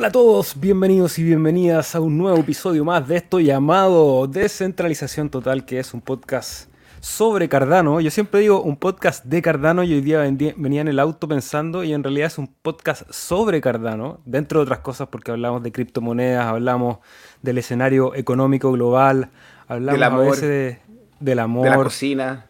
[0.00, 5.28] Hola a todos, bienvenidos y bienvenidas a un nuevo episodio más de esto llamado Descentralización
[5.28, 6.70] Total, que es un podcast
[7.00, 8.00] sobre Cardano.
[8.00, 10.20] Yo siempre digo un podcast de Cardano y hoy día
[10.56, 14.62] venía en el auto pensando y en realidad es un podcast sobre Cardano, dentro de
[14.62, 17.00] otras cosas porque hablamos de criptomonedas, hablamos
[17.42, 19.28] del escenario económico global,
[19.68, 20.20] hablamos Del amor.
[20.26, 20.78] a veces de-
[21.20, 22.46] del amor, de la cocina,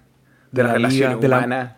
[0.52, 1.77] de, la la relación vida, de la- humana.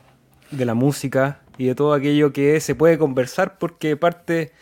[0.50, 4.52] de la música y de todo aquello que se puede conversar porque parte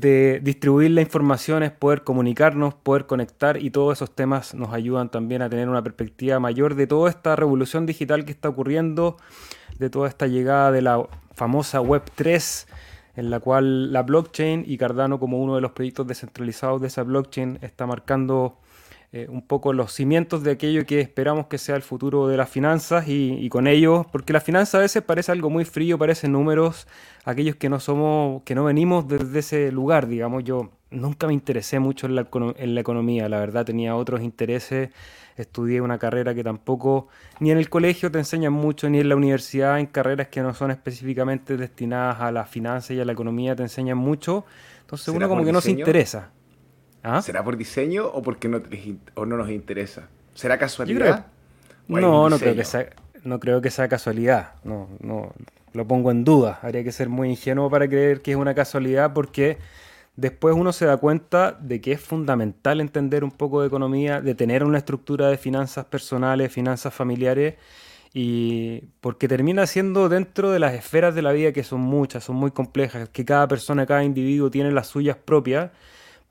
[0.00, 5.10] de distribuir la información es poder comunicarnos, poder conectar y todos esos temas nos ayudan
[5.10, 9.16] también a tener una perspectiva mayor de toda esta revolución digital que está ocurriendo,
[9.78, 12.66] de toda esta llegada de la famosa Web 3
[13.16, 17.02] en la cual la blockchain y Cardano como uno de los proyectos descentralizados de esa
[17.02, 18.58] blockchain está marcando
[19.12, 22.48] eh, un poco los cimientos de aquello que esperamos que sea el futuro de las
[22.50, 26.28] finanzas y, y con ello, porque la finanza a veces parece algo muy frío, parece
[26.28, 26.86] números,
[27.24, 31.78] aquellos que no somos, que no venimos desde ese lugar, digamos, yo nunca me interesé
[31.78, 34.90] mucho en la, econo- en la economía, la verdad tenía otros intereses,
[35.36, 37.08] estudié una carrera que tampoco,
[37.40, 40.54] ni en el colegio te enseñan mucho, ni en la universidad, en carreras que no
[40.54, 44.44] son específicamente destinadas a la finanza y a la economía te enseñan mucho,
[44.80, 46.32] entonces ¿Será uno como que no se interesa.
[47.08, 47.22] ¿Ah?
[47.22, 48.60] ¿Será por diseño o porque no,
[49.14, 50.08] o no nos interesa?
[50.34, 51.26] ¿Será creo casualidad?
[51.88, 52.88] ¿O hay No, no creo que sea,
[53.22, 54.54] no creo que sea casualidad.
[54.64, 55.32] No, no,
[55.72, 56.58] lo pongo en duda.
[56.62, 59.58] Habría que ser muy ingenuo para creer que es una casualidad porque
[60.16, 64.34] después uno se da cuenta de que es fundamental entender un poco de economía, de
[64.34, 67.54] tener una estructura de finanzas personales, finanzas familiares,
[68.12, 72.34] y porque termina siendo dentro de las esferas de la vida que son muchas, son
[72.34, 75.70] muy complejas, que cada persona, cada individuo tiene las suyas propias,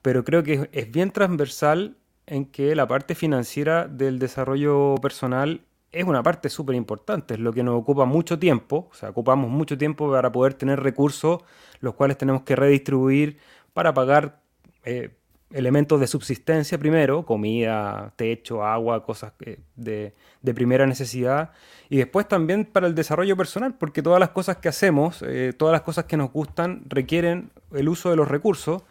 [0.05, 1.95] pero creo que es- bien transversal
[2.27, 5.61] en que la parte financiera del desarrollo personal
[5.91, 9.49] es una parte súper importante, es lo que nos ocupa mucho tiempo, o sea, ocupamos
[9.49, 11.39] mucho tiempo para poder tener recursos,
[11.79, 13.38] los cuales tenemos que redistribuir
[13.73, 14.41] para pagar
[14.83, 15.09] eh,
[15.51, 20.13] elementos de subsistencia primero, comida, techo, agua, cosas eh, de,
[20.44, 21.49] de primera necesidad,
[21.89, 25.71] y después también para el desarrollo personal, porque todas las cosas que hacemos, eh, todas
[25.71, 28.83] las cosas que nos gustan, requieren el uso de los recursos.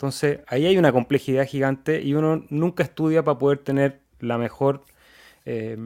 [0.00, 4.82] Entonces, ahí hay una complejidad gigante y uno nunca estudia para poder tener la mejor
[5.44, 5.76] eh,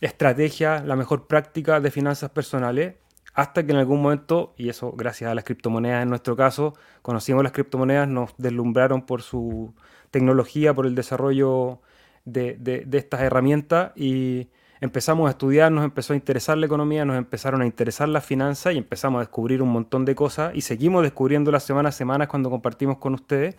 [0.00, 2.96] estrategia, la mejor práctica de finanzas personales,
[3.34, 7.44] hasta que en algún momento, y eso gracias a las criptomonedas en nuestro caso, conocimos
[7.44, 9.74] las criptomonedas, nos deslumbraron por su
[10.10, 11.80] tecnología, por el desarrollo
[12.24, 14.48] de, de- de estas herramientas y
[14.80, 18.74] empezamos a estudiar, nos empezó a interesar la economía, nos empezaron a interesar las finanzas
[18.74, 22.28] y empezamos a descubrir un montón de cosas y seguimos descubriendo las semanas a semanas
[22.28, 23.56] cuando compartimos con ustedes.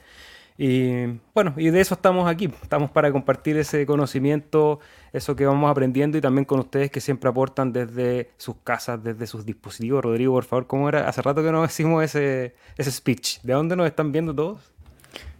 [0.58, 4.80] Y bueno, y de eso estamos aquí, estamos para compartir ese conocimiento,
[5.12, 9.28] eso que vamos aprendiendo y también con ustedes que siempre aportan desde sus casas, desde
[9.28, 10.04] sus dispositivos.
[10.04, 11.10] Rodrigo, por favor, ¿cómo era?
[11.10, 13.42] Hace rato que no decimos ese, ese speech.
[13.42, 14.72] ¿De dónde nos están viendo todos?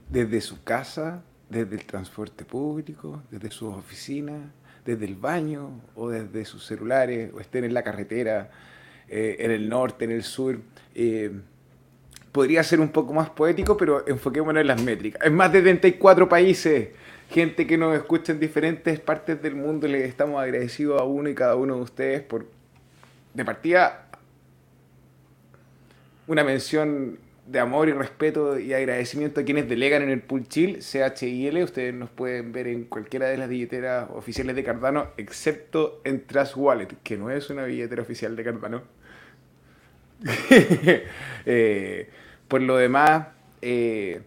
[0.10, 4.42] Desde su casa, desde el transporte público, desde sus oficinas,
[4.86, 8.52] desde el baño o desde sus celulares, o estén en la carretera,
[9.10, 10.60] eh, en el norte, en el sur.
[10.94, 11.32] eh,
[12.32, 15.26] podría ser un poco más poético, pero enfoquémonos en las métricas.
[15.26, 16.90] En más de 34 países,
[17.30, 21.34] gente que nos escucha en diferentes partes del mundo, les estamos agradecidos a uno y
[21.34, 22.46] cada uno de ustedes por,
[23.34, 24.10] de partida,
[26.28, 30.80] una mención de amor y respeto y agradecimiento a quienes delegan en el Pool Chill,
[30.80, 31.64] CHIL.
[31.64, 36.58] Ustedes nos pueden ver en cualquiera de las billeteras oficiales de Cardano, excepto en Trust
[36.58, 38.84] Wallet, que no es una billetera oficial de Cardano.
[41.48, 42.10] Eh,
[42.48, 43.28] por lo demás,
[43.62, 44.24] eh,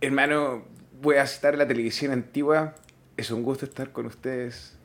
[0.00, 0.64] hermano,
[1.02, 2.74] voy a citar la televisión antigua.
[3.18, 4.78] Es un gusto estar con ustedes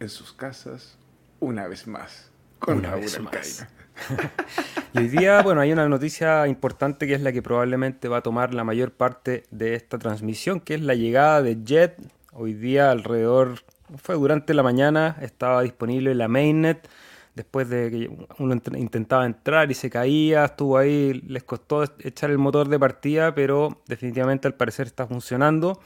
[0.00, 0.96] en sus casas
[1.40, 2.30] una vez más.
[2.58, 3.66] Con Una Raúl vez más.
[4.94, 8.22] Y hoy día, bueno, hay una noticia importante que es la que probablemente va a
[8.22, 11.96] tomar la mayor parte de esta transmisión, que es la llegada de Jet.
[12.32, 13.60] Hoy día alrededor,
[14.02, 16.88] fue durante la mañana, estaba disponible la mainnet.
[17.34, 22.30] Después de que uno int- intentaba entrar y se caía, estuvo ahí, les costó echar
[22.30, 25.80] el motor de partida, pero definitivamente al parecer está funcionando.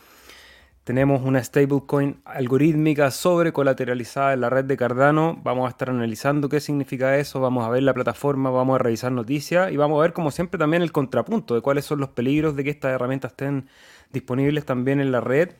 [0.84, 5.40] Tenemos una stablecoin algorítmica sobre colateralizada en la red de Cardano.
[5.44, 9.12] Vamos a estar analizando qué significa eso, vamos a ver la plataforma, vamos a revisar
[9.12, 12.56] noticias y vamos a ver como siempre también el contrapunto de cuáles son los peligros
[12.56, 13.68] de que estas herramientas estén
[14.12, 15.50] disponibles también en la red.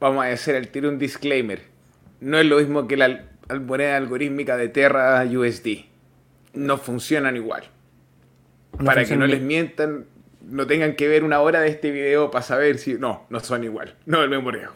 [0.00, 1.62] Vamos a hacer al tiro un disclaimer.
[2.20, 3.26] No es lo mismo que la
[3.60, 5.84] moneda algorítmica de Terra USD.
[6.54, 7.62] No funcionan igual.
[8.76, 10.06] No para que no les mientan,
[10.42, 12.94] no tengan que ver una hora de este video para saber si...
[12.94, 13.96] No, no son igual.
[14.06, 14.74] No es el mismo riesgo.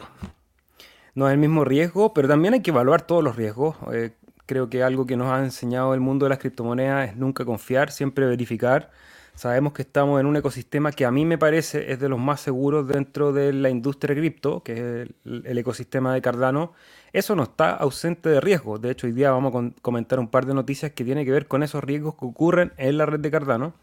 [1.15, 3.75] No es el mismo riesgo, pero también hay que evaluar todos los riesgos.
[3.93, 4.11] Eh,
[4.45, 7.91] creo que algo que nos ha enseñado el mundo de las criptomonedas es nunca confiar,
[7.91, 8.91] siempre verificar.
[9.35, 12.39] Sabemos que estamos en un ecosistema que a mí me parece es de los más
[12.39, 16.71] seguros dentro de la industria cripto, que es el, ecosistema de Cardano.
[17.11, 18.81] Eso no está ausente de riesgos.
[18.81, 21.47] De hecho, hoy día vamos a comentar un par de noticias que tienen que ver
[21.47, 23.73] con esos riesgos que ocurren en la red de Cardano.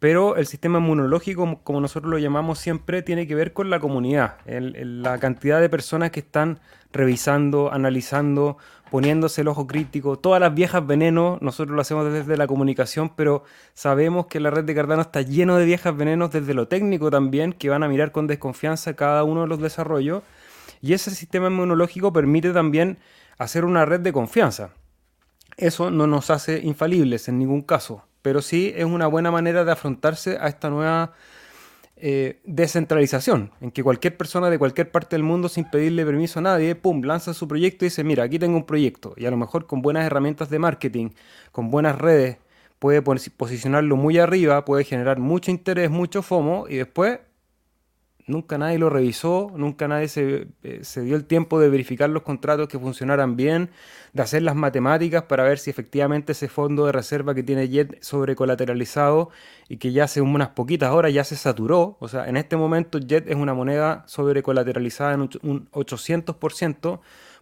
[0.00, 4.38] Pero el sistema inmunológico, como nosotros lo llamamos siempre, tiene que ver con la comunidad,
[4.46, 6.58] la cantidad de personas que están
[6.90, 8.56] revisando, analizando,
[8.90, 10.18] poniéndose el ojo crítico.
[10.18, 13.44] Todas las viejas venenos, nosotros lo hacemos desde la comunicación, pero
[13.74, 17.52] sabemos que la red de Cardano está lleno de viejas venenos desde lo técnico también,
[17.52, 20.22] que van a mirar con desconfianza cada uno de los desarrollos.
[20.80, 22.98] Y ese sistema inmunológico permite también
[23.36, 24.70] hacer una red de confianza.
[25.58, 29.72] Eso no nos hace infalibles en ningún caso, pero sí es una buena manera de
[29.72, 31.14] afrontarse a esta nueva
[31.96, 36.42] eh, descentralización, en que cualquier persona de cualquier parte del mundo, sin pedirle permiso a
[36.42, 39.12] nadie, pum, lanza su proyecto y dice, mira, aquí tengo un proyecto.
[39.16, 41.10] Y a lo mejor con buenas herramientas de marketing,
[41.52, 42.38] con buenas redes,
[42.78, 47.20] puede posicionarlo muy arriba, puede generar mucho interés, mucho FOMO, y después
[48.26, 52.22] nunca nadie lo revisó, nunca nadie se, eh, se, dio el tiempo de verificar los
[52.22, 53.70] contratos que funcionaran bien,
[54.12, 58.02] de hacer las matemáticas para ver si efectivamente ese fondo de reserva que tiene Jet
[58.02, 59.30] sobrecolateralizado
[59.68, 62.98] y que ya hace unas poquitas horas ya se saturó, o sea, en este momento
[62.98, 67.00] Jet es una moneda sobrecolateralizada en un 800%,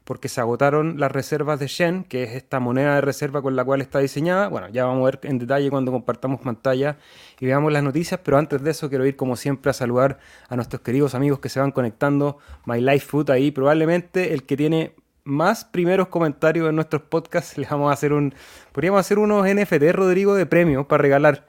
[0.09, 3.63] porque se agotaron las reservas de Shen, que es esta moneda de reserva con la
[3.63, 4.49] cual está diseñada.
[4.49, 6.97] Bueno, ya vamos a ver en detalle cuando compartamos pantalla
[7.39, 10.19] y veamos las noticias, pero antes de eso quiero ir como siempre a saludar
[10.49, 12.39] a nuestros queridos amigos que se van conectando.
[12.65, 14.95] My Life Food ahí, probablemente el que tiene
[15.25, 18.35] más primeros comentarios en nuestros podcasts, les vamos a hacer un,
[18.73, 21.47] podríamos hacer unos NFT, Rodrigo, de premios para regalar.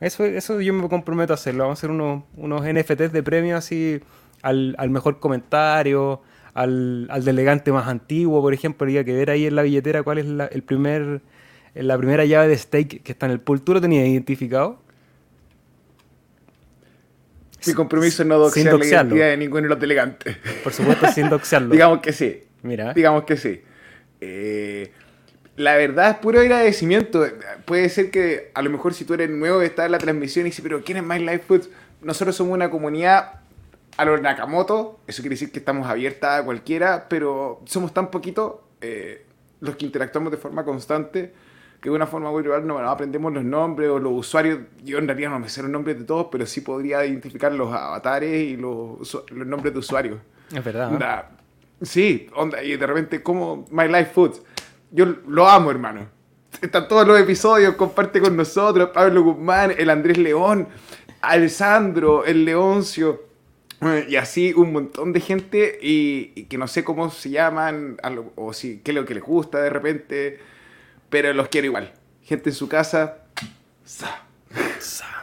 [0.00, 3.56] Eso, eso yo me comprometo a hacerlo, vamos a hacer unos, unos NFTs de premios
[3.56, 4.02] así
[4.42, 6.20] al, al mejor comentario,
[6.54, 10.18] al, al delegante más antiguo, por ejemplo, había que ver ahí en la billetera cuál
[10.18, 11.22] es la, el primer,
[11.74, 13.62] la primera llave de stake que está en el pool.
[13.62, 14.80] ¿Tú lo tenías identificado?
[17.66, 20.36] Mi compromiso es no doxear la identidad de ninguno de los delegantes.
[20.64, 21.70] Por supuesto, sin doxearlo.
[21.70, 22.42] Digamos que sí.
[22.62, 22.92] Mira.
[22.92, 23.62] Digamos que sí.
[24.20, 24.90] Eh,
[25.56, 27.26] la verdad es puro agradecimiento.
[27.64, 30.50] Puede ser que a lo mejor si tú eres nuevo está en la transmisión y
[30.50, 31.68] dices, pero ¿quién es My Life Foods?
[32.02, 33.41] Nosotros somos una comunidad
[33.96, 38.54] a los Nakamoto, eso quiere decir que estamos abiertas a cualquiera, pero somos tan poquitos
[38.80, 39.26] eh,
[39.60, 41.32] los que interactuamos de forma constante
[41.82, 44.60] que de una forma muy rival no, aprendemos los nombres o los usuarios.
[44.84, 47.74] Yo en realidad no me sé los nombres de todos, pero sí podría identificar los
[47.74, 50.20] avatares y los, los nombres de usuarios.
[50.54, 51.30] Es verdad.
[51.82, 54.42] sí, onda, y de repente, como My Life Foods.
[54.92, 56.06] Yo lo amo, hermano.
[56.60, 58.90] Están todos los episodios, comparte con nosotros.
[58.94, 60.68] Pablo Guzmán, el Andrés León,
[61.20, 63.31] Alessandro, el Leoncio
[64.08, 67.96] y así un montón de gente y, que no sé cómo se llaman
[68.36, 70.38] o si qué es lo que les gusta de repente,
[71.10, 71.92] pero los quiero igual.
[72.22, 73.18] Gente en su casa.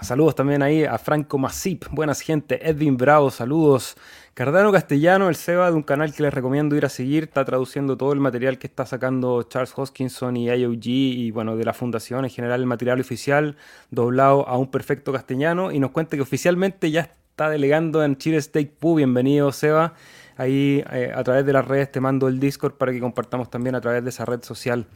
[0.01, 3.95] Saludos también ahí a Franco Masip, buenas gente, Edwin Bravo, saludos.
[4.33, 7.97] Cardano Castellano, el SEBA de un canal que les recomiendo ir a seguir, está traduciendo
[7.97, 12.23] todo el material que está sacando Charles Hoskinson y IOG y bueno, de la fundación
[12.23, 13.57] en general, el material oficial
[13.91, 17.01] doblado a un perfecto castellano y nos cuenta que oficialmente ya
[17.39, 18.97] está delegando en Chile State Pub.
[18.97, 19.93] Bienvenido, Seba.
[20.35, 23.75] Ahí eh, a través de las redes te mando el Discord para que compartamos también
[23.75, 24.87] a través de esa red social.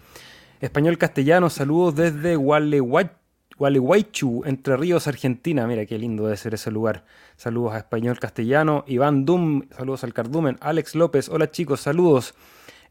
[0.60, 5.66] Español castellano, saludos desde Gualeguaychú, Entre Ríos, Argentina.
[5.68, 7.06] Mira qué lindo debe ser ese lugar.
[7.38, 8.84] Saludos a Español castellano.
[8.88, 10.58] Iván Dum, saludos al Cardumen.
[10.60, 12.34] Alex López, hola chicos, saludos.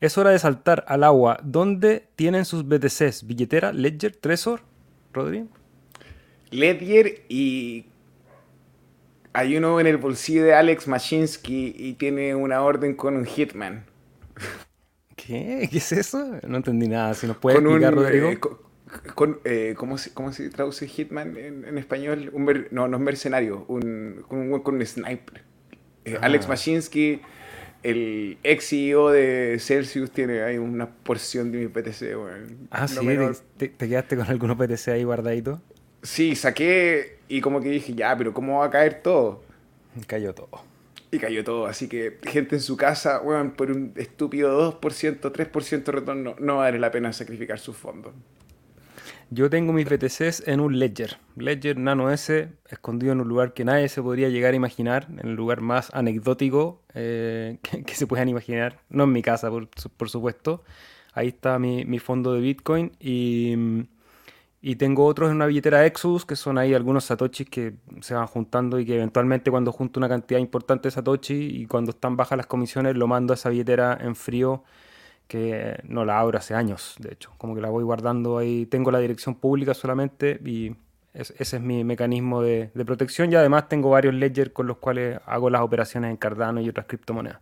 [0.01, 1.39] Es hora de saltar al agua.
[1.43, 3.27] ¿Dónde tienen sus BTCs?
[3.27, 4.63] ¿Billetera, Ledger, Tresor?
[5.13, 5.45] Rodri.
[6.51, 7.92] Ledger y
[9.33, 13.85] hay uno en el bolsillo de Alex Mashinsky y tiene una orden con un hitman.
[15.17, 15.69] ¿Qué?
[15.71, 16.39] ¿Qué es eso?
[16.47, 17.15] No entendí nada.
[17.15, 18.29] Si nos puede explicar, Rodrigo.
[18.29, 18.39] Eh,
[19.15, 22.31] con, eh, ¿cómo, se, ¿cómo, se, traduce hitman en, español?
[22.33, 25.43] Un no, no es mercenario, un, con, un, con un sniper.
[26.05, 26.27] Eh, ah.
[26.27, 27.23] Alex Mashinsky,
[27.83, 32.17] el ex CEO de Celsius, tiene ahí una porción de mi PTC.
[32.71, 32.99] ah, sí,
[33.57, 35.61] ¿Te, ¿Te, quedaste con algunos PTC ahí guardaditos?
[36.03, 39.43] Sí, saqué y como que dije, ya, pero ¿cómo va a caer todo?
[40.07, 40.51] Cayó todo.
[41.11, 41.65] Y cayó todo.
[41.65, 46.59] Así que gente en su casa, bueno, por un estúpido 2%, 3% de retorno, no
[46.59, 48.13] vale la pena sacrificar sus fondos.
[49.31, 51.17] Yo tengo mis BTCs en un Ledger.
[51.37, 55.31] Ledger Nano S, escondido en un lugar que nadie se podría llegar a imaginar, en
[55.31, 58.81] el lugar más anecdótico eh, que, se puedan imaginar.
[58.91, 60.65] No en mi casa, por, por supuesto.
[61.15, 63.81] Ahí está mi, mi, fondo de Bitcoin y mm,
[64.63, 68.29] y tengo otros en una billetera Exodus, que son ahí algunos satoshis que se van
[68.29, 72.37] juntando y que eventualmente cuando junto una cantidad importante de satoshi y cuando están bajas
[72.37, 74.63] las comisiones lo mando a esa billetera en frío
[75.27, 77.33] que no la abro hace años, de hecho.
[77.39, 78.67] Como que la voy guardando ahí.
[78.67, 80.77] Tengo la dirección pública solamente y
[81.15, 85.51] ese es mi mecanismo de, protección y además tengo varios ledger con los cuales hago
[85.51, 87.41] las operaciones en Cardano y otras criptomonedas.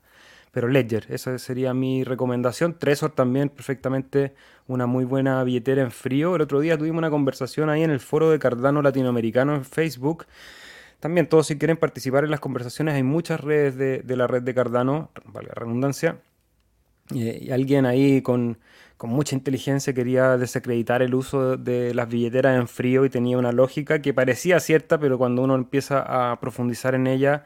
[0.51, 2.79] Pero Ledger, esa sería mi recomendación.
[2.79, 4.35] Trezor también, perfectamente
[4.67, 6.35] una muy buena billetera en frío.
[6.35, 10.27] El otro día tuvimos una conversación ahí en el foro de Cardano Latinoamericano en Facebook.
[10.99, 14.55] También todos si quieren participar en las conversaciones, hay muchas redes de, la red de
[14.55, 16.19] Cardano, valga redundancia.
[17.11, 18.59] y alguien ahí con,
[19.01, 23.51] con mucha inteligencia quería desacreditar el uso de las billeteras en frío y tenía una
[23.51, 26.03] lógica que parecía cierta, pero cuando uno empieza
[26.33, 27.45] a profundizar en ella,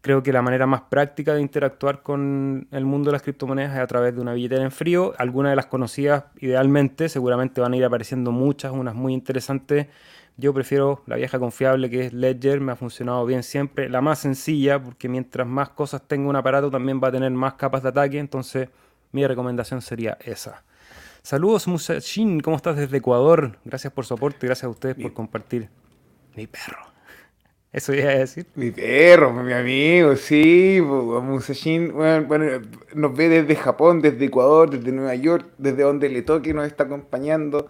[0.00, 3.80] creo que la manera más práctica de interactuar con el mundo de las criptomonedas es
[3.80, 5.14] a través de una billetera en frío.
[5.18, 9.88] Algunas de las conocidas, idealmente, seguramente van a ir apareciendo muchas, unas muy interesantes.
[10.36, 13.90] Yo prefiero la vieja confiable que es Ledger, me ha funcionado bien siempre.
[13.90, 17.54] La más sencilla, porque mientras más cosas tenga un aparato, también va a tener más
[17.54, 18.18] capas de ataque.
[18.18, 18.70] Entonces,
[19.12, 20.64] mi recomendación sería esa.
[21.22, 23.58] Saludos Musashin, ¿cómo estás desde Ecuador?
[23.64, 25.68] Gracias por su aporte, gracias a ustedes por compartir.
[26.34, 26.89] Mi perro.
[27.72, 28.46] Eso iba a decir.
[28.56, 30.80] Mi perro, mi amigo, sí.
[30.80, 32.60] Musashin, bueno,
[32.94, 36.84] nos ve desde Japón, desde Ecuador, desde Nueva York, desde donde le toque, nos está
[36.84, 37.68] acompañando.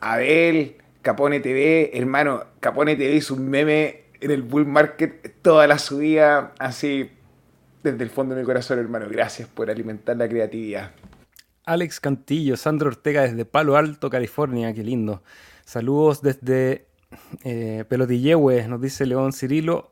[0.00, 5.78] Abel, Capone TV, hermano, Capone TV hizo un meme en el bull market toda la
[5.78, 7.10] subida, así,
[7.82, 9.06] desde el fondo de mi corazón, hermano.
[9.08, 10.90] Gracias por alimentar la creatividad.
[11.64, 15.22] Alex Cantillo, Sandro Ortega desde Palo Alto, California, qué lindo.
[15.64, 16.89] Saludos desde
[17.44, 19.90] eh, Pelotillehue, nos dice León Cirilo,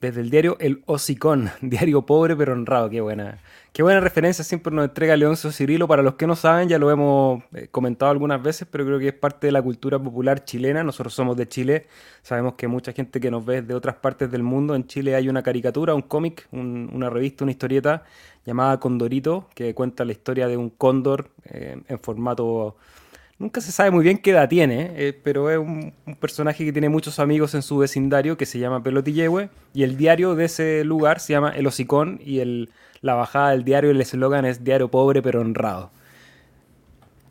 [0.00, 3.38] desde el diario El Hocicón, diario pobre pero honrado, qué buena.
[3.72, 5.86] Qué buena referencia siempre nos entrega Leoncio Cirilo.
[5.86, 9.08] Para los que no saben, ya lo hemos eh, comentado algunas veces, pero creo que
[9.08, 10.82] es parte de la cultura popular chilena.
[10.82, 11.86] Nosotros somos de Chile,
[12.22, 15.28] sabemos que mucha gente que nos ve de otras partes del mundo, en Chile hay
[15.28, 18.04] una caricatura, un cómic, una revista, una historieta
[18.46, 22.76] llamada Condorito, que cuenta la historia de un cóndor eh, en formato...
[23.38, 26.88] Nunca se sabe muy bien qué edad tiene, eh, pero es un, personaje que tiene
[26.88, 31.20] muchos amigos en su vecindario que se llama Pelotillehue y el diario de ese lugar
[31.20, 32.70] se llama El Hocicón y el,
[33.02, 35.90] la bajada del diario, el eslogan es diario pobre pero honrado.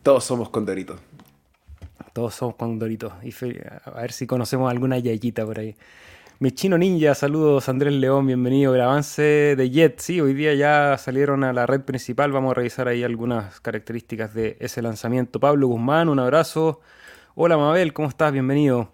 [0.03, 0.99] Todos somos Condoritos.
[2.13, 3.11] Todos somos Condoritos.
[3.23, 3.33] Y
[3.85, 5.75] a ver si conocemos alguna yayita por ahí.
[6.37, 8.75] Mi chino ninja, saludos Andrés León, bienvenido.
[8.75, 9.21] El avance
[9.55, 13.05] de Jet, sí, hoy día ya salieron a la red principal, vamos a revisar ahí
[13.05, 15.39] algunas características de ese lanzamiento.
[15.39, 16.81] Pablo Guzmán, un abrazo.
[17.35, 18.33] Hola Mabel, ¿cómo estás?
[18.33, 18.91] Bienvenido.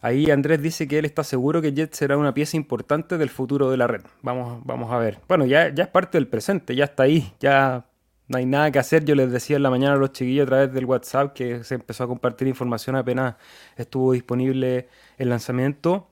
[0.00, 3.70] Ahí Andrés dice que él está seguro que Jet será una pieza importante del futuro
[3.70, 4.00] de la red.
[4.22, 5.18] Vamos, vamos a ver.
[5.28, 7.84] Bueno, ya, ya es parte del presente, ya está ahí, ya
[8.28, 9.04] no hay nada que hacer.
[9.04, 11.74] Yo les decía en la mañana a los chiquillos a través del WhatsApp que se
[11.74, 13.34] empezó a compartir información apenas
[13.76, 14.88] estuvo disponible
[15.18, 16.08] el lanzamiento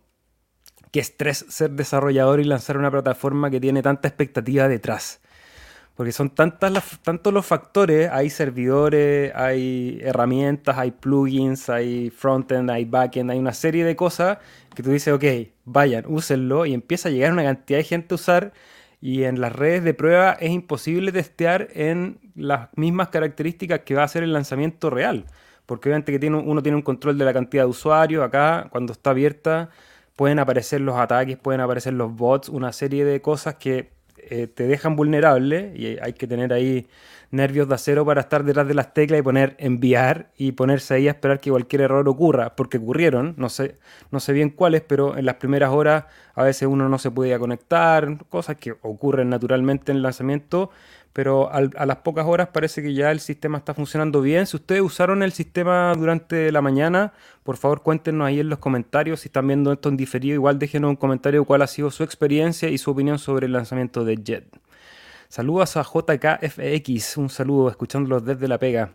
[0.90, 5.20] qué estrés ser desarrollador y lanzar una plataforma que tiene tanta expectativa detrás.
[5.96, 12.86] Porque son tantas tantos los factores, hay servidores, hay herramientas, hay plugins, hay frontend, hay
[12.86, 14.38] backend, hay una serie de cosas
[14.74, 15.24] que tú dices, ok,
[15.64, 18.52] vayan, úsenlo y empieza a llegar una cantidad de gente a usar
[19.00, 24.04] y en las redes de prueba es imposible testear en las mismas características que va
[24.04, 25.26] a ser el lanzamiento real.
[25.66, 28.92] Porque obviamente que tiene, uno tiene un control de la cantidad de usuarios, acá cuando
[28.92, 29.70] está abierta
[30.20, 34.66] pueden aparecer los ataques, pueden aparecer los bots, una serie de cosas que eh, te
[34.66, 36.88] dejan vulnerable y hay que tener ahí
[37.30, 41.08] nervios de acero para estar detrás de las teclas y poner enviar y ponerse ahí
[41.08, 43.78] a esperar que cualquier error ocurra, porque ocurrieron, no sé,
[44.10, 47.38] no sé bien cuáles, pero en las primeras horas a veces uno no se podía
[47.38, 50.70] conectar, cosas que ocurren naturalmente en el lanzamiento
[51.12, 54.46] pero a las pocas horas parece que ya el sistema está funcionando bien.
[54.46, 57.12] Si ustedes usaron el sistema durante la mañana,
[57.42, 59.20] por favor cuéntenos ahí en los comentarios.
[59.20, 62.68] Si están viendo esto en diferido, igual déjenos un comentario cuál ha sido su experiencia
[62.68, 64.60] y su opinión sobre el lanzamiento de Jet.
[65.28, 68.92] Saludos a JKFX, un saludo escuchándolos desde La Pega.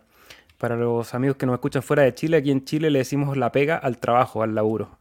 [0.58, 3.52] Para los amigos que nos escuchan fuera de Chile, aquí en Chile le decimos La
[3.52, 4.98] Pega al trabajo, al laburo.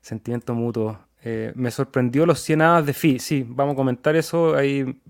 [0.00, 0.98] Sentimiento mutuo.
[1.22, 3.18] Eh, me sorprendió los 100 hadas de FI.
[3.18, 4.54] Sí, vamos a comentar eso.
[4.54, 5.00] Ahí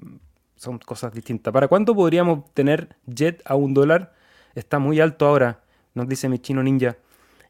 [0.56, 1.52] son cosas distintas.
[1.52, 4.14] ¿Para cuánto podríamos tener Jet a un dólar?
[4.54, 5.60] Está muy alto ahora,
[5.94, 6.96] nos dice mi chino ninja.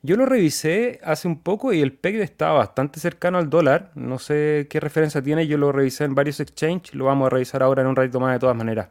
[0.03, 3.91] Yo lo revisé hace un poco y el PEG estaba bastante cercano al dólar.
[3.95, 7.63] No sé qué referencia tiene, yo lo revisé en varios exchanges, lo vamos a revisar
[7.63, 8.89] ahora en un ratito más de todas maneras.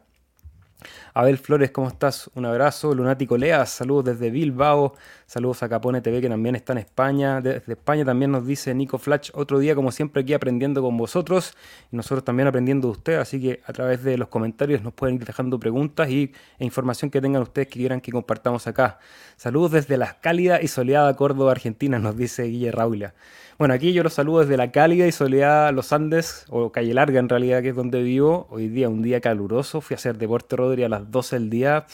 [1.14, 2.30] Abel Flores, ¿cómo estás?
[2.34, 2.94] Un abrazo.
[2.94, 4.94] Lunático Leas, saludos desde Bilbao.
[5.26, 7.40] Saludos a Capone TV, que también está en España.
[7.40, 11.54] Desde España también nos dice Nico Flash, otro día como siempre aquí aprendiendo con vosotros.
[11.90, 13.18] Y nosotros también aprendiendo de ustedes.
[13.18, 17.10] Así que a través de los comentarios nos pueden ir dejando preguntas y, e información
[17.10, 19.00] que tengan ustedes que quieran que compartamos acá.
[19.36, 23.14] Saludos desde la cálida y soleada Córdoba, Argentina, nos dice Guille Raula.
[23.58, 27.18] Bueno, aquí yo los saludo desde la cálida y soleada Los Andes, o Calle Larga
[27.18, 28.46] en realidad, que es donde vivo.
[28.50, 29.80] Hoy día, un día caluroso.
[29.80, 31.86] Fui a hacer deporte, Rodri, a las 12 del día.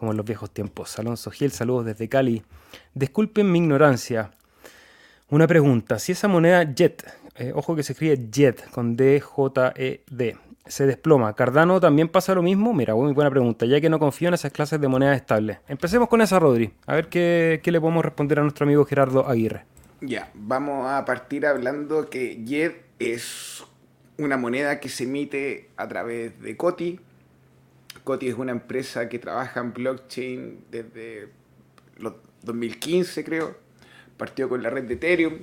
[0.00, 0.98] Como en los viejos tiempos.
[0.98, 2.42] Alonso Gil, saludos desde Cali.
[2.94, 4.30] Disculpen mi ignorancia.
[5.28, 10.86] Una pregunta, si esa moneda JET, eh, ojo que se escribe JET con D-J-E-D, se
[10.86, 12.72] desploma, ¿Cardano también pasa lo mismo?
[12.72, 15.58] Mira, muy buena pregunta, ya que no confío en esas clases de monedas estables.
[15.68, 19.28] Empecemos con esa, Rodri, a ver qué, qué le podemos responder a nuestro amigo Gerardo
[19.28, 19.66] Aguirre.
[20.00, 23.64] Ya, vamos a partir hablando que JET es
[24.16, 27.00] una moneda que se emite a través de COTI.
[28.10, 31.28] COTI es una empresa que trabaja en blockchain desde
[31.96, 33.56] los 2015, creo.
[34.16, 35.34] Partió con la red de Ethereum.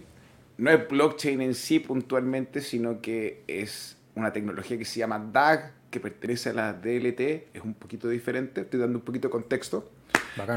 [0.58, 5.72] No es blockchain en sí puntualmente, sino que es una tecnología que se llama DAG,
[5.90, 7.22] que pertenece a la DLT.
[7.54, 9.90] Es un poquito diferente, estoy dando un poquito de contexto.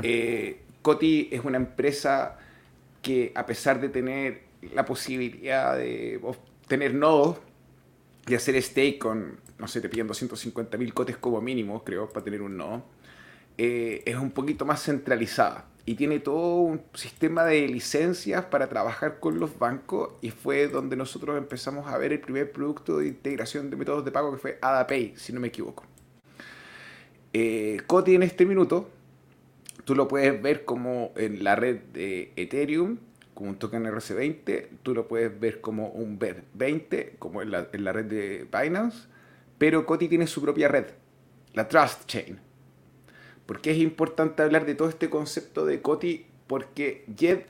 [0.02, 2.38] Eh, COTI es una empresa
[3.02, 4.42] que a pesar de tener
[4.74, 6.20] la posibilidad de
[6.66, 7.38] tener nodos
[8.26, 12.24] y hacer stake con, no sé, te piden 250 mil cotes como mínimo, creo, para
[12.24, 12.82] tener un nodo,
[13.58, 19.18] eh, es un poquito más centralizada y tiene todo un sistema de licencias para trabajar
[19.20, 23.70] con los bancos y fue donde nosotros empezamos a ver el primer producto de integración
[23.70, 25.84] de métodos de pago que fue AdaPay, si no me equivoco.
[27.32, 28.88] Eh, Coti en este minuto,
[29.84, 32.98] tú lo puedes ver como en la red de Ethereum,
[33.34, 37.84] como un token RC20, tú lo puedes ver como un BED20, como en la, en
[37.84, 39.08] la red de Binance,
[39.60, 40.86] pero Coti tiene su propia red,
[41.52, 42.40] la Trust Chain.
[43.44, 46.24] ¿Por qué es importante hablar de todo este concepto de Coti?
[46.46, 47.42] Porque JED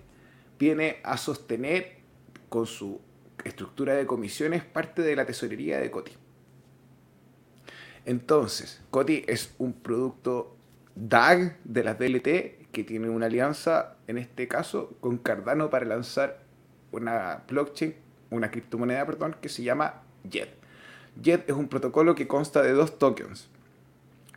[0.59, 1.99] viene a sostener
[2.49, 3.01] con su
[3.45, 6.11] estructura de comisiones parte de la tesorería de Coti.
[8.05, 10.57] Entonces, Coti es un producto
[10.97, 16.43] DAG de las DLT que tiene una alianza, en este caso, con Cardano para lanzar
[16.91, 17.95] una blockchain,
[18.31, 20.60] una criptomoneda, perdón, que se llama JED.
[21.23, 23.49] JED es un protocolo que consta de dos tokens.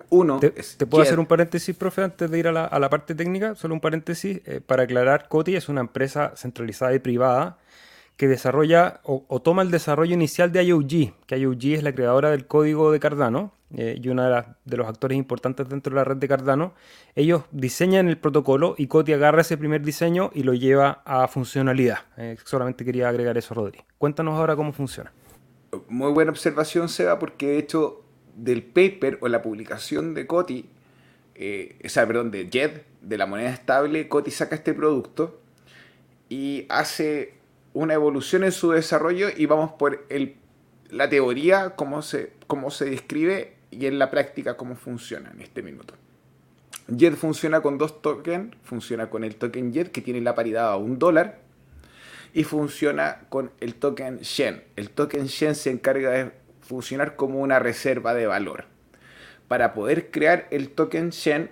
[0.09, 2.89] Uno ¿Te, ¿te puedo hacer un paréntesis, profe, antes de ir a la, a la
[2.89, 3.55] parte técnica?
[3.55, 5.27] Solo un paréntesis eh, para aclarar.
[5.27, 7.57] Coti es una empresa centralizada y privada
[8.17, 12.29] que desarrolla o, o, toma el desarrollo inicial de IOG, que IOG es la creadora
[12.29, 16.03] del código de Cardano eh, y uno de, de, los actores importantes dentro de la
[16.03, 16.73] red de Cardano.
[17.15, 21.99] Ellos diseñan el protocolo y Coti agarra ese primer diseño y lo lleva a funcionalidad.
[22.17, 23.79] Eh, solamente quería agregar eso, Rodri.
[23.97, 25.11] Cuéntanos ahora cómo funciona.
[25.87, 28.03] Muy buena observación, Seba, porque de hecho
[28.35, 30.69] del paper o la publicación de Coti,
[31.35, 35.39] eh, o sea, perdón, de JED, de la moneda estable, Coti saca este producto
[36.29, 37.35] y hace
[37.73, 40.05] una evolución en su desarrollo y vamos por
[40.89, 45.63] la teoría, cómo se, cómo se describe y en la práctica cómo funciona en este
[45.63, 45.95] minuto.
[46.95, 50.77] JED funciona con dos tokens, funciona con el token JED que tiene la paridad a
[50.77, 51.42] un dólar
[52.33, 54.63] y funciona con el token Shen.
[54.75, 58.65] El token Shen se encarga de funcionar como una reserva de valor.
[59.47, 61.51] Para poder crear el token Shen,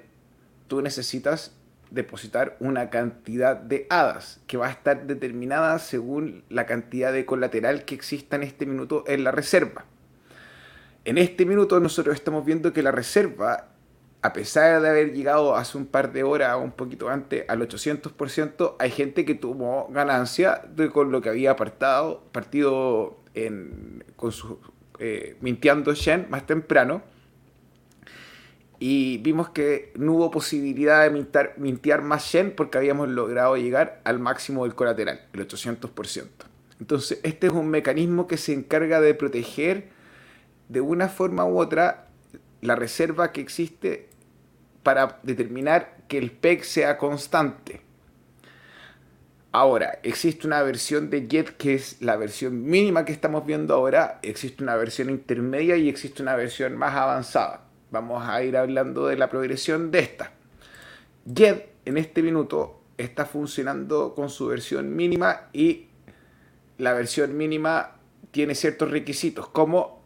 [0.67, 1.53] tú necesitas
[1.91, 7.85] depositar una cantidad de hadas que va a estar determinada según la cantidad de colateral
[7.85, 9.85] que exista en este minuto en la reserva.
[11.03, 13.67] En este minuto nosotros estamos viendo que la reserva,
[14.21, 18.75] a pesar de haber llegado hace un par de horas un poquito antes al 800%,
[18.77, 20.61] hay gente que tuvo ganancia
[20.93, 24.59] con lo que había apartado, partido en, con su
[24.99, 27.01] eh, mintiendo Shen más temprano.
[28.77, 34.01] Y vimos que no hubo posibilidad de mintar, mintear más Shen porque habíamos logrado llegar
[34.03, 36.27] al máximo del colateral, el 800%.
[36.79, 39.89] Entonces, este es un mecanismo que se encarga de proteger
[40.69, 42.07] de una forma u otra
[42.61, 44.10] la reserva que existe
[44.83, 47.81] para determinar que el PEG sea constante.
[49.53, 54.19] Ahora, existe una versión de Jet que es la versión mínima que estamos viendo ahora,
[54.21, 57.65] existe una versión intermedia y existe una versión más avanzada.
[57.91, 60.31] Vamos a ir hablando de la progresión de esta.
[61.25, 65.87] Jet en este minuto está funcionando con su versión mínima y
[66.77, 67.97] la versión mínima
[68.31, 70.01] tiene ciertos requisitos como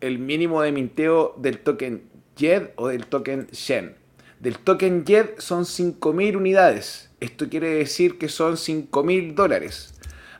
[0.00, 4.05] el mínimo de minteo del token Jet o del token Shen.
[4.40, 9.94] Del token Jet son 5.000 unidades esto quiere decir que son 5 mil dólares.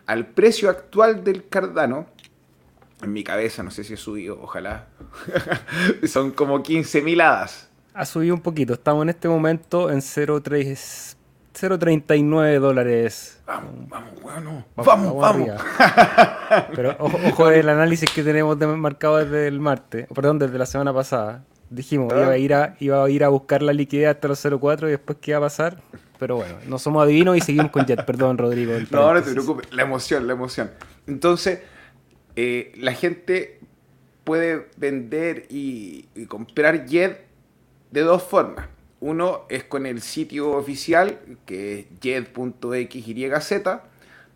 [0.07, 2.05] Al precio actual del Cardano,
[3.03, 4.89] en mi cabeza, no sé si ha subido, ojalá,
[6.07, 7.71] son como 15 mil hadas.
[7.95, 13.41] Ha subido un poquito, estamos en este momento en 0.39 dólares.
[13.47, 15.17] Vamos, vamos, bueno, vamos, vamos.
[15.17, 15.49] vamos.
[16.77, 20.93] Pero ojo, ojo el análisis que tenemos marcado desde el martes, perdón, desde la semana
[20.93, 21.43] pasada.
[21.69, 24.87] Dijimos, iba a, ir a, iba a ir a buscar la liquidez hasta los 0.4
[24.87, 25.83] y después qué iba a pasar.
[26.19, 28.05] Pero bueno, no somos adivinos y seguimos con Jet.
[28.05, 28.73] Perdón, Rodrigo.
[28.91, 29.73] No, no te preocupes.
[29.73, 30.71] La emoción, la emoción.
[31.07, 31.61] Entonces,
[32.37, 33.61] eh, la gente
[34.25, 37.27] puede vender y, y, comprar Jet
[37.91, 38.69] de dos formas.
[39.01, 43.63] Uno es con el sitio oficial, que es jet.xyz,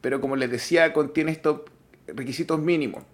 [0.01, 1.63] pero como les decía, contiene estos
[2.07, 3.05] requisitos mínimos.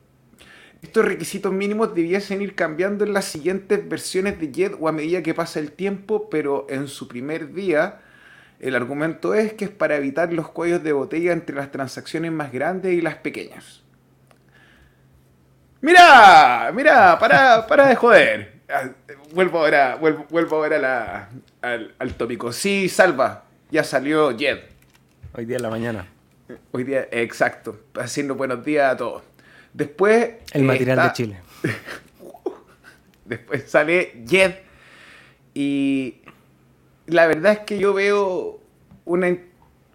[0.83, 5.23] Estos requisitos mínimos debiesen ir cambiando en las siguientes versiones de JET o a medida
[5.23, 8.01] que pasa el tiempo, pero en su primer día
[8.61, 12.53] el argumento es que es para evitar los cuellos de botella entre las transacciones más
[12.53, 13.83] grandes y las pequeñas.
[15.81, 18.57] Mira, mira, para, para de joder.
[18.69, 18.91] Ah,
[19.33, 21.29] vuelvo ahora, vuelvo, vuelvo ahora
[21.63, 22.53] al, al tópico.
[22.53, 24.59] Sí, salva, ya salió Jed.
[25.35, 26.07] Hoy día en la mañana.
[26.73, 27.79] Hoy día, exacto.
[27.95, 29.23] Haciendo buenos días a todos.
[29.77, 30.31] Después.
[30.53, 31.41] El material de Chile.
[33.27, 34.55] Después sale Jed.
[35.53, 36.23] Y
[37.07, 38.59] la verdad es que yo veo
[39.05, 39.37] una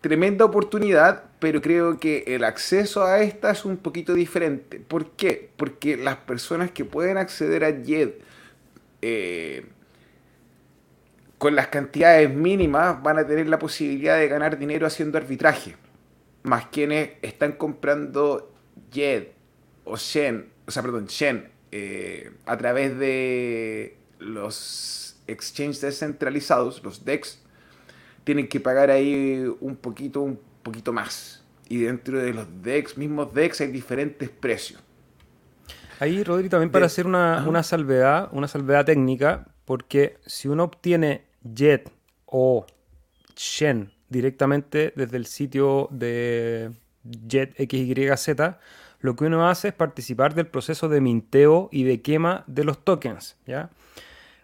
[0.02, 4.80] tremenda oportunidad, pero creo que el acceso a esta es un poquito diferente.
[4.80, 5.50] ¿Por qué?
[5.58, 8.12] Porque las personas que pueden acceder a JED
[9.02, 9.65] eh,
[11.39, 15.76] con las cantidades mínimas van a tener la posibilidad de ganar dinero haciendo arbitraje.
[16.44, 18.54] Más quienes están comprando
[18.91, 19.40] JED
[19.84, 27.39] o Shen, o sea, perdón, Shen, eh, a través de los exchanges descentralizados, los DEX,
[28.24, 31.44] tienen que pagar ahí un poquito, un poquito más.
[31.70, 34.82] Y dentro de los DEX, mismos DEX, hay diferentes precios.
[36.00, 41.26] Ahí, Rodri, también para hacer una, una, salvedad, una salvedad técnica, porque si uno obtiene
[41.44, 41.91] JET
[42.26, 42.65] o
[43.36, 46.72] Shen directamente desde el sitio de
[47.04, 48.58] JET XYZ,
[49.02, 52.84] lo que uno hace es participar del proceso de minteo y de quema de los
[52.84, 53.70] tokens, ¿ya?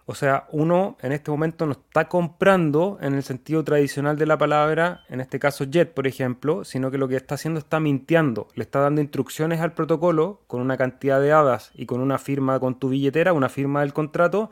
[0.09, 4.37] O sea, uno en este momento no está comprando en el sentido tradicional de la
[4.37, 8.47] palabra, en este caso Jet, por ejemplo, sino que lo que está haciendo está mintiendo.
[8.55, 12.57] Le está dando instrucciones al protocolo con una cantidad de hadas y con una firma
[12.61, 14.49] con tu billetera, una firma del contrato,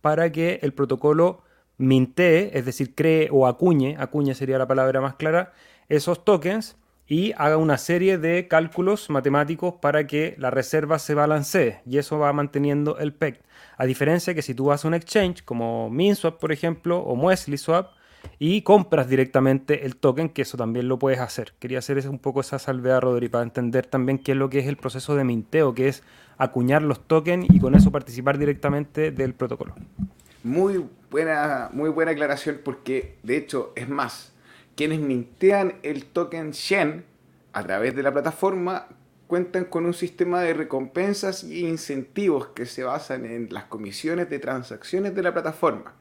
[0.00, 1.42] para que el protocolo
[1.76, 5.52] mintee, es decir, cree o acuñe, acuñe sería la palabra más clara,
[5.90, 11.80] esos tokens y haga una serie de cálculos matemáticos para que la reserva se balancee
[11.86, 13.42] y eso va manteniendo el PEC.
[13.76, 17.90] A diferencia que si tú a un exchange como MinSwap, por ejemplo, o Muesli Swap,
[18.38, 21.52] y compras directamente el token, que eso también lo puedes hacer.
[21.58, 24.66] Quería hacer un poco esa salvedad, Rodri, para entender también qué es lo que es
[24.66, 26.02] el proceso de minteo, que es
[26.38, 29.74] acuñar los tokens y con eso participar directamente del protocolo.
[30.42, 34.33] Muy buena, muy buena aclaración porque, de hecho, es más,
[34.76, 37.04] quienes mintean el token Shen
[37.52, 38.88] a través de la plataforma
[39.26, 44.38] cuentan con un sistema de recompensas y incentivos que se basan en las comisiones de
[44.38, 45.94] transacciones de la plataforma.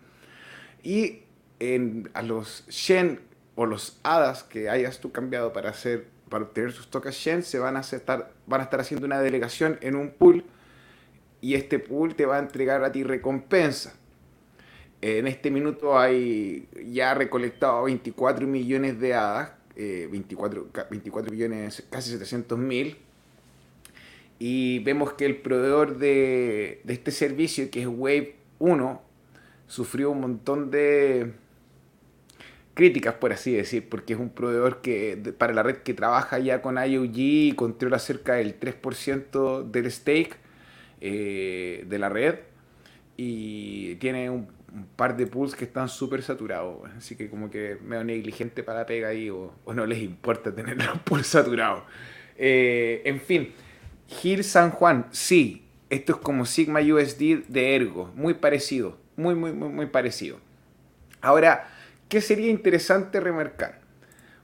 [0.82, 1.22] Y
[1.60, 3.22] en, a los Shen
[3.56, 7.60] o los hadas que hayas tú cambiado para hacer para obtener sus tokens Shen se
[7.60, 10.44] van a aceptar, van a estar haciendo una delegación en un pool
[11.42, 13.94] y este pool te va a entregar a ti recompensa.
[15.06, 22.58] En este minuto hay ya recolectado 24 millones de hadas, 24, 24 millones, casi 700
[22.58, 22.96] mil.
[24.40, 29.02] Y vemos que el proveedor de, de este servicio, que es Wave 1,
[29.68, 31.34] sufrió un montón de
[32.74, 36.62] críticas, por así decir, porque es un proveedor que para la red que trabaja ya
[36.62, 40.38] con IOG y controla cerca del 3% del stake
[41.02, 42.36] eh, de la red
[43.18, 46.90] y tiene un, un par de pools que están súper saturados.
[46.98, 50.78] Así que como que medio negligente para la pega ahí o, no les importa tener
[50.78, 51.84] los pools saturados.
[52.38, 53.54] Eh, en fin,
[54.08, 59.54] Gil San Juan, sí, esto es como Sigma USD de Ergo, muy parecido, muy, muy,
[59.54, 60.40] muy, muy parecido.
[61.22, 61.70] Ahora,
[62.10, 63.80] ¿qué sería interesante remarcar?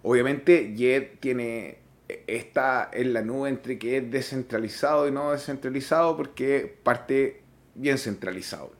[0.01, 1.79] Obviamente, JET tiene
[2.27, 7.41] está en la nube entre que es descentralizado y no descentralizado porque parte
[7.75, 8.78] bien centralizado.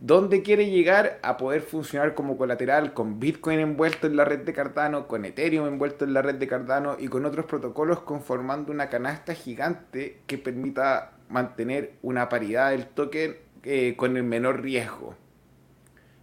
[0.00, 4.52] ¿Dónde quiere llegar a poder funcionar como colateral con Bitcoin envuelto en la red de
[4.52, 8.88] Cardano, con Ethereum envuelto en la red de Cardano y con otros protocolos conformando una
[8.90, 15.16] canasta gigante que permita mantener una paridad del token eh, con el menor riesgo?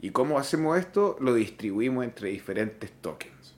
[0.02, 1.18] ¿Y cómo hacemos esto?
[1.20, 3.56] Lo distribuimos entre diferentes tokens.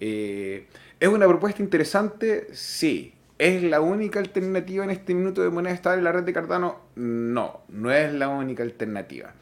[0.00, 0.66] Eh,
[0.98, 2.54] ¿Es una propuesta interesante?
[2.54, 3.12] Sí.
[3.40, 6.78] ¿Es la única alternativa en este minuto de moneda estable en la red de Cardano?
[6.94, 9.32] No, no es la única alternativa.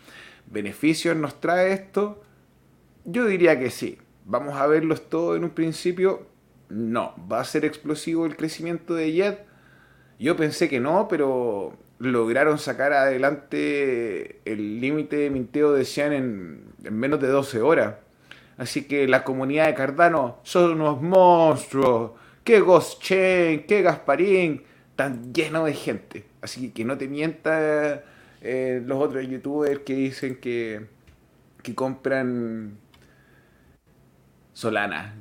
[0.46, 2.22] ¿Beneficios nos trae esto?
[3.04, 3.98] Yo diría que sí.
[4.24, 6.28] ¿Vamos a verlos todos en un principio?
[6.68, 7.12] No.
[7.28, 9.46] ¿Va a ser explosivo el crecimiento de Jet?
[10.20, 16.62] Yo pensé que no, pero lograron sacar adelante el límite de minteo de Xian en,
[16.84, 17.96] en menos de 12 horas.
[18.58, 22.12] Así que la comunidad de Cardano son unos monstruos
[22.48, 24.62] que Ghost Chain, que Gasparín,
[24.96, 26.24] tan lleno de gente.
[26.40, 28.00] Así que no te mientas
[28.40, 30.86] eh, los otros youtubers que dicen que,
[31.62, 32.78] que compran
[34.54, 35.14] Solana.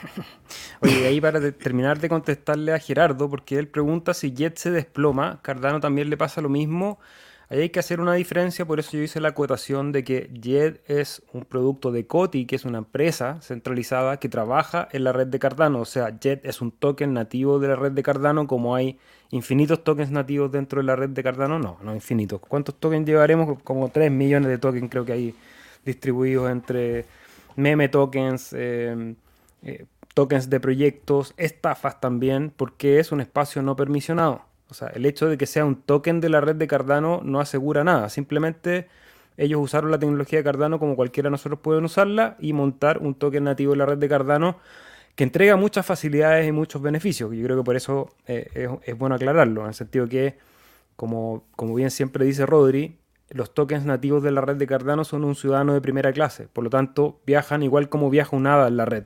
[0.80, 5.40] Oye, ahí para terminar de contestarle a Gerardo, porque él pregunta si Jet se desploma,
[5.42, 6.98] Cardano también le pasa lo mismo.
[7.50, 10.82] Ahí hay que hacer una diferencia, por eso yo hice la acotación de que Jet
[10.86, 15.28] es un producto de Coti, que es una empresa centralizada que trabaja en la red
[15.28, 15.80] de Cardano.
[15.80, 18.98] O sea, Jet es un token nativo de la red de Cardano, como hay
[19.30, 21.58] infinitos tokens nativos dentro de la red de Cardano.
[21.58, 22.38] No, no infinitos.
[22.40, 23.62] ¿Cuántos tokens llevaremos?
[23.62, 25.34] Como 3 millones de tokens creo que hay
[25.86, 27.06] distribuidos entre
[27.56, 29.14] meme tokens, eh,
[29.62, 34.47] eh, tokens de proyectos, estafas también, porque es un espacio no permisionado.
[34.70, 37.40] O sea, el hecho de que sea un token de la red de Cardano no
[37.40, 38.08] asegura nada.
[38.10, 38.88] Simplemente
[39.36, 43.14] ellos usaron la tecnología de Cardano como cualquiera de nosotros pueden usarla y montar un
[43.14, 44.58] token nativo de la red de Cardano
[45.14, 47.32] que entrega muchas facilidades y muchos beneficios.
[47.32, 50.38] Yo creo que por eso eh, es, bueno aclararlo, en el sentido que,
[50.96, 52.98] como, como bien siempre dice Rodri,
[53.30, 56.48] los tokens nativos de la red de Cardano son un ciudadano de primera clase.
[56.52, 59.04] Por lo tanto, viajan igual como viaja un ADA en la red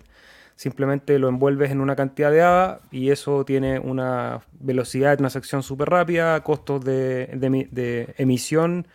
[0.63, 5.65] simplemente lo envuelves en una cantidad de ADA y eso tiene una velocidad de transacción
[5.65, 8.87] súper rápida, costos de, emisión,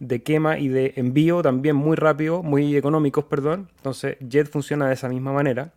[0.00, 3.68] de quema y de envío también muy rápido, muy económicos, perdón.
[3.76, 5.72] Entonces Jet funciona de esa misma manera.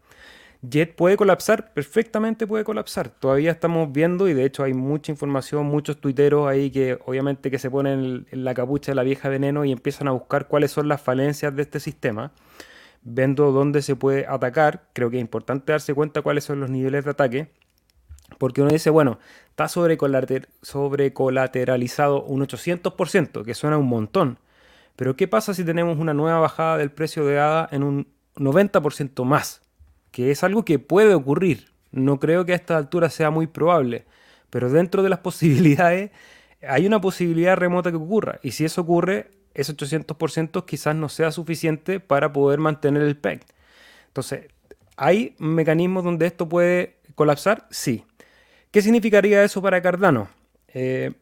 [0.67, 3.09] Jet puede colapsar, perfectamente puede colapsar.
[3.09, 7.59] Todavía estamos viendo y de hecho hay mucha información, muchos tuiteros ahí que obviamente que
[7.59, 10.87] se ponen en la capucha de la vieja veneno y empiezan a buscar cuáles son
[10.87, 12.31] las falencias de este sistema
[13.05, 17.05] viendo dónde se puede atacar, creo que es importante darse cuenta cuáles son los niveles
[17.05, 17.47] de ataque,
[18.39, 24.39] porque uno dice, bueno, está sobrecolateralizado un 800%, que suena un montón,
[24.95, 29.23] pero ¿qué pasa si tenemos una nueva bajada del precio de ADA en un 90%
[29.23, 29.61] más?
[30.11, 31.71] Que es algo que puede ocurrir.
[31.91, 34.05] No creo que a esta altura sea muy probable,
[34.49, 36.11] pero dentro de las posibilidades
[36.67, 38.39] hay una posibilidad remota que ocurra.
[38.41, 43.41] Y si eso ocurre, ese 800% quizás no sea suficiente para poder mantener el PEG.
[44.07, 44.47] Entonces,
[44.97, 47.65] ¿hay mecanismos donde esto puede colapsar?
[47.71, 48.03] Sí.
[48.71, 50.27] ¿Qué significaría eso para Cardano?
[50.67, 51.13] Eh,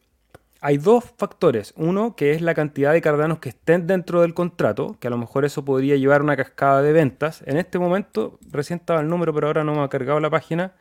[0.60, 1.72] hay dos factores.
[1.76, 5.18] Uno, que es la cantidad de Cardanos que estén dentro del contrato, que a lo
[5.18, 7.42] mejor eso podría llevar a una cascada de ventas.
[7.46, 10.72] En este momento, recién estaba el número, pero ahora no me ha cargado la página.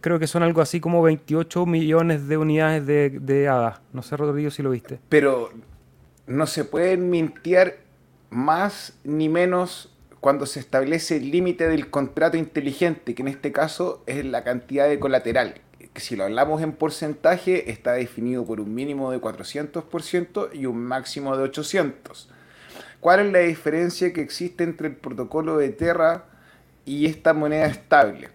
[0.00, 3.82] Creo que son algo así como 28 millones de unidades de, de ADA.
[3.92, 5.00] No sé, Rodrigo, si lo viste.
[5.08, 5.50] Pero
[6.26, 7.76] no se pueden mintiar
[8.30, 14.02] más ni menos cuando se establece el límite del contrato inteligente, que en este caso
[14.06, 15.60] es la cantidad de colateral,
[15.96, 21.36] si lo hablamos en porcentaje está definido por un mínimo de 400% y un máximo
[21.36, 21.92] de 800%.
[23.00, 26.24] ¿Cuál es la diferencia que existe entre el protocolo de Terra
[26.84, 28.30] y esta moneda estable?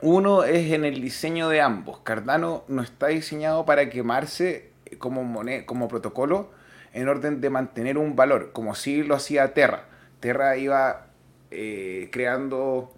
[0.00, 2.00] Uno es en el diseño de ambos.
[2.00, 6.50] Cardano no está diseñado para quemarse como, moneda, como protocolo,
[6.94, 9.84] en orden de mantener un valor, como si lo hacía Terra.
[10.20, 11.08] Terra iba
[11.50, 12.94] eh, creando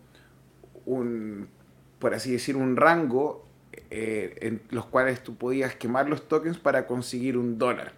[0.84, 1.48] un,
[1.98, 3.46] por así decir, un rango
[3.90, 7.92] eh, en los cuales tú podías quemar los tokens para conseguir un dólar.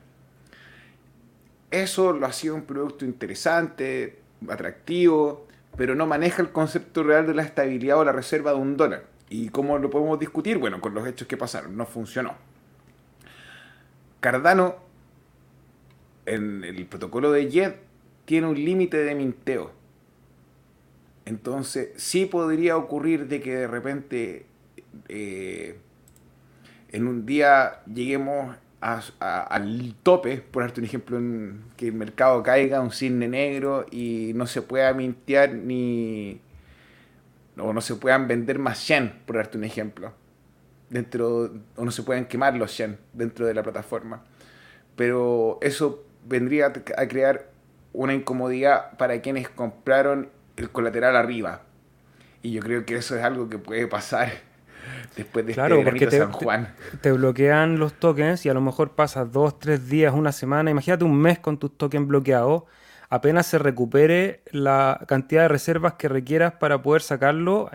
[1.72, 7.42] Eso lo hacía un producto interesante, atractivo, pero no maneja el concepto real de la
[7.42, 9.04] estabilidad o la reserva de un dólar.
[9.30, 10.58] ¿Y cómo lo podemos discutir?
[10.58, 12.36] Bueno, con los hechos que pasaron, no funcionó.
[14.20, 14.87] Cardano
[16.28, 17.76] en el protocolo de JET
[18.24, 19.72] tiene un límite de minteo.
[21.24, 24.46] Entonces, sí podría ocurrir de que de repente
[25.08, 25.78] eh,
[26.90, 31.18] en un día lleguemos al tope, por darte un ejemplo,
[31.76, 36.40] que el mercado caiga, un cisne negro y no se pueda mintear ni.
[37.58, 40.12] o no se puedan vender más Shen, por darte un ejemplo.
[40.90, 44.24] Dentro, o no se puedan quemar los Shen dentro de la plataforma.
[44.96, 47.50] Pero eso vendría a crear
[47.92, 51.62] una incomodidad para quienes compraron el colateral arriba.
[52.42, 54.30] Y yo creo que eso es algo que puede pasar
[55.16, 56.74] después de claro, este porque te, San Juan.
[57.00, 60.70] Te, bloquean los tokens y a lo mejor pasas dos, tres días, una semana.
[60.70, 62.64] Imagínate un mes con tus tokens bloqueados.
[63.10, 67.70] Apenas se recupere la cantidad de reservas que requieras para poder sacarlo,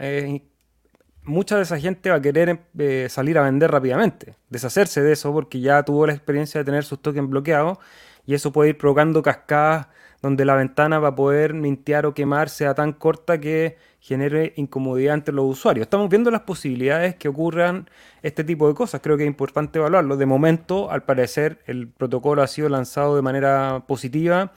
[1.23, 5.31] mucha de esa gente va a querer eh, salir a vender rápidamente, deshacerse de eso
[5.31, 7.79] porque ya tuvo la experiencia de tener sus tokens bloqueados
[8.25, 9.87] y eso puede ir provocando cascadas
[10.23, 15.15] donde la ventana va a poder mintear o quemar sea tan corta que genere incomodidad
[15.15, 15.83] entre los usuarios.
[15.83, 17.89] Estamos viendo las posibilidades que ocurran
[18.21, 19.01] este tipo de cosas.
[19.01, 20.15] Creo que es importante evaluarlo.
[20.15, 24.53] De momento, al parecer, el protocolo ha sido lanzado de manera positiva.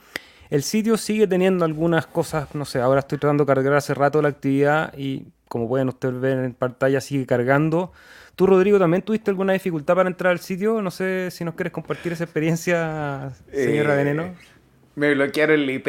[0.49, 4.21] El sitio sigue teniendo algunas cosas, no sé, ahora estoy tratando de cargar hace rato
[4.21, 7.91] la actividad y como pueden ustedes ver en pantalla sigue cargando.
[8.37, 10.79] Tú, Rodrigo, también tuviste alguna dificultad para entrar al sitio.
[10.79, 14.35] No sé si nos quieres compartir esa experiencia, señora eh, Veneno.
[14.93, 15.87] Me bloquearon el IP.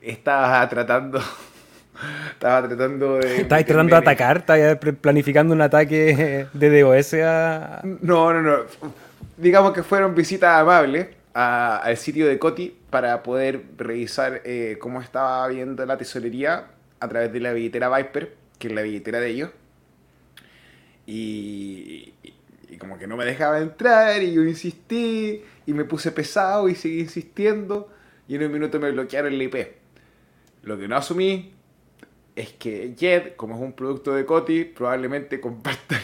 [0.00, 1.20] Estaba tratando.
[2.32, 3.36] Estaba tratando de.
[3.42, 4.38] ¿Estabas tratando de atacar?
[4.38, 7.82] ¿Estabas planificando un ataque de DOS a.?
[8.00, 8.56] No, no, no.
[9.36, 15.46] Digamos que fueron visitas amables al sitio de Coti para poder revisar eh, cómo estaba
[15.48, 16.64] viendo la tesorería
[16.98, 19.50] a través de la billetera Viper, que es la billetera de ellos.
[21.06, 22.12] Y,
[22.78, 27.00] como que no me dejaba entrar y yo insistí y me puse pesado y seguí
[27.00, 27.88] insistiendo
[28.28, 29.56] y en un minuto me bloquearon el IP.
[30.62, 31.52] Lo que no asumí
[32.36, 36.00] es que Jet, como es un producto de Coti, probablemente comparta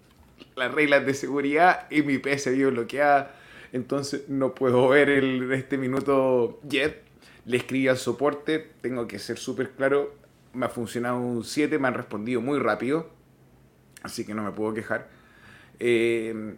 [0.56, 3.34] las reglas de seguridad y mi IP se vio bloqueada.
[3.72, 7.02] Entonces no puedo ver el, este minuto Jet.
[7.44, 10.14] Le escribí al soporte, tengo que ser súper claro.
[10.54, 13.10] Me ha funcionado un 7, me han respondido muy rápido.
[14.04, 15.08] Así que no me puedo quejar.
[15.80, 16.54] Eh,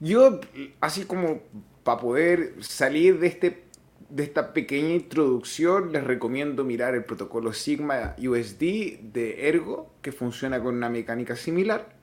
[0.00, 0.40] yo,
[0.80, 1.42] así como
[1.84, 3.64] para poder salir de, este,
[4.08, 10.60] de esta pequeña introducción, les recomiendo mirar el protocolo Sigma USD de Ergo, que funciona
[10.60, 11.94] con una mecánica similar.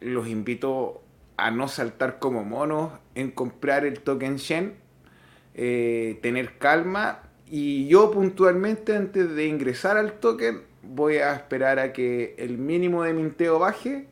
[0.00, 1.02] Los invito
[1.38, 4.74] a no saltar como monos en comprar el token Shen,
[5.54, 11.92] eh, tener calma y yo puntualmente antes de ingresar al token voy a esperar a
[11.92, 14.06] que el mínimo de minteo baje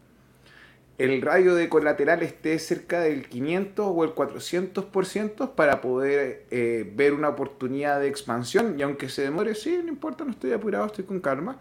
[0.98, 7.14] el radio de colateral esté cerca del 500 o el 400% para poder eh, ver
[7.14, 8.74] una oportunidad de expansión.
[8.76, 11.61] Y aunque se demore, sí, no importa, no estoy apurado, estoy con calma.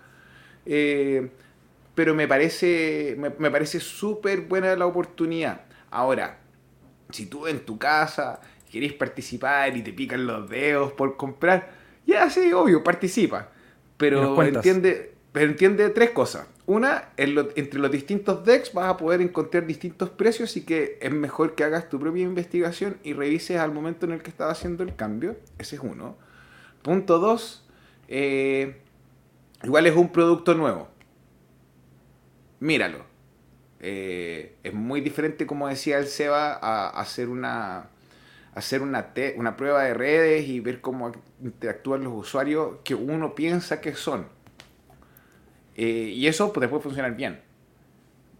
[0.65, 1.29] Eh,
[1.93, 5.61] pero me parece, me, parece súper buena la oportunidad.
[5.91, 6.39] Ahora,
[7.11, 8.41] si tú en tu casa
[8.71, 11.69] querés participar y te pican los dedos por comprar,
[12.07, 13.49] ya sí, obvio, participa.
[13.97, 19.65] Pero entiende, pero entiende tres cosas una, entre los distintos decks vas a poder encontrar
[19.65, 24.05] distintos precios y que es mejor que hagas tu propia investigación y revises al momento
[24.05, 25.38] en el que estás haciendo el cambio.
[25.57, 26.17] Ese es uno.
[26.81, 27.65] Punto dos,
[28.10, 28.81] eh,
[29.63, 30.89] igual es un producto nuevo.
[32.60, 33.05] Míralo.
[33.79, 37.91] Eh, es muy diferente, como decía el Seba, a, hacer una
[38.57, 43.81] hacer una, una prueba de redes y ver cómo interactúan los usuarios que uno piensa
[43.81, 44.37] que son
[45.77, 47.39] eh, y eso pues, puede funcionar bien.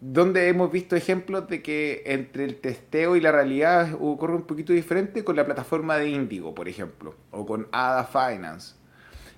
[0.02, 4.74] Donde hemos visto ejemplos de que entre el testeo y la realidad ocurre un poquito
[4.74, 8.76] diferente con la plataforma de Indigo, por ejemplo, o con ADA Finance.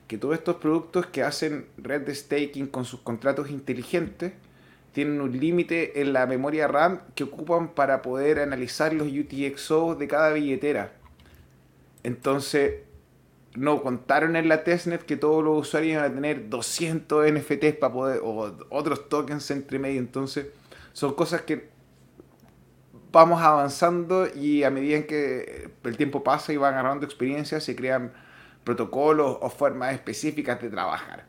[0.08, 4.34] Que todos estos productos que hacen red de staking con sus contratos inteligentes
[4.92, 10.08] tienen un límite en la memoria RAM que ocupan para poder analizar los UTXO de
[10.08, 10.94] cada billetera.
[12.04, 12.82] Entonces,
[13.56, 17.94] no contaron en la testnet que todos los usuarios iban a tener 200 NFTs para
[17.94, 20.00] poder, o otros tokens entre medio.
[20.00, 20.48] Entonces,
[20.94, 21.70] son cosas que
[23.12, 28.14] vamos avanzando y a medida que el tiempo pasa y van agarrando experiencia, se crean
[28.64, 31.29] protocolos o formas específicas de trabajar.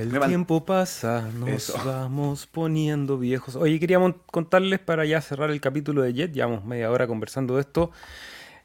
[0.00, 3.54] El tiempo pasa, nos vamos poniendo viejos.
[3.54, 7.60] Oye, queríamos contarles para ya cerrar el capítulo de Jet, llevamos media hora conversando de
[7.60, 7.90] esto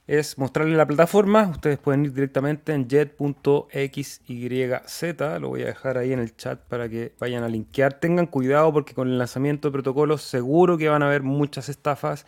[0.07, 1.49] es mostrarles la plataforma.
[1.49, 4.21] Ustedes pueden ir directamente en jet.xyz.
[5.41, 7.99] Lo voy a dejar ahí en el chat para que vayan a linkear.
[7.99, 12.25] Tengan cuidado porque con el lanzamiento de protocolos seguro que van a haber muchas estafas.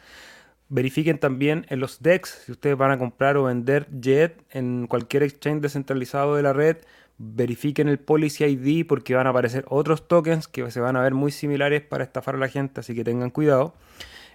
[0.70, 5.24] Verifiquen también en los DEX si ustedes van a comprar o vender Jet en cualquier
[5.24, 6.78] exchange descentralizado de la red.
[7.17, 11.13] Verifiquen el Policy ID porque van a aparecer otros tokens que se van a ver
[11.13, 13.73] muy similares para estafar a la gente, así que tengan cuidado.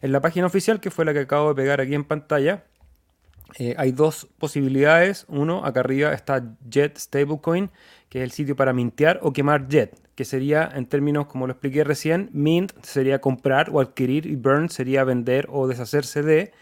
[0.00, 2.64] En la página oficial, que fue la que acabo de pegar aquí en pantalla,
[3.58, 5.26] eh, hay dos posibilidades.
[5.28, 7.70] Uno, acá arriba está Jet Stablecoin,
[8.08, 11.52] que es el sitio para mintear o quemar Jet, que sería en términos como lo
[11.52, 16.52] expliqué recién, mint sería comprar o adquirir y burn sería vender o deshacerse de.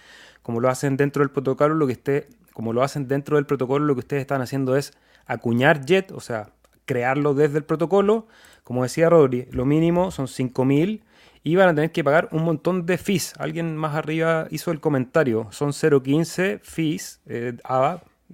[0.42, 3.84] Como lo hacen dentro del protocolo, lo que esté, como lo hacen dentro del protocolo,
[3.84, 4.92] lo que ustedes están haciendo es
[5.32, 6.50] acuñar Jet, o sea,
[6.84, 8.26] crearlo desde el protocolo.
[8.64, 11.04] Como decía Rodri, lo mínimo son 5000
[11.42, 13.32] y van a tener que pagar un montón de fees.
[13.38, 17.56] Alguien más arriba hizo el comentario, son 0.15 fees eh,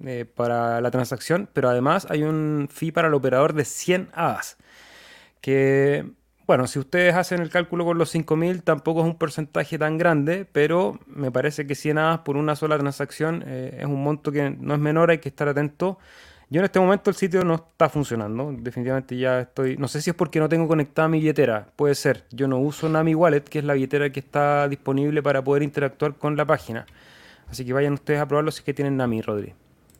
[0.05, 4.57] eh, para la transacción, pero además hay un fee para el operador de 100 ADAs,
[5.39, 6.11] que
[6.47, 10.45] bueno, si ustedes hacen el cálculo con los 5.000 tampoco es un porcentaje tan grande,
[10.51, 14.49] pero me parece que 100 ADAs por una sola transacción eh, es un monto que
[14.49, 15.99] no es menor, hay que estar atento
[16.49, 18.53] yo en este momento el sitio no está funcionando.
[18.57, 19.75] Definitivamente ya estoy.
[19.77, 21.67] No sé si es porque no tengo conectada mi billetera.
[21.75, 22.23] Puede ser.
[22.31, 26.15] Yo no uso Nami Wallet, que es la billetera que está disponible para poder interactuar
[26.15, 26.85] con la página.
[27.49, 29.53] Así que vayan ustedes a probarlo si es que tienen Nami, Rodri.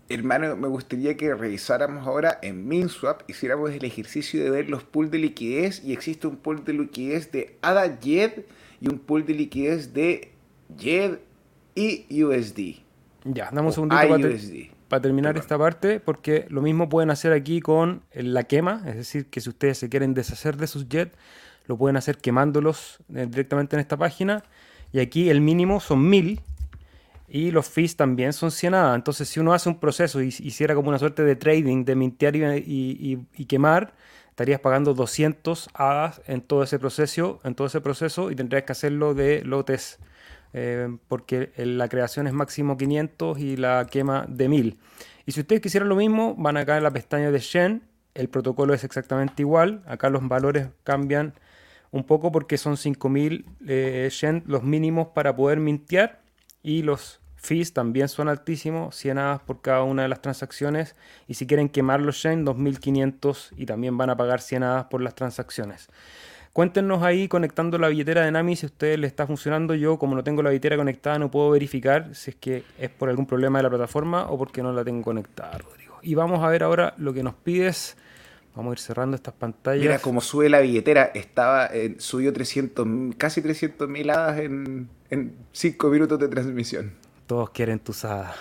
[0.10, 5.12] Hermano, me gustaría que revisáramos ahora en MinSwap, hiciéramos el ejercicio de ver los pools
[5.12, 8.46] de liquidez y existe un pool de liquidez de ADA JED
[8.80, 10.32] y un pool de liquidez de
[10.78, 11.18] JED
[11.76, 12.84] y USD.
[13.26, 18.04] Ya, damos un segundito para terminar esta parte, porque lo mismo pueden hacer aquí con
[18.14, 21.16] la quema, es decir, que si ustedes se quieren deshacer de sus jets,
[21.68, 24.44] lo pueden hacer quemándolos eh, directamente en esta página.
[24.92, 26.42] Y aquí el mínimo son 1000
[27.28, 28.96] y los fees también son 100 hadas.
[28.96, 32.36] Entonces, si uno hace un proceso y hiciera como una suerte de trading, de mintear
[32.36, 33.94] y, quemar,
[34.30, 38.72] estarías pagando 200 hadas en todo ese proceso, en todo ese proceso y tendrías que
[38.72, 40.00] hacerlo de lotes.
[40.54, 44.78] Eh, porque la creación es máximo 500 y la quema de 1000.
[45.26, 47.84] Y si ustedes quisieran lo mismo, van acá en la pestaña de Shen,
[48.14, 51.34] el protocolo es exactamente igual, acá los valores cambian
[51.92, 56.22] un poco porque son 5000 eh, Shen los mínimos para poder mintear
[56.64, 60.96] y los fees también son altísimos, 100 hadas por cada una de las transacciones
[61.28, 65.02] y si quieren quemar los Shen 2500 y también van a pagar 100 hadas por
[65.02, 65.88] las transacciones.
[66.58, 69.76] Cuéntenos ahí conectando la billetera de Nami si a ustedes le está funcionando.
[69.76, 73.10] Yo, como no tengo la billetera conectada, no puedo verificar si es que es por
[73.10, 76.00] algún problema de la plataforma o porque no la tengo conectada, Rodrigo.
[76.02, 77.96] Y vamos a ver ahora lo que nos pides.
[78.56, 79.84] Vamos a ir cerrando estas pantallas.
[79.84, 81.12] Mira cómo sube la billetera.
[81.14, 82.88] Estaba, subió 300,
[83.20, 84.90] casi 300 mil hadas en,
[85.52, 86.92] 5 minutos de transmisión.
[87.28, 88.36] Todos quieren tus hadas.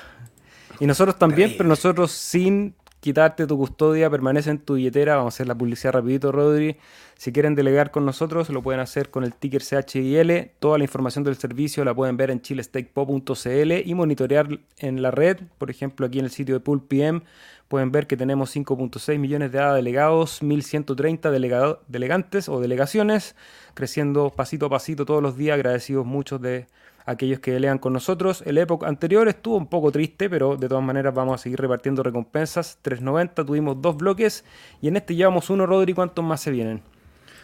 [0.81, 5.17] Y nosotros también, pero nosotros sin quitarte tu custodia, permanece en tu billetera.
[5.17, 6.77] Vamos a hacer la publicidad rapidito, Rodri.
[7.17, 10.51] Si quieren delegar con nosotros, lo pueden hacer con el ticker CHIL.
[10.59, 15.39] Toda la información del servicio la pueden ver en chilestakepop.cl y monitorear en la red.
[15.59, 17.23] Por ejemplo, aquí en el sitio de Pool PM
[17.69, 23.35] pueden ver que tenemos 5.6 millones de delegados, 1.130 delegantes o delegaciones,
[23.75, 25.55] creciendo pasito a pasito todos los días.
[25.55, 26.67] Agradecidos muchos de
[27.07, 28.43] aquellos que lean con nosotros.
[28.45, 32.03] El época anterior estuvo un poco triste, pero de todas maneras vamos a seguir repartiendo
[32.03, 32.79] recompensas.
[32.83, 34.45] 390 tuvimos dos bloques
[34.83, 35.95] y en este llevamos uno, Rodri.
[35.95, 36.83] ¿Cuántos más se vienen?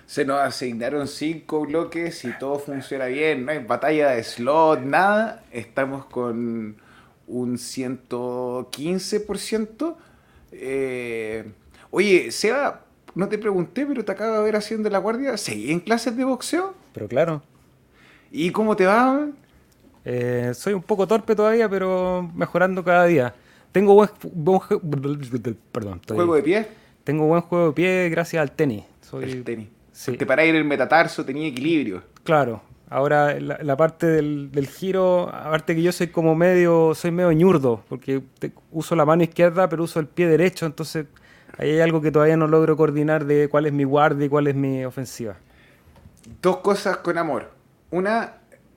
[0.07, 3.47] Se nos asignaron cinco bloques y todo funciona bien.
[3.47, 5.45] No hay batalla de slot, nada.
[5.53, 6.77] Estamos con
[7.29, 9.95] un 115%.
[10.53, 11.45] Eh,
[11.91, 12.85] oye, Seba,
[13.15, 15.37] no te pregunté, pero te acabo de ver haciendo la guardia.
[15.37, 16.75] ¿Seguí en clases de boxeo?
[16.93, 17.43] Pero claro.
[18.31, 19.29] ¿Y cómo te va?
[20.05, 23.35] Eh, soy un poco torpe todavía, pero mejorando cada día.
[23.73, 24.11] Tengo buen,
[25.73, 26.69] perdón, juego de pie.
[27.05, 28.85] Tengo buen juego de pie gracias al tenis.
[29.01, 29.69] Soy, el tenis.
[29.93, 30.17] Sí.
[30.17, 32.03] Te parás en el metatarso, tenía equilibrio.
[32.25, 32.63] Claro.
[32.93, 38.23] Ahora la, parte del, giro, aparte que yo soy como medio, soy medio ñurdo, porque
[38.71, 41.07] uso la mano izquierda, pero uso el pie derecho, entonces
[41.57, 44.47] ahí hay algo que todavía no logro coordinar de cuál es mi guardia y cuál
[44.47, 45.37] es mi ofensiva.
[46.43, 47.51] Dos cosas con amor.
[47.91, 48.35] Una,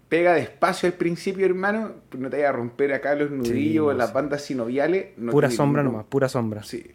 [0.10, 4.44] pega despacio al principio, hermano, no te vaya a romper acá los nudillos, las bandas
[4.44, 5.08] sinoviales.
[5.32, 6.64] pura sombra nomás, pura sombra.
[6.64, 6.92] Sí.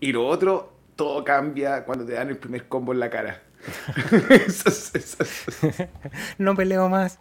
[0.00, 3.42] Y lo otro, todo cambia cuando te dan el primer combo en la cara.
[6.38, 7.18] no peleo más.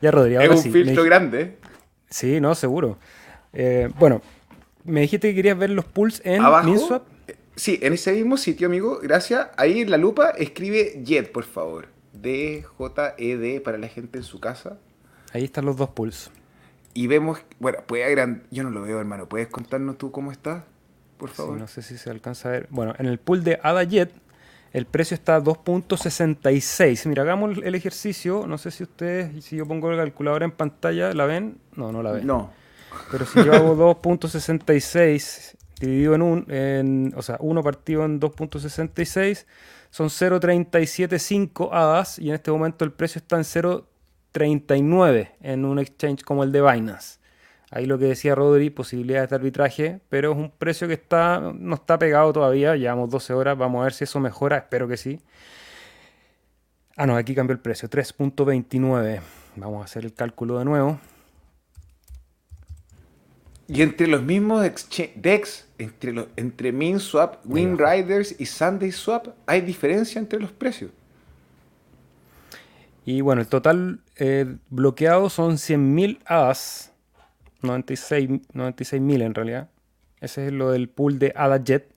[0.00, 0.40] Ya, Rodrigo.
[0.40, 1.58] Es un filtro grande.
[2.10, 2.98] Sí, no, seguro.
[3.52, 4.20] Eh, bueno,
[4.84, 7.04] me dijiste que querías ver los pools en ¿Abajo?
[7.54, 8.98] Sí, en ese mismo sitio, amigo.
[9.02, 9.48] Gracias.
[9.56, 11.86] Ahí en la lupa escribe Jet, por favor.
[12.12, 14.78] D-J-E-D para la gente en su casa.
[15.32, 16.30] Ahí están los dos pools.
[16.94, 18.42] Y vemos, bueno, puede gran...
[18.50, 19.28] yo no lo veo, hermano.
[19.28, 20.64] ¿Puedes contarnos tú cómo está?
[21.16, 21.56] Por favor.
[21.56, 22.66] no sé si se alcanza a ver.
[22.70, 24.12] Bueno, en el pool de Ada Jet,
[24.72, 27.08] el precio está a 2.66.
[27.08, 28.46] Mira, hagamos el ejercicio.
[28.46, 31.58] No sé si ustedes, si yo pongo el calculador en pantalla, ¿la ven?
[31.76, 32.26] No, no la ven.
[32.26, 32.50] No.
[33.10, 39.46] Pero si yo hago 2.66 dividido en un, en, o sea, 1 partido en 2.66
[39.92, 46.24] son 0.375 hadas y en este momento el precio está en 0.39 en un exchange
[46.24, 47.18] como el de Binance.
[47.70, 51.74] Ahí lo que decía Rodri, posibilidades de arbitraje, pero es un precio que está, no
[51.74, 55.20] está pegado todavía, llevamos 12 horas, vamos a ver si eso mejora, espero que sí.
[56.96, 59.20] Ah, no, aquí cambió el precio, 3.29.
[59.56, 61.00] Vamos a hacer el cálculo de nuevo.
[63.68, 64.62] Y entre los mismos
[65.16, 70.90] DEX, entre, los, entre MinSwap, WinRiders y SundaySwap, hay diferencia entre los precios.
[73.04, 76.92] Y bueno, el total eh, bloqueado son 100.000 ADAs,
[77.62, 79.70] 96.000 96 en realidad.
[80.20, 81.92] Ese es lo del pool de ADA Jet.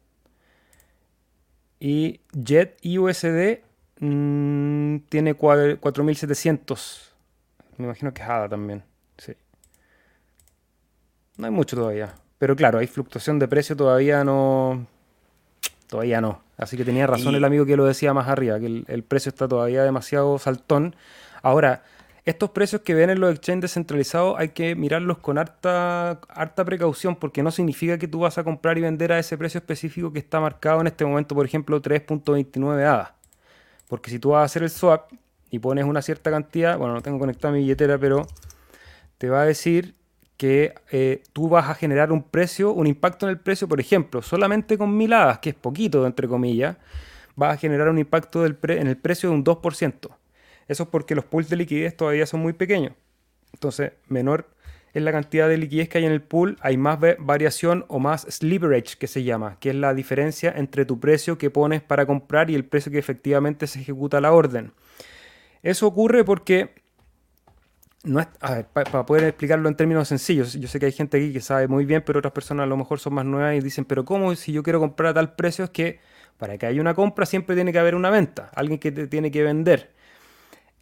[1.80, 3.62] Y Jet USD
[4.00, 7.12] mm, tiene 4.700.
[7.78, 8.84] Me imagino que es ADA también.
[9.18, 9.34] Sí.
[11.38, 12.16] No hay mucho todavía.
[12.38, 14.86] Pero claro, hay fluctuación de precio todavía no.
[15.88, 16.42] Todavía no.
[16.58, 19.48] Así que tenía razón el amigo que lo decía más arriba, que el, precio está
[19.48, 20.96] todavía demasiado saltón.
[21.42, 21.84] Ahora,
[22.24, 27.18] estos precios que ven en los exchanges descentralizados hay que mirarlos con harta, harta precaución
[27.18, 30.20] porque no significa que tú vas a comprar y vender a ese precio específico que
[30.20, 33.16] está marcado en este momento, por ejemplo, 3.29 ADA.
[33.88, 35.12] Porque si tú vas a hacer el swap
[35.52, 38.26] y pones una cierta cantidad, bueno, no tengo conectada mi billetera, pero
[39.18, 39.94] te va a decir
[40.38, 44.22] que eh, tú vas a generar un precio, un impacto en el precio, por ejemplo,
[44.22, 46.78] solamente con mil hadas, que es poquito, entre comillas,
[47.36, 50.10] vas a generar un impacto en el precio de un 2%.
[50.68, 52.94] Eso es porque los pools de liquidez todavía son muy pequeños.
[53.54, 54.50] Entonces, menor
[54.94, 58.22] es la cantidad de liquidez que hay en el pool, hay más variación o más
[58.30, 62.50] sliverage que se llama, que es la diferencia entre tu precio que pones para comprar
[62.50, 64.72] y el precio que efectivamente se ejecuta la orden.
[65.64, 66.85] Eso ocurre porque
[68.06, 68.28] no es,
[68.74, 71.86] para poder explicarlo en términos sencillos, yo sé que hay gente aquí que sabe muy
[71.86, 74.52] bien, pero otras personas a lo mejor son más nuevas y dicen, pero ¿cómo si
[74.52, 75.66] yo quiero comprar a tal precio?
[75.66, 76.00] Es que
[76.38, 79.32] para que haya una compra siempre tiene que haber una venta, alguien que te tiene
[79.32, 79.94] que vender.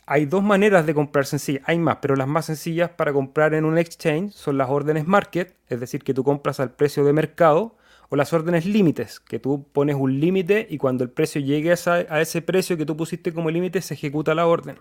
[0.06, 3.64] Hay dos maneras de comprar sencillas, hay más, pero las más sencillas para comprar en
[3.64, 7.78] un exchange son las órdenes market, es decir, que tú compras al precio de mercado,
[8.10, 12.22] o las órdenes límites, que tú pones un límite y cuando el precio llegue a,
[12.22, 14.78] ese precio que tú pusiste como límite se ejecuta la orden.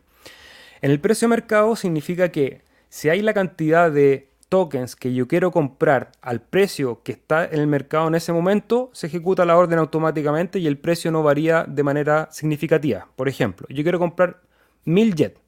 [0.83, 5.29] En el precio de mercado significa que si hay la cantidad de tokens que yo
[5.29, 9.57] quiero comprar al precio que está en el mercado en ese momento, se ejecuta la
[9.57, 13.07] orden automáticamente y el precio no varía de manera significativa.
[13.15, 14.43] Por ejemplo, yo quiero comprar
[14.85, 15.39] 1000 jet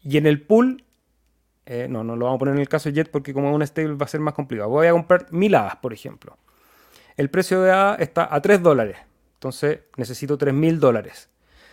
[0.00, 0.84] y en el pool,
[1.66, 3.54] eh, no, no lo vamos a poner en el caso de jet porque como es
[3.56, 4.70] un stable va a ser más complicado.
[4.70, 6.38] Voy a comprar 1000 hadas, por ejemplo.
[7.16, 8.96] El precio de hada está a 3 dólares,
[9.34, 11.30] entonces necesito 3000 dólares.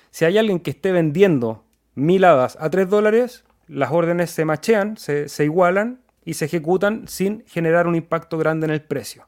[0.10, 1.64] Si hay alguien que esté vendiendo
[1.96, 7.44] mil hadas a 3 dólares, las órdenes se machean, se, igualan y se ejecutan sin
[7.48, 9.28] generar un impacto grande en el precio.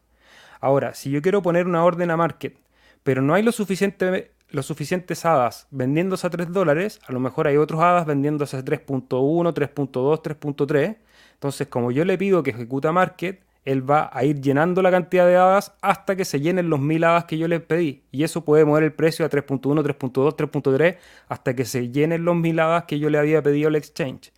[0.59, 2.57] Ahora, si yo quiero poner una orden a market,
[3.03, 7.47] pero no hay lo, suficiente, lo suficientes hadas vendiéndose a 3 dólares, a lo mejor
[7.47, 9.07] hay otros hadas vendiéndose a 3.1,
[9.53, 10.97] 3.2, 3.3.
[11.33, 15.25] Entonces, como yo le pido que ejecuta market, él va a ir llenando la cantidad
[15.25, 18.03] de hadas hasta que se llenen los mil hadas que yo le pedí.
[18.11, 20.97] Y eso puede mover el precio a 3.1, 3.2, 3.3
[21.27, 24.31] hasta que se llenen los mil hadas que yo le había pedido al exchange.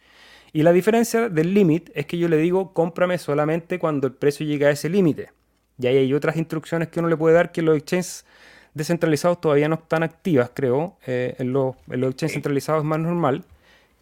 [0.53, 4.45] Y la diferencia del límite es que yo le digo cómprame solamente cuando el precio
[4.45, 5.31] llegue a ese límite.
[5.77, 8.25] Y ahí hay otras instrucciones que uno le puede dar que los exchanges
[8.73, 10.97] descentralizados todavía no están activas, creo.
[11.05, 13.43] Eh, en, los, exchanges centralizados es más normal.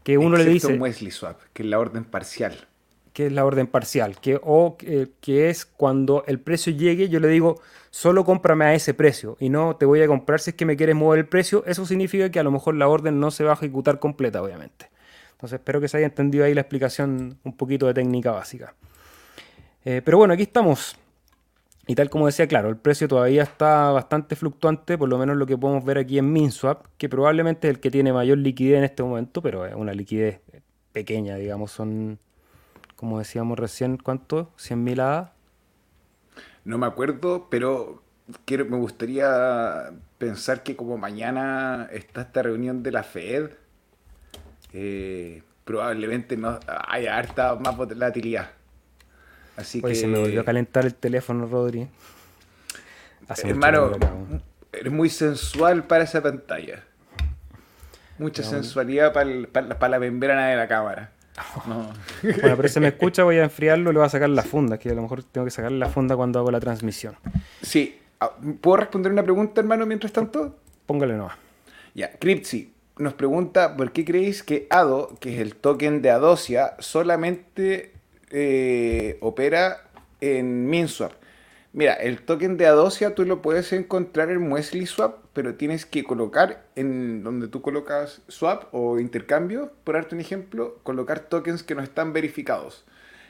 [0.04, 0.76] Que uno le dice.
[0.76, 2.68] Wesley Swap, que es la orden parcial
[3.16, 7.30] que es la orden parcial, que, o que es cuando el precio llegue, yo le
[7.30, 10.66] digo, solo cómprame a ese precio y no te voy a comprar si es que
[10.66, 13.46] me quieres mover el precio, eso significa que a lo mejor la orden no se
[13.46, 14.90] va a ejecutar completa, obviamente.
[15.32, 18.76] Entonces espero que se haya entendido ahí la explicación un poquito de técnica básica.
[19.86, 20.98] Eh, pero bueno, aquí estamos.
[21.88, 25.46] Y tal como decía, claro, el precio todavía está bastante fluctuante, por lo menos lo
[25.46, 28.84] que podemos ver aquí en MinSwap, que probablemente es el que tiene mayor liquidez en
[28.84, 30.42] este momento, pero es una liquidez
[30.92, 32.20] pequeña, digamos, son
[32.96, 34.52] como decíamos recién, ¿cuánto?
[34.58, 35.30] ¿100.000 hadas?
[36.64, 38.02] No me acuerdo, pero
[38.46, 43.52] quiero, me gustaría pensar que como mañana está esta reunión de la Fed,
[44.74, 48.52] eh, probablemente no haya harta más volatilidad.
[49.58, 49.96] Así que...
[49.96, 51.88] se me volvió a calentar el teléfono, Rodri.
[53.44, 53.92] Hermano,
[54.72, 56.84] eres muy sensual para esa pantalla.
[58.18, 59.30] Mucha sensualidad para,
[59.78, 61.12] para la membrana de la cámara.
[62.22, 64.78] Bueno, pero si me escucha, voy a enfriarlo y le voy a sacar la funda,
[64.78, 67.16] que a lo mejor tengo que sacar la funda cuando hago la transmisión.
[67.62, 68.00] Sí.
[68.20, 68.32] Ah,
[68.62, 70.56] ¿Puedo responder una pregunta, hermano, mientras tanto?
[70.86, 71.30] Póngale no.
[71.94, 76.76] Ya, Cripsy nos pregunta por qué creéis que ADO, que es el token de Adosia,
[76.80, 77.92] solamente
[78.32, 79.84] eh, opera
[80.22, 81.12] en MinSwap.
[81.76, 86.06] Mira, el token de Adosia tú lo puedes encontrar en Muesli Swap, pero tienes que
[86.06, 91.76] colocar en donde tú colocas swap o intercambio, por darte un ejemplo, colocar tokens que
[91.76, 92.86] no están verificados.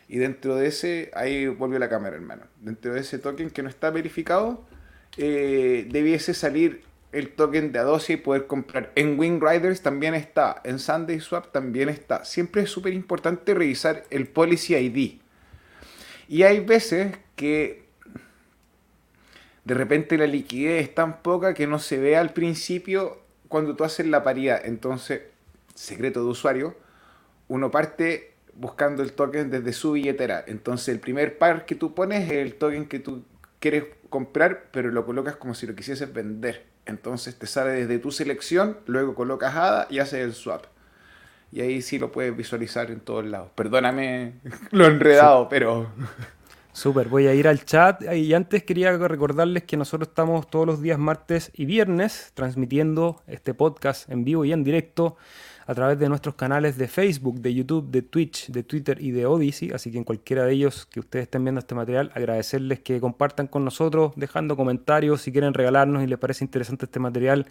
[0.07, 2.43] Y dentro de ese, ahí volvió la cámara, hermano.
[2.61, 4.63] Dentro de ese token que no está verificado,
[5.17, 6.83] eh, debiese salir
[7.13, 8.91] el token de Adosia y poder comprar.
[8.93, 12.23] En Wing Riders también está, en Sunday Swap también está.
[12.25, 15.19] Siempre es súper importante revisar el Policy ID.
[16.27, 17.84] Y hay veces que
[19.65, 23.83] de repente la liquidez es tan poca que no se ve al principio cuando tú
[23.83, 24.61] haces la paridad.
[24.63, 25.23] Entonces,
[25.73, 26.75] secreto de usuario,
[27.47, 30.43] uno parte buscando el token desde su billetera.
[30.47, 33.25] Entonces, el primer par que tú pones es el token que tú
[33.59, 36.65] quieres comprar, pero lo colocas como si lo quisieses vender.
[36.85, 40.65] Entonces, te sale desde tu selección, luego colocas ADA y haces el swap.
[41.51, 43.49] Y ahí sí lo puedes visualizar en todos lados.
[43.55, 44.33] Perdóname
[44.71, 45.91] lo enredado, pero...
[46.75, 48.03] Súper, voy a ir al chat.
[48.13, 53.53] Y antes quería recordarles que nosotros estamos todos los días martes y viernes transmitiendo este
[53.53, 55.15] podcast en vivo y en directo
[55.67, 59.25] a través de nuestros canales de Facebook, de YouTube, de Twitch, de Twitter y de
[59.25, 62.99] Odyssey, así que en cualquiera de ellos que ustedes estén viendo este material, agradecerles que
[62.99, 65.21] compartan con nosotros, dejando comentarios.
[65.21, 67.45] Si quieren regalarnos y les parece interesante este material,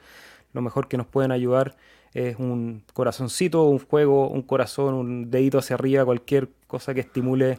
[0.52, 1.76] lo mejor que nos pueden ayudar
[2.12, 7.58] es un corazoncito, un juego, un corazón, un dedito hacia arriba, cualquier cosa que estimule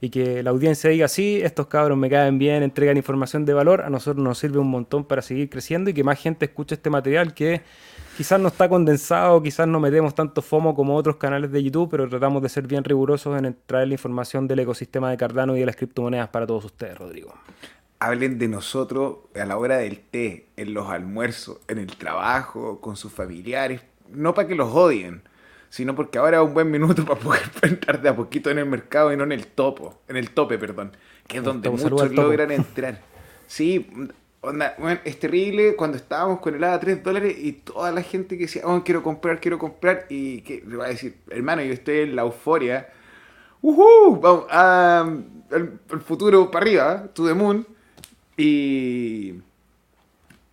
[0.00, 3.82] y que la audiencia diga, sí, estos cabros me caen bien, entregan información de valor,
[3.82, 6.90] a nosotros nos sirve un montón para seguir creciendo y que más gente escuche este
[6.90, 7.62] material que
[8.16, 12.08] quizás no está condensado, quizás no metemos tanto FOMO como otros canales de YouTube, pero
[12.08, 15.66] tratamos de ser bien rigurosos en traer la información del ecosistema de Cardano y de
[15.66, 17.34] las criptomonedas para todos ustedes, Rodrigo.
[17.98, 22.96] Hablen de nosotros a la hora del té, en los almuerzos, en el trabajo, con
[22.96, 23.80] sus familiares,
[24.10, 25.22] no para que los odien,
[25.68, 28.66] sino porque ahora es un buen minuto para poder entrar de a poquito en el
[28.66, 30.92] mercado y no en el topo, en el tope, perdón,
[31.26, 33.00] que es donde muchos logran entrar.
[33.46, 33.88] Sí,
[35.04, 38.62] es terrible cuando estábamos con el a 3 dólares y toda la gente que decía,
[38.64, 42.16] oh, quiero comprar, quiero comprar, y que le va a decir, hermano, yo estoy en
[42.16, 42.88] la euforia,
[43.62, 47.66] uh vamos, el, futuro para arriba, to the moon,
[48.36, 49.34] y,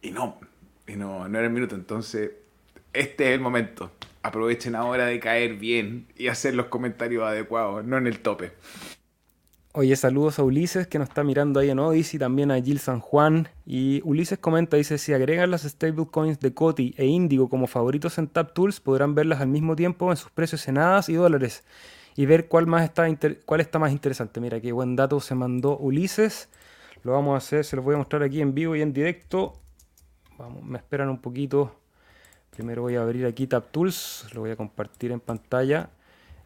[0.01, 0.39] y no,
[0.87, 2.31] y no, no era el minuto, entonces
[2.93, 3.91] este es el momento.
[4.23, 8.53] Aprovechen ahora de caer bien y hacer los comentarios adecuados, no en el tope.
[9.75, 12.99] Oye, saludos a Ulises que nos está mirando ahí en Odyssey, también a Gil San
[12.99, 13.49] Juan.
[13.65, 18.27] Y Ulises comenta, dice, si agregan las stablecoins de Coti e Indigo como favoritos en
[18.27, 21.63] TapTools, podrán verlas al mismo tiempo en sus precios en hadas y dólares
[22.15, 23.07] y ver cuál, más está
[23.45, 24.39] cuál está más interesante.
[24.39, 26.49] Mira, qué buen dato se mandó Ulises.
[27.01, 29.53] Lo vamos a hacer, se los voy a mostrar aquí en vivo y en directo.
[30.37, 31.75] Vamos, me esperan un poquito.
[32.55, 35.89] Primero voy a abrir aquí TapTools, lo voy a compartir en pantalla.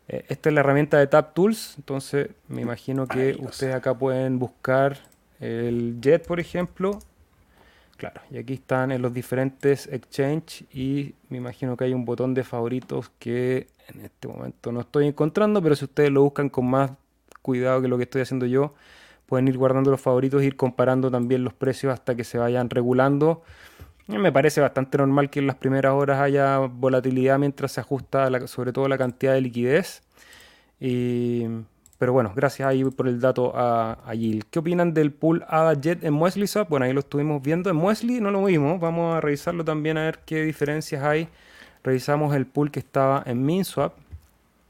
[0.08, 4.97] Eh, esta es la herramienta de TapTools, entonces me imagino que ustedes acá pueden buscar
[5.39, 6.99] el Jet, por ejemplo.
[7.97, 12.34] Claro, y aquí están en los diferentes exchange y me imagino que hay un botón
[12.34, 16.70] de favoritos que en este momento no estoy encontrando, pero si ustedes lo buscan con
[16.70, 16.91] más
[17.41, 18.76] cuidado que lo que estoy haciendo yo,
[19.26, 22.70] pueden ir guardando los favoritos e ir comparando también los precios hasta que se vayan
[22.70, 23.43] regulando.
[24.08, 28.72] Me parece bastante normal que en las primeras horas haya volatilidad mientras se ajusta sobre
[28.72, 30.01] todo la cantidad de liquidez.
[30.80, 34.14] pero bueno, gracias ahí por el dato a, a
[34.49, 36.70] ¿Qué opinan del pool ADA Jet en Muesli Swap?
[36.70, 37.70] Bueno, ahí lo estuvimos viendo.
[37.70, 38.80] En Muesli no lo vimos.
[38.80, 41.28] Vamos a revisarlo también a ver qué diferencias hay.
[41.84, 43.93] Revisamos el pool que estaba en MinSwap.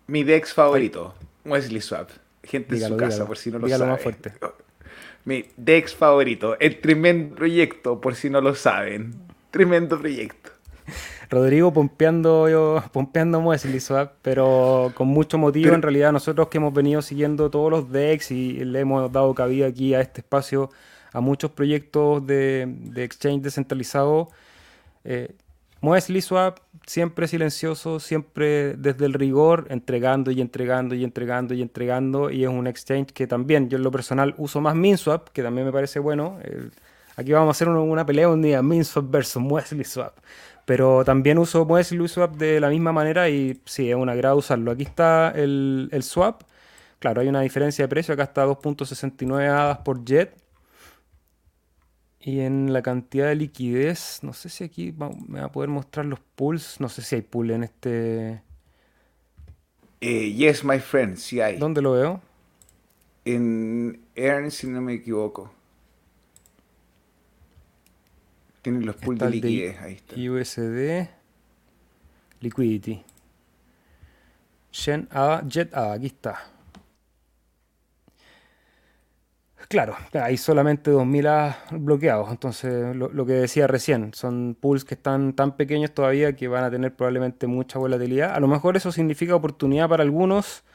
[0.07, 1.13] Mi DEX favorito,
[1.43, 2.09] Muesli Swap.
[2.41, 3.89] Gente en su casa, por si no lo saben.
[3.89, 4.33] más fuerte.
[5.25, 9.26] Mi DEX favorito, el tremendo proyecto, por si no lo saben.
[9.57, 10.51] Tremendo proyecto.
[11.31, 13.43] Rodrigo pompeando yo, pompeando
[13.79, 15.73] Swap, pero con mucho motivo.
[15.73, 19.65] en realidad, nosotros que hemos venido siguiendo todos los DEX y le hemos dado cabida
[19.65, 20.69] aquí a este espacio
[21.11, 24.29] a muchos proyectos de, exchange descentralizado.
[25.03, 25.33] Eh,
[26.21, 32.29] Swap siempre silencioso, siempre desde el rigor, entregando y entregando y entregando y entregando.
[32.29, 35.65] Y es un exchange que también yo en lo personal uso más MinSwap, que también
[35.65, 36.37] me parece bueno.
[37.17, 39.43] Aquí vamos a hacer una, pelea un día, MinSwap versus
[39.85, 40.19] Swap.
[40.65, 41.67] Pero también uso
[42.07, 44.69] Swap de la misma manera y sí, es una agrado usarlo.
[44.69, 46.43] Aquí está el, swap.
[46.99, 48.13] Claro, hay una diferencia de precio.
[48.13, 50.37] Acá está 2.69 hadas por jet.
[52.19, 54.93] Y en la cantidad de liquidez, no sé si aquí
[55.27, 56.79] me va a poder mostrar los pools.
[56.79, 58.43] No sé si hay pool en este.
[60.01, 61.57] Eh, yes, my friend, sí hay.
[61.57, 62.21] ¿Dónde lo veo?
[63.25, 65.56] En Earn, si no me equivoco.
[68.67, 70.13] Tienen los pools de liquidez, ahí está.
[70.13, 71.07] USD
[72.41, 73.01] Liquidity.
[74.73, 76.37] Gen A, Jet A, aquí está.
[79.69, 82.29] Claro, hay solamente 2000 A bloqueados.
[82.29, 86.69] Entonces, lo, que decía recién, son pools que están tan pequeños todavía que van a
[86.69, 88.35] tener probablemente mucha volatilidad.
[88.35, 90.65] A lo mejor eso significa oportunidad para algunos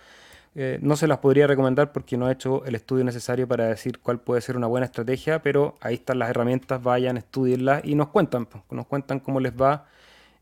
[0.54, 4.00] eh, no se las podría recomendar porque no he hecho el estudio necesario para decir
[4.00, 8.08] cuál puede ser una buena estrategia, pero ahí están las herramientas, vayan, estudienlas y nos
[8.08, 9.86] cuentan, nos cuentan cómo les va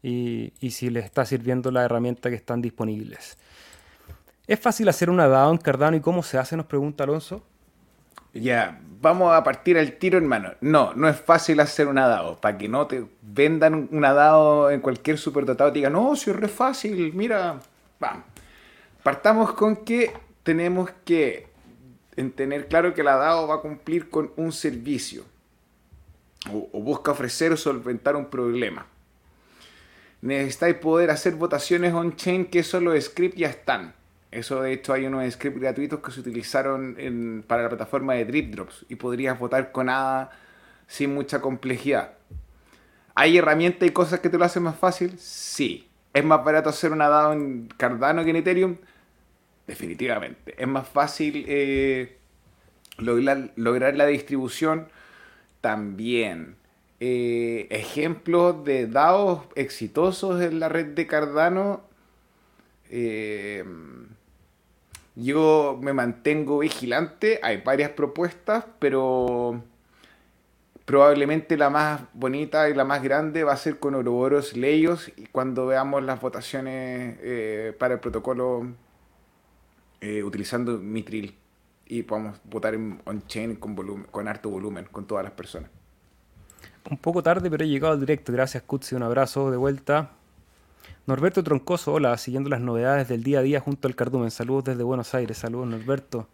[0.02, 3.38] y, si les está sirviendo la herramienta que están disponibles.
[4.48, 6.56] ¿Es fácil hacer una DAO en Cardano y cómo se hace?
[6.56, 7.44] Nos pregunta Alonso.
[8.34, 10.54] Ya, vamos a partir al tiro, hermano.
[10.60, 12.40] No, no es fácil hacer una DAO.
[12.40, 16.36] Para que no te vendan una DAO en cualquier superdotado te digan, no, si es
[16.36, 17.60] re fácil, mira,
[18.00, 18.24] vamos
[19.02, 21.48] Partamos con que tenemos que
[22.34, 25.24] tener claro que la DAO va a cumplir con un servicio
[26.52, 28.86] o, busca ofrecer o solventar un problema.
[30.22, 33.94] Necesitáis poder hacer votaciones on-chain que eso los scripts ya están.
[34.30, 38.54] Eso de hecho hay unos scripts gratuitos que se utilizaron para la plataforma de Drip
[38.54, 40.30] Drops y podrías votar con nada
[40.86, 42.12] sin mucha complejidad.
[43.14, 45.18] ¿Hay herramientas y cosas que te lo hacen más fácil?
[45.18, 45.88] Sí.
[46.12, 48.76] ¿Es más barato hacer una DAO en Cardano que en Ethereum?
[49.70, 50.60] Definitivamente.
[50.60, 52.16] Es más fácil eh,
[52.98, 54.88] lograr, la distribución
[55.60, 56.56] también.
[56.98, 61.82] Eh, ejemplos de DAOs exitosos en la red de Cardano.
[62.90, 63.64] Eh,
[65.14, 69.62] Yo me mantengo vigilante, hay varias propuestas, pero
[70.84, 75.26] probablemente la más bonita y la más grande va a ser con Ouroboros Leyos y
[75.26, 78.66] cuando veamos las votaciones para el protocolo
[80.00, 81.34] eh, utilizando Mitril
[81.86, 85.70] y podamos votar en on-chain con, volumen, con harto volumen, con todas las personas.
[86.88, 88.32] Un poco tarde, pero he llegado al directo.
[88.32, 88.94] Gracias, Kutsi.
[88.94, 90.12] Un abrazo de vuelta.
[91.06, 94.30] Norberto Troncoso, hola, siguiendo las novedades del día a día junto al cardumen.
[94.30, 95.38] Saludos desde Buenos Aires.
[95.38, 96.28] Saludos, Norberto.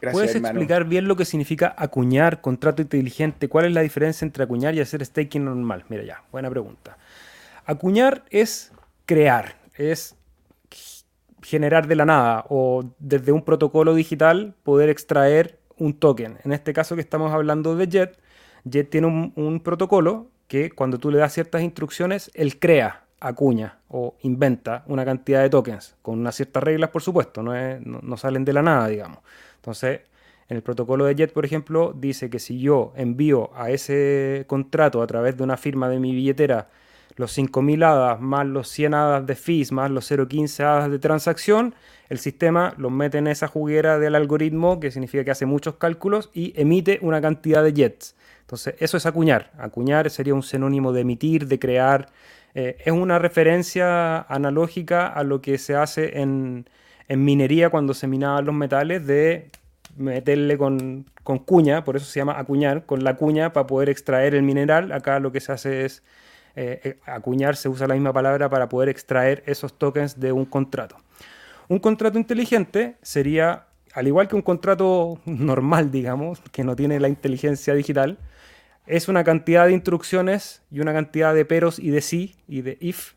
[0.00, 3.48] Gracias, ¿Puedes explicar bien lo que significa acuñar, contrato inteligente?
[3.48, 5.84] ¿Cuál es la diferencia entre acuñar y hacer staking normal?
[5.88, 6.98] Mira ya, buena pregunta.
[7.66, 8.70] Acuñar es
[9.06, 10.14] crear, es
[11.48, 16.36] generar de la nada o desde un protocolo digital poder extraer un token.
[16.44, 18.18] En este caso que estamos hablando de Jet,
[18.64, 24.14] Jet tiene un, protocolo que cuando tú le das ciertas instrucciones, él crea, acuña o
[24.20, 28.52] inventa una cantidad de tokens, con unas ciertas reglas, por supuesto, no, no, salen de
[28.52, 29.20] la nada, digamos.
[29.56, 30.00] Entonces,
[30.50, 35.00] en el protocolo de Jet, por ejemplo, dice que si yo envío a ese contrato
[35.00, 36.68] a través de una firma de mi billetera
[37.18, 41.74] los 5.000 hadas más los 100 hadas de fees más los 0.15 hadas de transacción,
[42.08, 46.30] el sistema los mete en esa juguera del algoritmo, que significa que hace muchos cálculos
[46.32, 48.14] y emite una cantidad de jets.
[48.40, 49.50] Entonces, eso es acuñar.
[49.58, 52.08] Acuñar sería un sinónimo de emitir, de crear.
[52.54, 56.66] Eh, es una referencia analógica a lo que se hace en,
[57.08, 59.50] minería cuando se minaban los metales, de
[59.96, 64.34] meterle con, con cuña, por eso se llama acuñar, con la cuña para poder extraer
[64.34, 64.92] el mineral.
[64.92, 66.02] Acá lo que se hace es
[66.60, 70.44] eh, eh, acuñar se usa la misma palabra para poder extraer esos tokens de un
[70.44, 70.96] contrato.
[71.68, 77.08] Un contrato inteligente sería, al igual que un contrato normal, digamos, que no tiene la
[77.08, 78.18] inteligencia digital,
[78.88, 82.76] es una cantidad de instrucciones y una cantidad de peros y de sí y de
[82.80, 83.12] if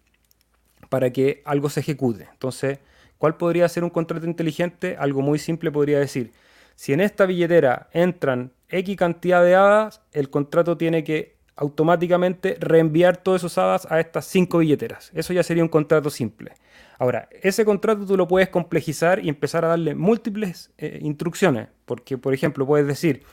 [0.89, 2.27] para que algo se ejecute.
[2.31, 2.77] Entonces,
[3.17, 4.97] ¿cuál podría ser un contrato inteligente?
[4.99, 6.31] Algo muy simple podría decir,
[6.75, 13.18] si en esta billetera entran X cantidad de hadas, el contrato tiene que automáticamente reenviar
[13.18, 15.12] todos esos hadas a estas cinco billeteras.
[15.14, 16.53] Eso ya sería un contrato simple.
[16.97, 22.18] Ahora, ese contrato tú lo puedes complejizar y empezar a darle múltiples eh, instrucciones, porque
[22.18, 23.24] por ejemplo puedes decir,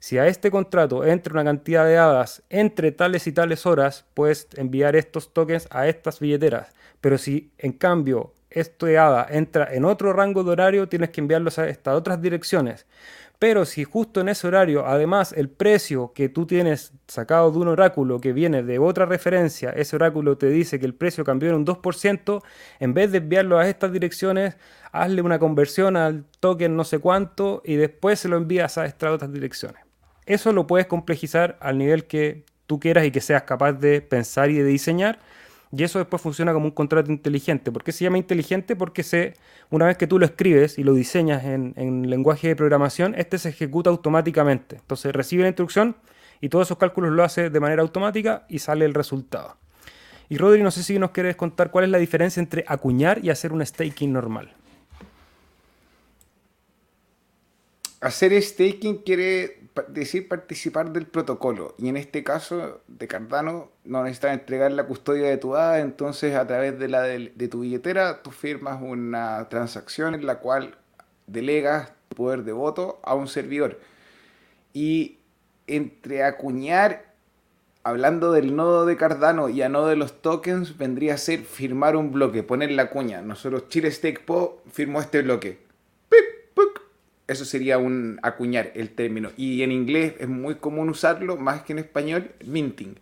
[0.00, 4.48] si a este contrato entra una cantidad de hadas entre tales y tales horas, puedes
[4.56, 6.72] enviar estos tokens a estas billeteras.
[7.02, 11.58] Pero si en cambio este hada entra en otro rango de horario, tienes que enviarlos
[11.58, 12.86] a estas otras direcciones.
[13.44, 17.68] Pero si justo en ese horario, además, el precio que tú tienes sacado de un
[17.68, 21.56] oráculo que viene de otra referencia, ese oráculo te dice que el precio cambió en
[21.56, 22.42] un 2%,
[22.80, 24.56] en vez de enviarlo a estas direcciones,
[24.92, 29.10] hazle una conversión al token no sé cuánto y después se lo envías a estas
[29.10, 29.82] otras direcciones.
[30.24, 34.48] Eso lo puedes complejizar al nivel que tú quieras y que seas capaz de pensar
[34.48, 35.18] y de diseñar
[35.76, 37.72] y eso después funciona como un contrato inteligente.
[37.72, 38.76] ¿Por qué se llama inteligente?
[38.76, 39.34] Porque se,
[39.70, 43.48] una vez que tú lo escribes y lo diseñas en, lenguaje de programación, este se
[43.48, 44.76] ejecuta automáticamente.
[44.76, 45.96] Entonces recibe la instrucción
[46.40, 49.56] y todos esos cálculos lo hace de manera automática y sale el resultado.
[50.28, 53.30] Y Rodri, no sé si nos quieres contar cuál es la diferencia entre acuñar y
[53.30, 54.54] hacer un staking normal.
[58.04, 61.74] Hacer staking quiere decir participar del protocolo.
[61.78, 66.34] Y en este caso de Cardano no necesitas entregar la custodia de tu ADA, entonces
[66.34, 70.76] a través de, la de, tu billetera tú firmas una transacción en la cual
[71.26, 73.80] delegas tu poder de voto a un servidor.
[74.74, 75.16] Y
[75.66, 77.06] entre acuñar,
[77.84, 81.96] hablando del nodo de Cardano y a nodo de los tokens, vendría a ser firmar
[81.96, 83.22] un bloque, poner la cuña.
[83.22, 85.63] Nosotros Chile Stake Po firmó este bloque
[87.26, 89.30] eso sería un acuñar el término.
[89.36, 92.96] Y en inglés es muy común usarlo, más que en español, minting,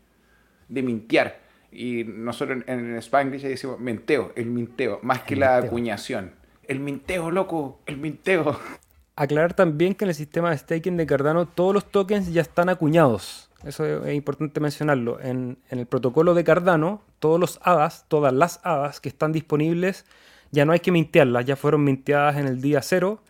[0.69, 1.41] de mintear.
[1.73, 6.33] Y nosotros en, español ya decimos menteo, el minteo, más que la acuñación.
[6.65, 8.59] El minteo, loco, el minteo.
[9.17, 12.69] Aclarar también que en el sistema de staking de Cardano todos los tokens ya están
[12.69, 13.51] acuñados.
[13.65, 15.21] Eso es importante mencionarlo.
[15.21, 20.07] En, en el protocolo de Cardano, todos los hadas, todas las hadas que están disponibles,
[20.51, 23.23] ya no hay que mintearlas, ya fueron minteadas en el día cero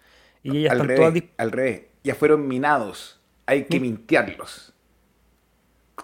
[0.43, 3.20] y ellas al están revés, Al revés, ya fueron minados.
[3.47, 3.82] Hay que ¿Mm?
[3.82, 4.72] mintearlos.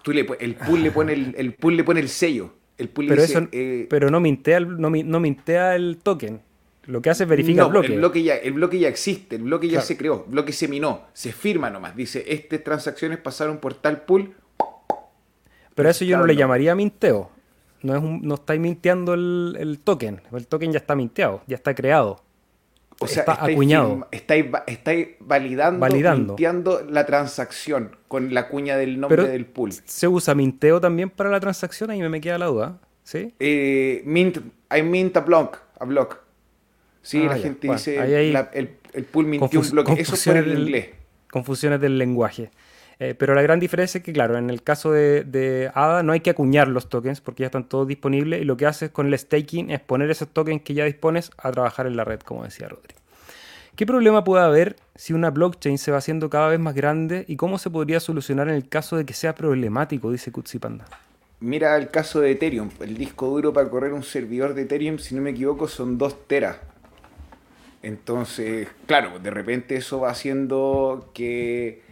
[0.03, 2.55] Tú le, el pool le pone el, el, pool le pone el sello.
[2.77, 6.41] El pool pero, eso, eh, pero no mintea, el, no, no mintea el token.
[6.89, 7.93] Lo que hace es verificar el bloque.
[7.93, 10.69] El bloque, ya, el bloque ya existe, el bloque ya se creó, el bloque se
[10.69, 11.95] minó, se firma nomás.
[11.95, 14.35] Dice, estas transacciones pasaron por tal pool.
[15.75, 17.31] Pero a eso yo no le llamaría minteo.
[17.83, 20.23] No, es no estáis minteando el, el, token.
[20.33, 22.23] El token ya está minteado, ya está creado.
[23.01, 24.09] O sea, está estáis acuñado.
[24.11, 24.47] estáis,
[25.21, 26.37] validando, validando.
[26.89, 29.73] la transacción con la cuña del nombre del pool.
[29.73, 31.91] ¿Se usa minteo también para la transacción?
[31.91, 32.79] Ahí me, queda la duda.
[33.05, 33.33] ¿Sí?
[33.39, 34.39] Eh, mint,
[34.77, 35.59] I mint a block.
[35.79, 36.19] A block.
[37.03, 37.43] Sí, Ah, la ya.
[37.45, 39.93] gente Bueno, dice ahí hay la- el, el pool mintió un bloque.
[39.93, 40.89] Eso es por el inglés.
[41.31, 42.51] confusiones del lenguaje.
[43.01, 46.21] Eh, pero la gran diferencia es que, claro, en el caso de, ADA no hay
[46.21, 49.17] que acuñar los tokens porque ya están todos disponibles y lo que haces con el
[49.17, 52.69] staking es poner esos tokens que ya dispones a trabajar en la red, como decía
[52.69, 52.95] Rodri.
[53.77, 57.37] ¿Qué problema puede haber si una blockchain se va haciendo cada vez más grande y
[57.37, 60.11] cómo se podría solucionar en el caso de que sea problemático?
[60.11, 60.85] Dice Kutsi Panda.
[61.39, 62.71] Mira el caso de Ethereum.
[62.81, 66.27] El disco duro para correr un servidor de Ethereum, si no me equivoco, son 2
[66.27, 66.57] teras.
[67.85, 71.83] Entonces, claro, de repente eso va haciendo que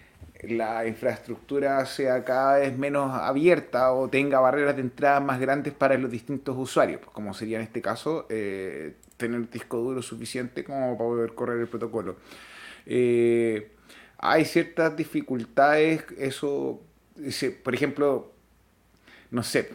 [0.42, 5.96] la infraestructura sea cada vez menos abierta o tenga barreras de entrada más grandes para
[5.98, 10.96] los distintos usuarios, pues como sería en este caso eh, tener disco duro suficiente como
[10.96, 12.16] para poder correr el protocolo.
[12.84, 13.70] Eh,
[14.18, 16.80] hay ciertas dificultades, eso,
[17.62, 18.32] por ejemplo,
[19.30, 19.70] no sé,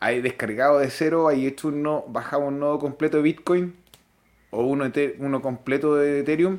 [0.00, 3.74] hay descargado de cero, hay hecho un nodo, bajado un nodo completo de Bitcoin
[4.50, 6.58] o uno, uno completo de Ethereum.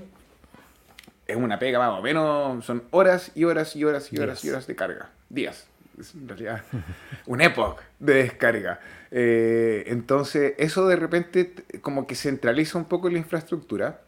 [1.28, 4.50] Es una pega más o menos, son horas y horas y horas y horas y
[4.50, 5.10] horas de carga.
[5.30, 5.68] Días.
[6.00, 6.64] Es en realidad
[7.28, 8.80] una época de descarga.
[9.12, 14.02] Eh, entonces, eso de repente como que centraliza un poco la infraestructura.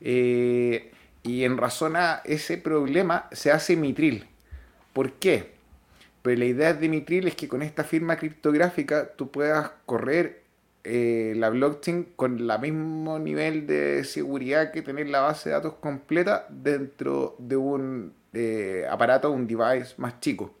[0.00, 0.92] eh,
[1.26, 4.26] y en razón a ese problema se hace Mitril.
[4.92, 5.54] ¿Por qué?
[6.22, 10.42] Pero la idea de Mitril es que con esta firma criptográfica tú puedas correr
[10.88, 15.74] eh, la blockchain con el mismo nivel de seguridad que tener la base de datos
[15.80, 20.54] completa dentro de un eh, aparato, un device más chico.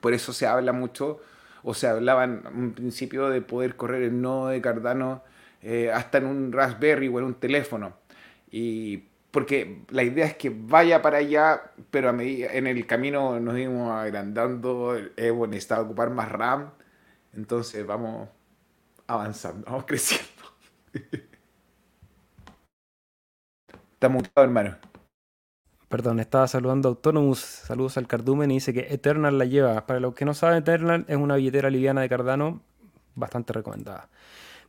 [0.00, 1.20] Por eso se habla mucho,
[1.62, 5.22] o se hablaba en un principio de poder correr el nodo de Cardano
[5.62, 7.92] eh, hasta en un Raspberry o en un teléfono.
[8.50, 13.38] Y porque la idea es que vaya para allá, pero a medida, en el camino
[13.38, 16.70] nos íbamos agrandando, Evo necesitaba ocupar más RAM,
[17.32, 18.28] entonces vamos
[19.06, 20.26] avanzando, vamos creciendo.
[23.94, 24.76] Está mutado, hermano.
[25.88, 27.38] Perdón, estaba saludando a Autonomous.
[27.38, 29.86] Saludos al Cardumen y dice que Eternal la lleva.
[29.86, 32.60] Para los que no saben, Eternal es una billetera liviana de Cardano
[33.14, 34.08] bastante recomendada.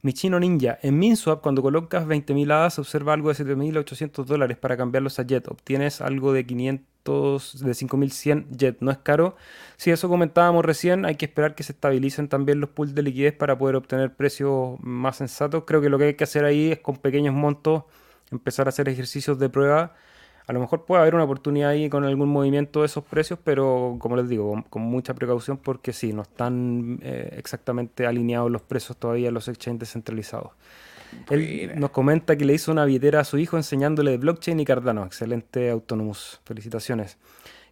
[0.01, 0.77] Michino Ninja.
[0.81, 5.47] En MinSwap, cuando colocas 20.000 hadas, observa algo de 7.800 dólares para cambiarlos a Jet.
[5.47, 8.77] Obtienes algo de 500, de 5.100 Jet.
[8.81, 9.35] ¿No es caro?
[9.77, 13.33] Si eso comentábamos recién, hay que esperar que se estabilicen también los pools de liquidez
[13.33, 15.63] para poder obtener precios más sensatos.
[15.65, 17.83] Creo que lo que hay que hacer ahí es con pequeños montos
[18.31, 19.95] empezar a hacer ejercicios de prueba.
[20.47, 23.97] A lo mejor puede haber una oportunidad ahí con algún movimiento de esos precios, pero
[23.99, 28.61] como les digo, con, con mucha precaución porque sí, no están eh, exactamente alineados los
[28.61, 30.51] precios todavía en los exchanges descentralizados.
[31.29, 34.65] Él nos comenta que le hizo una billetera a su hijo enseñándole de blockchain y
[34.65, 35.05] Cardano.
[35.05, 36.41] Excelente Autonomous.
[36.45, 37.17] Felicitaciones.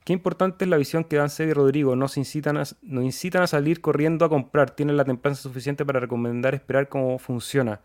[0.04, 1.96] Qué importante es la visión que dan Seb y Rodrigo.
[1.96, 4.72] Nos incitan, a, nos incitan a salir corriendo a comprar.
[4.72, 7.82] Tienen la templanza suficiente para recomendar esperar cómo funciona.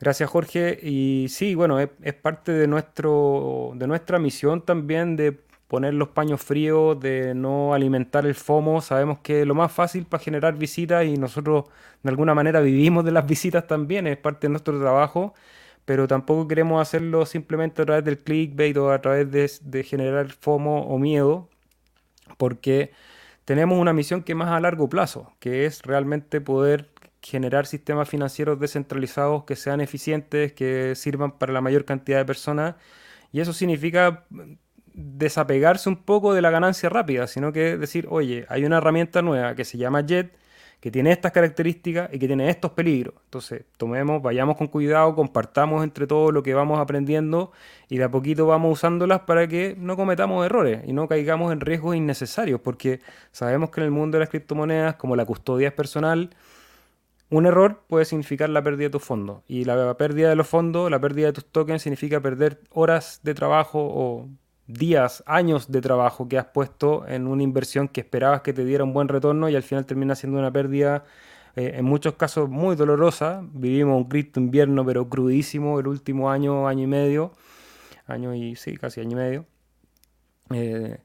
[0.00, 0.78] Gracias Jorge.
[0.82, 5.32] Y sí, bueno, es, parte de, nuestro, de nuestra misión también de
[5.68, 8.80] poner los paños fríos, de no alimentar el FOMO.
[8.80, 11.64] Sabemos que lo más fácil para generar visitas y nosotros
[12.02, 15.34] de alguna manera vivimos de las visitas también, es parte de nuestro trabajo,
[15.84, 20.30] pero tampoco queremos hacerlo simplemente a través del clickbait o a través de, de generar
[20.30, 21.48] FOMO o miedo,
[22.38, 22.92] porque
[23.44, 26.88] tenemos una misión que más a largo plazo, que es realmente poder
[27.22, 32.76] generar sistemas financieros descentralizados que sean eficientes, que sirvan para la mayor cantidad de personas.
[33.32, 34.24] Y eso significa
[34.94, 39.54] desapegarse un poco de la ganancia rápida, sino que decir, oye, hay una herramienta nueva
[39.54, 40.32] que se llama Jet,
[40.80, 43.14] que tiene estas características y que tiene estos peligros.
[43.24, 47.52] Entonces, tomemos, vayamos con cuidado, compartamos entre todos lo que vamos aprendiendo
[47.88, 51.60] y de a poquito vamos usándolas para que no cometamos errores y no caigamos en
[51.60, 53.00] riesgos innecesarios, porque
[53.32, 56.30] sabemos que en el mundo de las criptomonedas, como la custodia es personal,
[57.30, 59.42] un error puede significar la pérdida de tus fondos.
[59.46, 63.34] Y la pérdida de los fondos, la pérdida de tus tokens, significa perder horas de
[63.34, 64.28] trabajo o
[64.66, 68.84] días, años de trabajo que has puesto en una inversión que esperabas que te diera
[68.84, 71.04] un buen retorno y al final termina siendo una pérdida
[71.56, 73.42] eh, en muchos casos muy dolorosa.
[73.52, 77.32] Vivimos un cripto invierno pero crudísimo el último año, año y medio,
[78.06, 79.46] año y sí, casi año y medio.
[80.50, 80.98] Eh,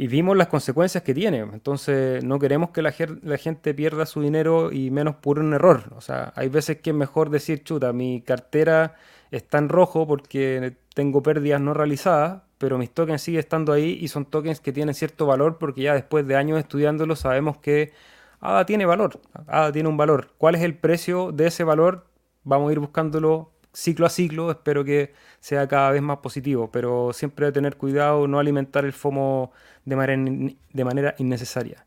[0.00, 1.40] y vimos las consecuencias que tiene.
[1.40, 5.92] Entonces, no queremos que la, la, gente pierda su dinero y menos por un error.
[5.96, 8.94] O sea, hay veces que es mejor decir, chuta, mi cartera
[9.32, 14.06] está en rojo porque tengo pérdidas no realizadas, pero mis tokens siguen estando ahí y
[14.06, 17.90] son tokens que tienen cierto valor porque ya después de años estudiándolo sabemos que
[18.38, 20.28] ADA tiene valor, ADA tiene un valor.
[20.38, 22.06] ¿Cuál es el precio de ese valor?
[22.44, 27.12] Vamos a ir buscándolo ciclo a ciclo, espero que sea cada vez más positivo, pero
[27.12, 29.52] siempre tener cuidado, no alimentar el FOMO
[29.84, 31.84] de manera, de manera innecesaria.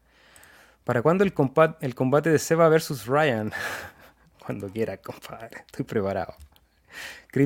[0.83, 3.51] ¿Para cuándo el combate, el combate de Seba versus Ryan?
[4.45, 6.33] Cuando quiera, compadre, estoy preparado.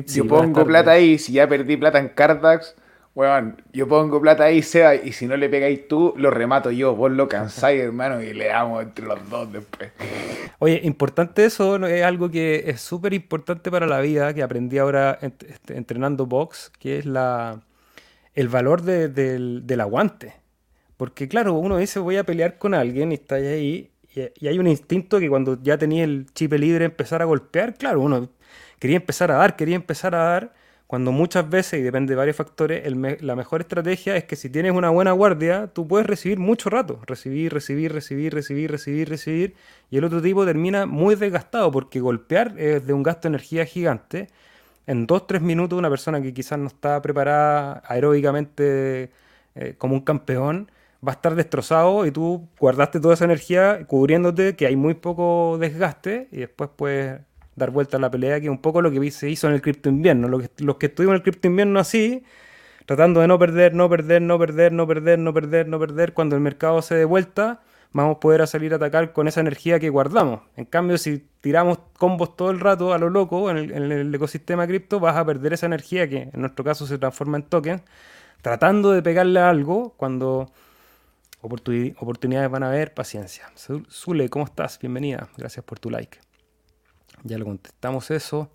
[0.06, 2.74] yo pongo plata ahí, si ya perdí plata en Cardax,
[3.16, 6.94] weón, yo pongo plata ahí, Seba, y si no le pegáis tú, lo remato yo,
[6.94, 9.90] vos lo cansáis, hermano, y le damos entre los dos después.
[10.58, 15.18] Oye, importante eso, es algo que es súper importante para la vida, que aprendí ahora
[15.22, 17.62] este, entrenando box, que es la,
[18.34, 20.34] el valor del, aguante.
[20.98, 24.66] Porque claro, uno dice voy a pelear con alguien y está ahí y, hay un
[24.66, 28.30] instinto que cuando ya tenía el chip libre empezar a golpear, claro, uno
[28.78, 30.54] quería empezar a dar, quería empezar a dar,
[30.86, 32.84] cuando muchas veces, y depende de varios factores,
[33.20, 37.00] la mejor estrategia es que si tienes una buena guardia, tú puedes recibir mucho rato,
[37.06, 39.54] recibir, recibir, recibir, recibir, recibir, recibir,
[39.90, 43.64] y el otro tipo termina muy desgastado porque golpear es de un gasto de energía
[43.66, 44.28] gigante.
[44.86, 49.10] En dos, tres minutos una persona que quizás no está preparada aeróbicamente
[49.56, 50.70] eh, como un campeón,
[51.06, 55.58] va a estar destrozado y tú guardaste toda esa energía cubriéndote, que hay muy poco
[55.58, 57.20] desgaste y después puedes
[57.56, 59.62] dar vuelta a la pelea, que es un poco lo que se hizo en el
[59.62, 60.28] cripto invierno.
[60.28, 62.22] Los que, estuvimos en el cripto invierno así,
[62.84, 66.36] tratando de no perder, no perder, no perder, no perder, no perder, no perder, cuando
[66.36, 69.88] el mercado se dé vuelta, vamos a poder salir a atacar con esa energía que
[69.88, 70.42] guardamos.
[70.56, 74.14] En cambio, si tiramos combos todo el rato a lo loco en el, en el
[74.14, 77.82] ecosistema cripto, vas a perder esa energía que en nuestro caso se transforma en tokens,
[78.42, 80.52] tratando de pegarle a algo cuando
[81.40, 83.50] oportunidades van a haber, paciencia.
[83.90, 84.78] Zule, ¿cómo estás?
[84.78, 86.25] Bienvenida, gracias por tu like.
[87.26, 88.50] Ya lo contestamos eso.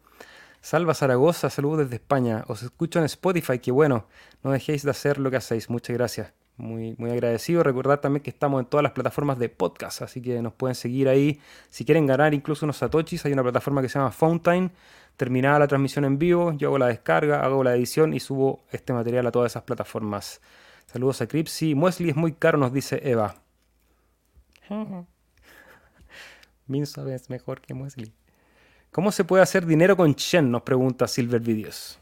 [0.62, 2.46] Salva Zaragoza, saludos desde España.
[2.48, 4.08] Os escucho en Spotify, qué bueno.
[4.44, 5.70] No dejéis de hacer lo que hacéis.
[5.70, 6.34] Muchas gracias.
[6.56, 7.64] Muy, muy agradecido.
[7.64, 11.10] Recordad también que estamos en todas las plataformas de podcast, así que nos pueden seguir
[11.10, 11.42] ahí.
[11.70, 14.72] Si quieren ganar incluso unos satoshis, hay una plataforma que se llama Fountain.
[15.18, 18.94] Terminada la transmisión en vivo, yo hago la descarga, hago la edición y subo este
[18.94, 20.42] material a todas esas plataformas.
[20.86, 21.76] Saludos a Cripsy.
[21.76, 23.36] Muesli es muy caro, nos dice Eva.
[26.68, 28.14] Minso es mejor que Muesli.
[28.92, 30.52] ¿Cómo se puede hacer dinero con Chen?
[30.52, 31.98] Nos pregunta Silver Videos.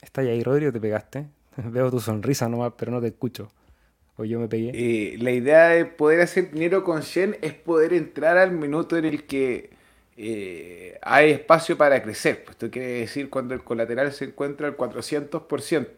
[0.00, 0.70] ¿Está ahí, Rodrigo?
[0.70, 1.26] ¿Te pegaste?
[1.56, 3.50] Veo tu sonrisa nomás, pero no te escucho.
[4.16, 4.70] O yo me pegué.
[4.72, 9.06] Eh, la idea de poder hacer dinero con Shen es poder entrar al minuto en
[9.06, 9.70] el que
[10.16, 12.44] eh, hay espacio para crecer.
[12.44, 15.88] Pues esto quiere decir cuando el colateral se encuentra al 400%.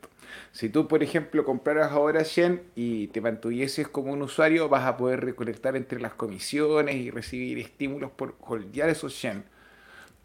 [0.52, 4.96] Si tú, por ejemplo, compraras ahora Shen y te mantuvieses como un usuario, vas a
[4.96, 9.44] poder recolectar entre las comisiones y recibir estímulos por holdear esos Shen.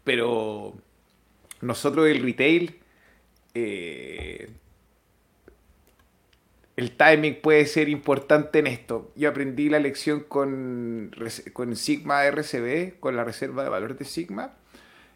[0.04, 0.74] Pero
[1.60, 2.80] nosotros el retail
[3.54, 4.48] eh,
[6.76, 9.10] el timing puede ser importante en esto.
[9.16, 11.10] Yo aprendí la lección con,
[11.52, 14.54] con Sigma RCB, con la reserva de valor de Sigma.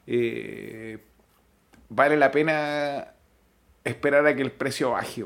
[0.08, 0.98] Eh,
[1.88, 3.14] vale la pena
[3.84, 5.24] esperar a que el precio baje.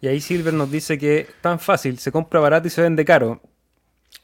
[0.00, 3.40] Y ahí Silver nos dice que tan fácil, se compra barato y se vende caro.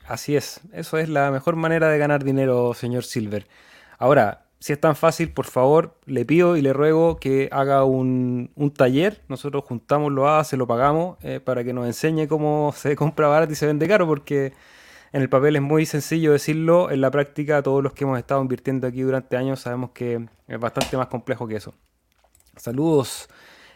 [0.06, 3.46] Así es, eso es la mejor manera de ganar dinero, señor Silver.
[3.98, 8.50] Ahora, si es tan fácil, por favor, le pido y le ruego que haga un,
[8.76, 9.22] taller.
[9.28, 13.28] Nosotros juntamos lo A, se lo pagamos eh, para que nos enseñe cómo se compra
[13.28, 14.52] barato y se vende caro, porque
[15.12, 16.90] en el papel es muy sencillo decirlo.
[16.90, 20.58] En la práctica, todos los que hemos estado invirtiendo aquí durante años sabemos que es
[20.58, 21.74] bastante más complejo que eso.
[22.59, 23.28] Saludos.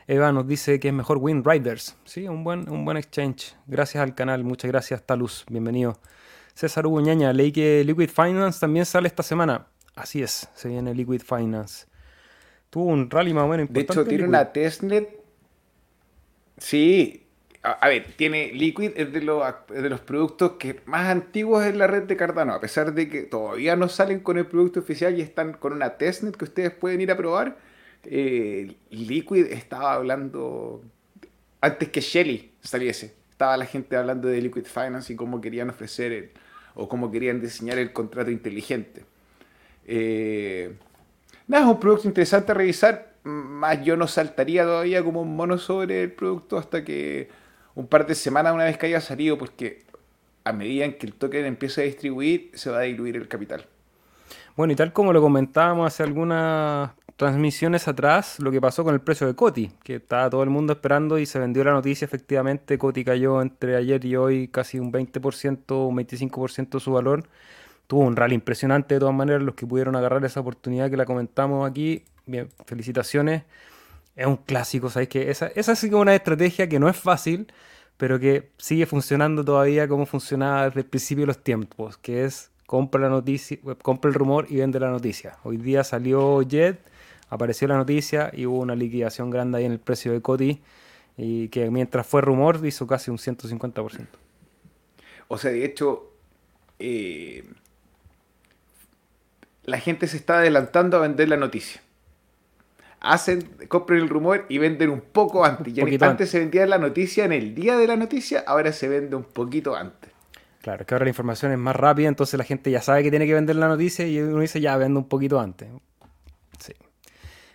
[0.07, 1.97] Eva nos dice que es mejor Win Riders.
[2.05, 3.55] Sí, un buen, un buen exchange.
[3.66, 4.45] Gracias al canal.
[4.45, 5.45] Muchas gracias, Talus.
[5.49, 5.99] Bienvenido.
[6.55, 9.68] César Hugo Ñaña, leí que Liquid Finance también sale esta semana.
[9.95, 11.87] Así es, se viene Liquid Finance.
[12.70, 13.95] Tuvo un rally más o menos importante.
[13.95, 15.09] De hecho, tiene una testnet.
[16.59, 17.26] Sí.
[17.62, 21.87] A, ver, tiene Liquid, es de, los, de los productos que más antiguos en la
[21.87, 22.55] red de Cardano.
[22.55, 25.91] A pesar de que todavía no salen con el producto oficial y están con una
[25.91, 27.57] testnet que ustedes pueden ir a probar.
[28.05, 30.82] Eh, Liquid estaba hablando
[31.61, 33.14] antes que Shelly saliese.
[33.30, 36.32] Estaba la gente hablando de Liquid Finance y cómo querían ofrecer
[36.74, 39.05] o cómo querían diseñar el contrato inteligente.
[39.86, 40.74] Eh,
[41.46, 45.59] nada, es un producto interesante a revisar, más yo no saltaría todavía como un mono
[45.59, 47.28] sobre el producto hasta que
[47.74, 49.82] un par de semanas una vez que haya salido, porque
[50.44, 53.66] a medida que el token empiece a distribuir, se va a diluir el capital.
[54.57, 59.01] Bueno, y tal como lo comentábamos hace algunas transmisiones atrás, lo que pasó con el
[59.01, 62.79] precio de Coti, que estaba todo el mundo esperando y se vendió la noticia, efectivamente,
[62.79, 67.29] Coti cayó entre ayer y hoy casi un 20%, un 25% su valor
[67.93, 71.05] tuvo un rally impresionante de todas maneras, los que pudieron agarrar esa oportunidad que la
[71.05, 73.43] comentamos aquí, bien, felicitaciones.
[74.17, 75.09] Es un clásico, ¿sabes?
[75.09, 77.53] Que esa, esa sí que es una estrategia que no es fácil,
[77.99, 82.51] pero que sigue funcionando todavía como funcionaba desde el principio de los tiempos, que es
[82.67, 85.37] compra la noticia, compra el rumor y vende la noticia.
[85.45, 86.81] Hoy día salió Jet,
[87.33, 90.61] apareció la noticia y hubo una liquidación grande ahí en el precio de Coti
[91.16, 94.07] y que mientras fue rumor hizo casi un 150%.
[95.28, 96.12] O sea, de hecho,
[96.78, 97.45] eh,
[99.64, 101.80] la gente se está adelantando a vender la noticia.
[103.01, 105.74] Hacen, compren el rumor y venden un poco antes.
[105.74, 109.16] Y antes, se vendía la noticia en el día de la noticia, ahora se vende
[109.16, 110.11] un poquito antes.
[110.61, 113.26] Claro, que ahora la información es más rápida, entonces la gente ya sabe que tiene
[113.26, 115.70] que vender la noticia y uno dice ya vende un poquito antes.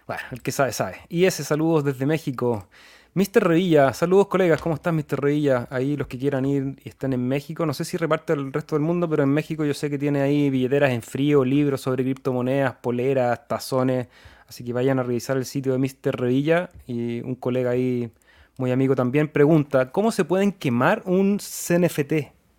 [0.08, 0.96] Bueno, el que sabe, sabe.
[1.10, 2.68] Y ese saludos desde México.
[3.14, 3.46] Mr.
[3.46, 5.20] Revilla, saludos colegas, ¿cómo estás Mr.
[5.20, 5.68] Revilla?
[5.70, 8.76] Ahí los que quieran ir y están en México, no sé si reparte el resto
[8.76, 12.04] del mundo, pero en México yo sé que tiene ahí billeteras en frío, libros sobre
[12.04, 14.08] criptomonedas, poleras, tazones,
[14.48, 16.16] así que vayan a revisar el sitio de Mr.
[16.16, 18.12] Revilla y un colega ahí
[18.58, 22.14] muy amigo también pregunta, ¿cómo se pueden quemar un CNFT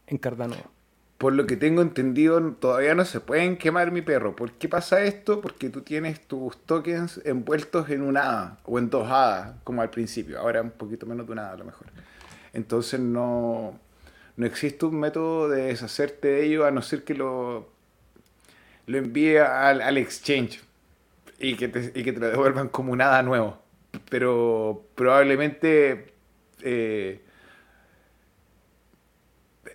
[0.09, 0.57] en Cardano?
[1.19, 4.37] Por lo que tengo entendido, todavía no se pueden quemar mi perro.
[4.37, 5.41] ¿Por qué pasa esto?
[5.41, 9.91] Porque tú tienes tus tokens envueltos en una hada o en dos hadas, como al
[9.91, 10.39] principio.
[10.39, 11.89] Ahora un poquito menos de una a lo mejor.
[12.53, 13.79] Entonces no,
[14.37, 17.69] no existe un método de deshacerte de ello a no ser que lo,
[18.87, 20.63] lo envíe al, exchange
[21.41, 23.59] y que, te, y que te lo devuelvan como un nuevo.
[24.09, 26.15] Pero probablemente...
[26.63, 27.23] Eh,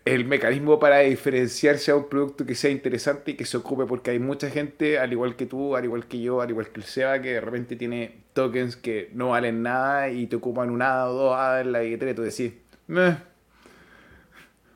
[0.05, 4.11] el mecanismo para diferenciarse a un producto que sea interesante y que se ocupe, porque
[4.11, 6.85] hay mucha gente, al igual que tú, al igual que yo, al igual que el
[6.85, 11.13] SEBA, que de repente tiene tokens que no valen nada y te ocupan una o
[11.13, 12.53] dos hadas en la billetera y tú decís,
[12.87, 13.15] meh,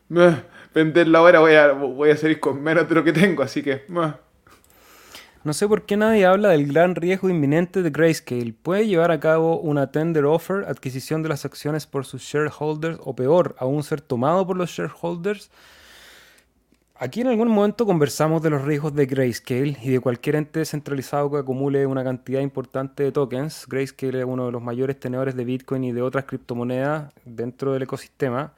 [0.09, 3.61] meh, venderla ahora voy a, voy a salir con menos de lo que tengo, así
[3.61, 4.26] que, meh.
[5.47, 8.51] No sé por qué nadie habla del gran riesgo inminente de Grayscale.
[8.51, 13.15] ¿Puede llevar a cabo una tender offer, adquisición de las acciones por sus shareholders o
[13.15, 15.49] peor, aún ser tomado por los shareholders?
[16.95, 21.31] Aquí en algún momento conversamos de los riesgos de Grayscale y de cualquier ente descentralizado
[21.31, 23.67] que acumule una cantidad importante de tokens.
[23.69, 27.83] Grayscale es uno de los mayores tenedores de Bitcoin y de otras criptomonedas dentro del
[27.83, 28.51] ecosistema.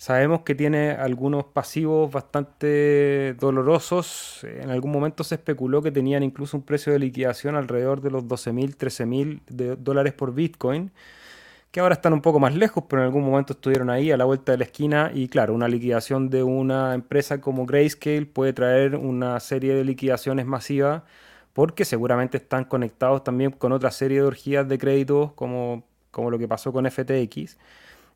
[0.00, 4.44] Sabemos que tiene algunos pasivos bastante dolorosos.
[4.44, 8.24] En algún momento se especuló que tenían incluso un precio de liquidación alrededor de los
[8.24, 10.90] 12.000, 13.000 dólares por Bitcoin,
[11.70, 14.24] que ahora están un poco más lejos, pero en algún momento estuvieron ahí a la
[14.24, 15.10] vuelta de la esquina.
[15.14, 20.46] Y claro, una liquidación de una empresa como Grayscale puede traer una serie de liquidaciones
[20.46, 21.02] masivas,
[21.52, 26.38] porque seguramente están conectados también con otra serie de orgías de créditos, como, como lo
[26.38, 27.58] que pasó con FTX.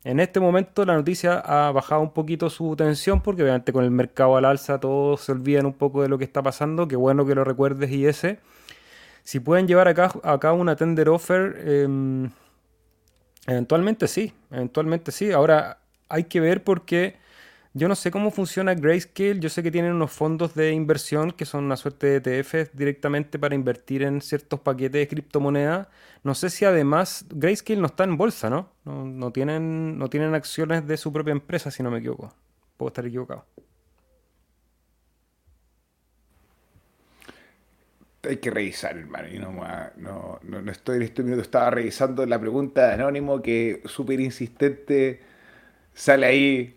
[0.05, 3.89] En este momento la noticia ha bajado un poquito su tensión porque obviamente con el
[3.89, 6.87] mercado al alza todos se olvidan un poco de lo que está pasando.
[6.87, 8.37] Qué bueno que lo recuerdes y ese.
[9.23, 12.29] Si pueden llevar acá, acá una tender offer, em,
[13.47, 15.31] eventualmente sí, eventualmente sí.
[15.31, 17.15] Ahora hay que ver porque
[17.77, 19.41] yo no sé cómo funciona Grayscale.
[19.41, 23.37] Yo sé que tienen unos fondos de inversión que son una suerte de ETF directamente
[23.37, 25.89] para invertir en ciertos paquetes de criptomonedas.
[26.23, 28.71] No sé si además Grayscale no está en bolsa, ¿no?
[28.85, 32.33] No, tienen, no tienen acciones de su propia empresa, si no me equivoco.
[32.77, 33.45] Puedo estar equivocado.
[38.23, 39.27] Hay que revisar, hermano.
[39.27, 39.51] Y no,
[39.97, 41.41] no, estoy en este minuto.
[41.41, 45.19] Estaba revisando la pregunta de Anónimo que súper insistente
[45.93, 46.75] sale ahí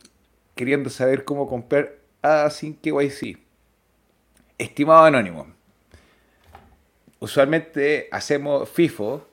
[0.59, 3.38] queriendo saber cómo comprar a sin KYC.
[4.59, 5.46] Estimado anónimo,
[7.20, 9.24] usualmente hacemos FIFO,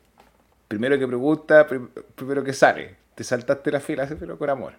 [0.68, 1.68] primero que pregunta,
[2.16, 2.98] primero que sale.
[3.16, 4.74] Te saltaste la fila, pero con amor.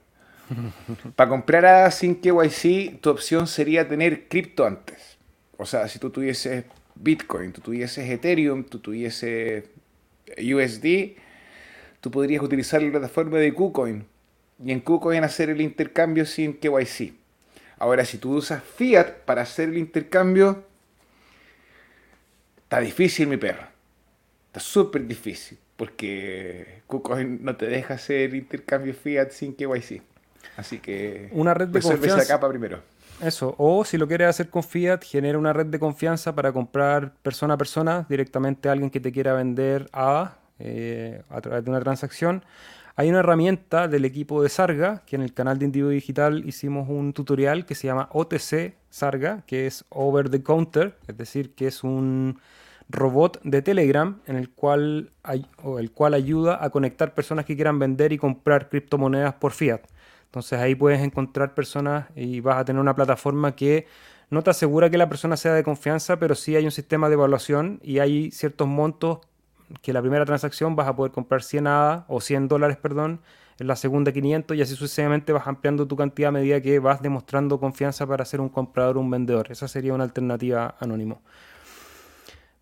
[1.16, 5.18] Para comprar a sin KYC, tu opción sería tener cripto antes.
[5.56, 6.64] O sea, si tú tuvieses
[6.94, 9.64] Bitcoin, tú tuvieses Ethereum, tú tuvieses
[10.38, 11.16] USD,
[12.00, 14.06] tú podrías utilizar la plataforma de KuCoin
[14.64, 17.14] y en KuCoin hacer el intercambio sin KYC.
[17.78, 20.64] Ahora, si tú usas Fiat para hacer el intercambio,
[22.62, 23.66] está difícil, mi perro.
[24.46, 30.02] Está súper difícil, porque KuCoin no te deja hacer intercambio Fiat sin KYC.
[30.56, 31.28] Así que...
[31.32, 32.22] Una red de confianza.
[32.22, 32.80] esa capa primero.
[33.20, 37.12] Eso, o si lo quieres hacer con Fiat, genera una red de confianza para comprar
[37.22, 41.70] persona a persona directamente a alguien que te quiera vender a, eh, a través de
[41.70, 42.42] una transacción
[42.98, 46.88] hay una herramienta del equipo de Sarga, que en el canal de Individuo Digital hicimos
[46.88, 51.66] un tutorial que se llama OTC Sarga, que es Over the Counter, es decir, que
[51.66, 52.40] es un
[52.88, 55.10] robot de Telegram en el cual,
[55.78, 59.82] el cual ayuda a conectar personas que quieran vender y comprar criptomonedas por fiat.
[60.24, 63.86] Entonces ahí puedes encontrar personas y vas a tener una plataforma que
[64.30, 67.14] no te asegura que la persona sea de confianza, pero sí hay un sistema de
[67.14, 69.18] evaluación y hay ciertos montos
[69.82, 73.20] que la primera transacción vas a poder comprar 100 ADA o 100 dólares, perdón,
[73.58, 77.00] en la segunda 500 y así sucesivamente vas ampliando tu cantidad a medida que vas
[77.00, 79.50] demostrando confianza para ser un comprador o un vendedor.
[79.50, 81.22] Esa sería una alternativa anónimo.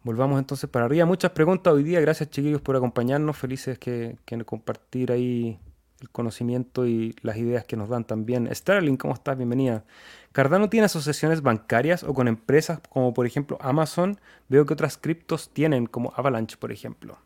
[0.02, 1.06] Volvamos entonces para arriba.
[1.06, 2.00] Muchas preguntas hoy día.
[2.00, 3.36] Gracias chiquillos por acompañarnos.
[3.36, 5.58] Felices que, que compartir ahí
[6.00, 8.48] el conocimiento y las ideas que nos dan también.
[8.52, 9.36] Sterling, ¿cómo estás?
[9.36, 9.84] Bienvenida.
[10.32, 14.18] Cardano tiene asociaciones bancarias o con empresas como por ejemplo Amazon.
[14.48, 17.18] Veo que otras criptos tienen, como Avalanche, por ejemplo.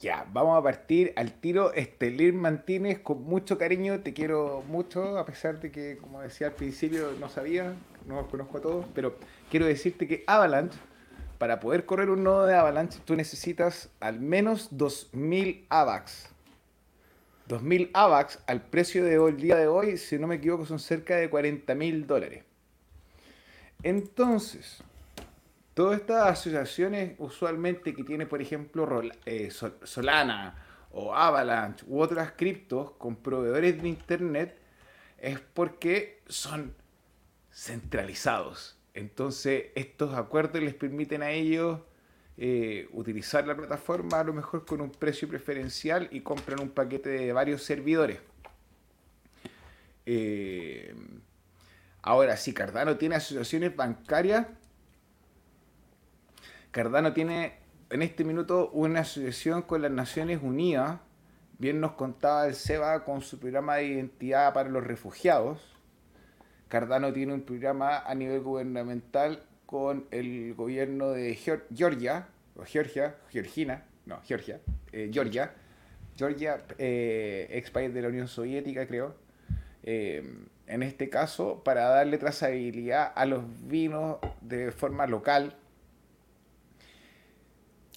[0.00, 1.72] Ya, vamos a partir al tiro.
[1.72, 6.52] Estelir Mantínez, con mucho cariño, te quiero mucho, a pesar de que, como decía al
[6.54, 7.74] principio, no sabía,
[8.06, 9.16] no los conozco a todos, pero
[9.50, 10.78] quiero decirte que Avalanche,
[11.38, 16.30] para poder correr un nodo de Avalanche, tú necesitas al menos 2000 AVAX.
[17.46, 20.78] 2000 AVAX al precio de hoy, el día de hoy, si no me equivoco, son
[20.78, 22.44] cerca de 40 mil dólares.
[23.82, 24.82] Entonces,
[25.74, 30.54] Todas estas asociaciones usualmente que tiene, por ejemplo, eh, Solana
[30.92, 34.56] o Avalanche u otras criptos con proveedores de Internet,
[35.18, 36.72] es porque son
[37.52, 38.78] centralizados.
[38.94, 41.80] Entonces, estos acuerdos les permiten a ellos
[42.36, 47.10] eh, utilizar la plataforma a lo mejor con un precio preferencial y compran un paquete
[47.10, 48.20] de varios servidores.
[50.06, 50.94] Eh,
[52.02, 54.46] ahora, si Cardano tiene asociaciones bancarias,
[56.70, 57.58] Cardano tiene
[57.90, 61.00] en este minuto una asociación con las Naciones Unidas.
[61.58, 65.73] Bien nos contaba el SEBA con su programa de identidad para los refugiados.
[66.74, 71.36] Cardano tiene un programa a nivel gubernamental con el gobierno de
[71.72, 72.26] Georgia,
[72.56, 74.60] o Georgia, Georgina, no, Georgia,
[74.90, 75.52] eh, Georgia,
[76.16, 79.14] Georgia, eh, ex país de la Unión Soviética, creo.
[79.84, 80.28] Eh,
[80.66, 85.54] en este caso, para darle trazabilidad a los vinos de forma local,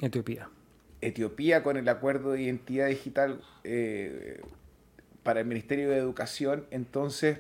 [0.02, 0.52] Etiopía.
[1.02, 4.40] Etiopía con el acuerdo de identidad digital eh,
[5.24, 7.40] para el Ministerio de Educación, entonces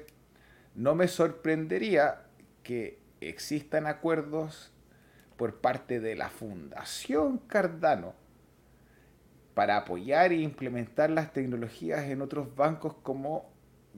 [0.77, 2.21] no me sorprendería
[2.61, 4.71] que existan acuerdos
[5.35, 8.13] por parte de la Fundación Cardano
[9.55, 13.51] para apoyar e implementar las tecnologías en otros bancos como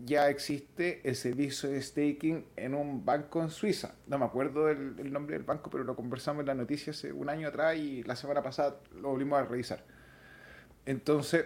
[0.06, 3.95] ya existe el servicio de staking en un banco en Suiza.
[4.07, 7.30] No me acuerdo el, nombre del banco, pero lo conversamos en la noticia hace un
[7.30, 9.84] año atrás y la semana pasada lo volvimos a revisar.
[10.85, 11.45] Entonces,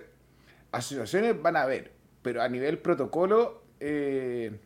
[0.71, 1.91] asociaciones van a haber,
[2.21, 4.59] pero a nivel protocolo, eh,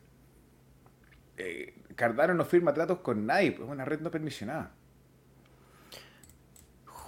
[1.38, 4.72] eh, Cardano no firma tratos con nadie, pues es una red no permisionada.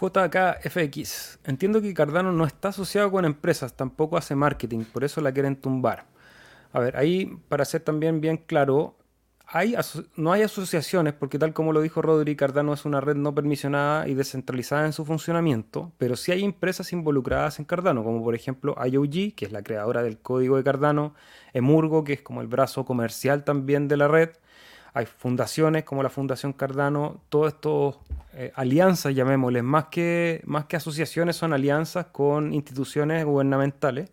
[0.02, 1.40] JKFX.
[1.44, 5.56] Entiendo que Cardano no está asociado con empresas, tampoco hace marketing, por eso la quieren
[5.56, 6.06] tumbar.
[6.72, 8.96] A ver, ahí para ser también bien claro,
[10.16, 14.08] no hay asociaciones, porque tal como lo dijo Rodri, Cardano es una red no permisionada
[14.08, 18.76] y descentralizada en su funcionamiento, pero sí hay empresas involucradas en Cardano, como por ejemplo
[18.84, 21.16] IOG, que es la creadora del código de Cardano,
[21.54, 24.30] Emurgo, que es como el brazo comercial también de la red,
[24.94, 27.96] hay fundaciones como la Fundación Cardano, todas estas
[28.34, 34.12] eh, alianzas, llamémosles, más que, más que asociaciones, son alianzas con instituciones gubernamentales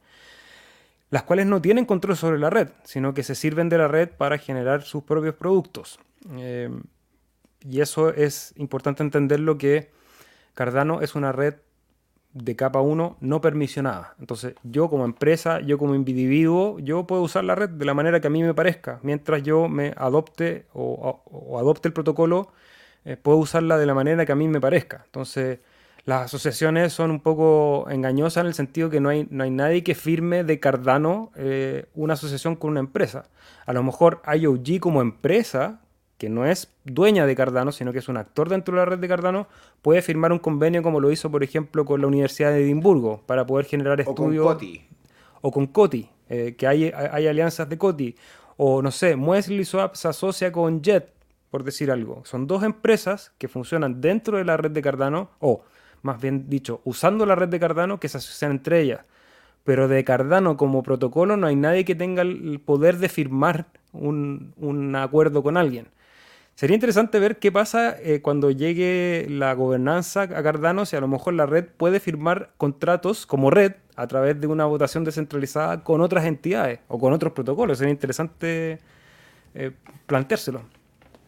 [1.11, 4.09] las cuales no tienen control sobre la red, sino que se sirven de la red
[4.11, 5.99] para generar sus propios productos.
[6.37, 6.71] Eh,
[7.61, 9.91] y eso es importante entenderlo que
[10.55, 11.57] Cardano es una red
[12.33, 14.15] de capa 1 no permisionada.
[14.21, 18.21] Entonces, yo como empresa, yo como individuo, yo puedo usar la red de la manera
[18.21, 19.01] que a mí me parezca.
[19.03, 22.53] Mientras yo me adopte o, adopte el protocolo,
[23.05, 25.03] eh, puedo usarla de la manera que a mí me parezca.
[25.07, 25.61] Entonces,
[26.07, 29.83] las asociaciones son un poco engañosas en el sentido que no hay, no hay nadie
[29.83, 33.29] que firme de Cardano eh, una asociación con una empresa.
[33.67, 35.81] A lo mejor IOG como empresa,
[36.17, 38.99] que no es dueña de Cardano, sino que es un actor dentro de la red
[39.01, 39.49] de Cardano,
[39.83, 43.45] puede firmar un convenio como lo hizo, por ejemplo, con la Universidad de Edimburgo para
[43.45, 44.45] poder generar estudios.
[44.45, 44.87] O con Coti.
[45.41, 48.15] O con Coti, eh, que hay, hay, alianzas de Coti.
[48.57, 51.13] O no sé, Muesli Swap se asocia con Jet,
[51.51, 52.23] por decir algo.
[52.27, 55.65] Son dos empresas que funcionan dentro de la red de Cardano, o
[56.07, 59.01] más bien dicho, usando la red de Cardano que se asocian entre ellas.
[59.65, 64.95] Pero de Cardano como protocolo no hay nadie que tenga el poder de firmar un,
[64.97, 65.89] acuerdo con alguien.
[66.55, 71.09] Sería interesante ver qué pasa eh, cuando llegue la gobernanza a Cardano, si a lo
[71.09, 76.01] mejor la red puede firmar contratos como red a través de una votación descentralizada con
[76.01, 77.79] otras entidades o con otros protocolos.
[77.79, 78.79] Sería interesante
[79.55, 79.73] eh,
[80.07, 80.76] planteárselo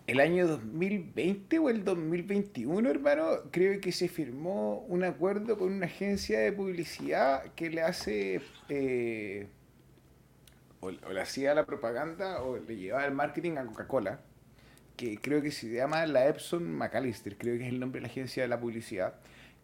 [0.08, 5.84] el año 2020 o el 2021, hermano, creo que se firmó un acuerdo con una
[5.84, 8.40] agencia de publicidad que le hace
[8.70, 9.48] eh,
[10.80, 14.20] o, le hacía la propaganda o le llevaba el marketing a Coca-Cola,
[14.96, 18.10] que creo que se llama la Epson McAllister, creo que es el nombre de la
[18.10, 19.16] agencia de la publicidad.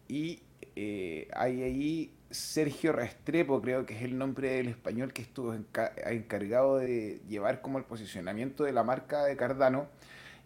[0.07, 0.43] Y
[0.75, 6.77] eh, hay ahí Sergio Restrepo, creo que es el nombre del español que estuvo encargado
[6.77, 9.87] de llevar como el posicionamiento de la marca de Cardano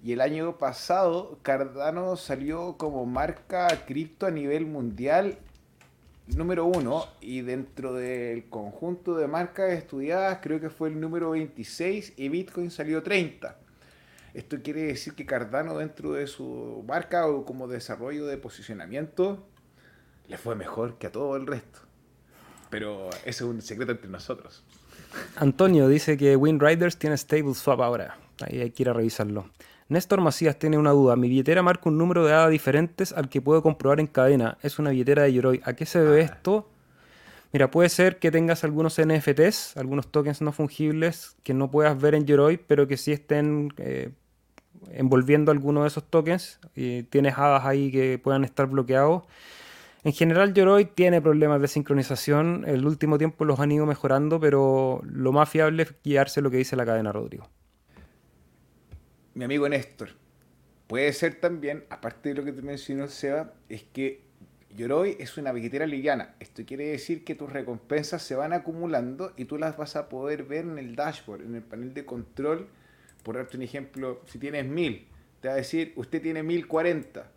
[0.01, 5.37] y el año pasado Cardano salió como marca cripto a nivel mundial
[6.35, 12.13] número uno y dentro del conjunto de marcas estudiadas creo que fue el número 26
[12.17, 13.57] y Bitcoin salió 30.
[14.33, 19.47] Esto quiere decir que Cardano dentro de su marca o como desarrollo de posicionamiento
[20.27, 21.79] le fue mejor que a todo el resto.
[22.69, 24.63] Pero ese es un secreto entre nosotros.
[25.35, 28.19] Antonio dice que WinRiders tiene Stable Swap ahora.
[28.41, 29.49] Ahí hay que ir a revisarlo.
[29.89, 31.15] Néstor Macías tiene una duda.
[31.15, 34.59] Mi billetera marca un número de ADA diferentes al que puedo comprobar en cadena.
[34.61, 35.61] Es una billetera de Yoroi.
[35.65, 36.25] ¿A qué se debe ah.
[36.25, 36.69] esto?
[37.51, 42.13] Mira, puede ser que tengas algunos NFTs, algunos tokens no fungibles que no puedas ver
[42.13, 44.11] en Yoroi, pero que sí estén eh,
[44.91, 46.59] envolviendo alguno de esos tokens.
[46.75, 49.23] Y tienes hadas ahí que puedan estar bloqueados.
[50.03, 52.63] En general, Yoroi tiene problemas de sincronización.
[52.67, 56.57] El último tiempo los han ido mejorando, pero lo más fiable es guiarse lo que
[56.57, 57.49] dice la cadena Rodrigo
[59.39, 60.09] mi amigo Néstor,
[60.87, 64.19] puede ser también, aparte de lo que te mencionó Seba, es que
[64.75, 66.35] Yoroi es una billetera liviana.
[66.41, 70.43] Esto quiere decir que tus recompensas se van acumulando y tú las vas a poder
[70.43, 72.67] ver en el dashboard, en el panel de control.
[73.23, 75.07] Por darte un ejemplo, si tienes 1000,
[75.39, 77.31] te va a decir, usted tiene 1040.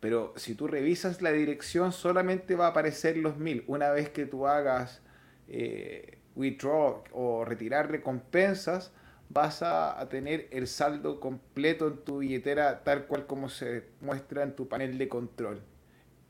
[0.00, 3.64] Pero si tú revisas la dirección, solamente va a aparecer los 1000.
[3.66, 5.02] Una vez que tú hagas
[5.48, 8.94] eh, withdraw o retirar recompensas,
[9.34, 14.54] vas a, tener el saldo completo en tu billetera tal cual como se muestra en
[14.54, 15.60] tu panel de control.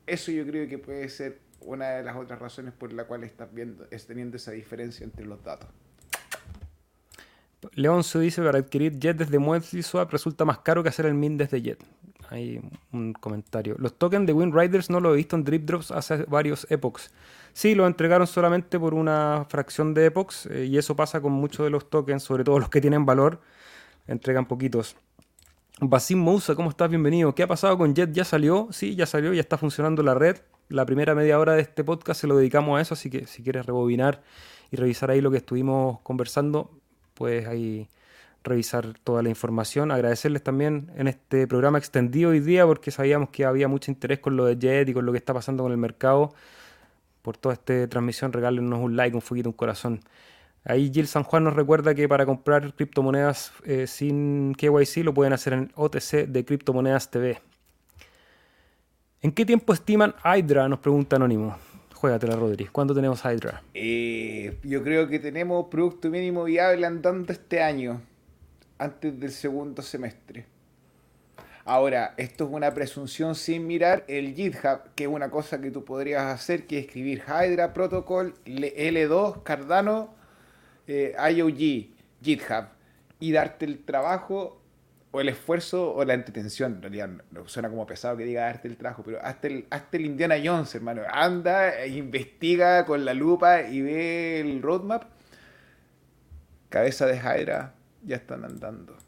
[0.07, 3.53] Eso yo creo que puede ser una de las otras razones por la cual estás
[3.53, 5.69] viendo, es teniendo esa diferencia entre los datos.
[7.73, 11.37] Leonzo dice para adquirir Jet desde Monthly Swap resulta más caro que hacer el min
[11.37, 11.83] desde Jet.
[12.29, 12.59] Hay
[12.91, 13.75] un comentario.
[13.77, 17.11] Los tokens de WinRiders no lo he visto en Drip Drops hace varios epochs.
[17.55, 21.63] Sí, lo entregaron solamente por una fracción de epochs eh, y eso pasa con muchos
[21.63, 23.39] de los tokens, sobre todo los que tienen valor,
[24.07, 24.97] entregan poquitos.
[25.79, 26.89] Basim Moussa, ¿cómo estás?
[26.89, 27.33] Bienvenido.
[27.33, 28.11] ¿Qué ha pasado con Jet?
[28.11, 28.67] ¿Ya salió?
[28.71, 30.35] Sí, ya salió, ya está funcionando la red.
[30.67, 33.41] La primera media hora de este podcast se lo dedicamos a eso, así que si
[33.41, 34.21] quieres rebobinar
[34.69, 36.71] y revisar ahí lo que estuvimos conversando,
[37.13, 37.87] puedes ahí
[38.43, 39.91] revisar toda la información.
[39.91, 44.35] Agradecerles también en este programa extendido hoy día porque sabíamos que había mucho interés con
[44.35, 46.33] lo de Jet y con lo que está pasando con el mercado
[47.25, 49.99] por toda esta transmisión, regálenos un like, un fueguito, un corazón.
[50.63, 55.33] Ahí Gil San Juan nos recuerda que para comprar criptomonedas eh, sin KYC lo pueden
[55.33, 57.39] hacer en OTC de Criptomonedas TV.
[59.21, 60.69] ¿En qué tiempo estiman Hydra?
[60.69, 61.57] Nos pregunta Anónimo.
[61.95, 62.65] Juégatela, Rodri.
[62.65, 63.63] ¿Cuándo tenemos Hydra?
[63.73, 68.01] Eh, yo creo que tenemos producto mínimo viable andando este año,
[68.77, 70.45] antes del segundo semestre.
[71.67, 75.83] Ahora, esto es una presunción sin mirar el GitHub, que es una cosa que tú
[75.83, 80.13] podrías hacer, que es escribir Hydra Protocol L2 Cardano
[80.85, 81.89] eh, IOG
[82.21, 82.67] GitHub
[83.19, 84.61] y darte el trabajo
[85.09, 86.73] o el esfuerzo o la entretención.
[86.73, 89.97] En realidad no, suena como pesado que diga darte el trabajo, pero hazte el, hazte
[89.97, 91.01] el Indiana Jones, hermano.
[91.11, 95.05] Anda, e investiga con la lupa y ve el roadmap.
[96.69, 97.73] Cabeza de Hydra
[98.03, 99.04] ya están andando.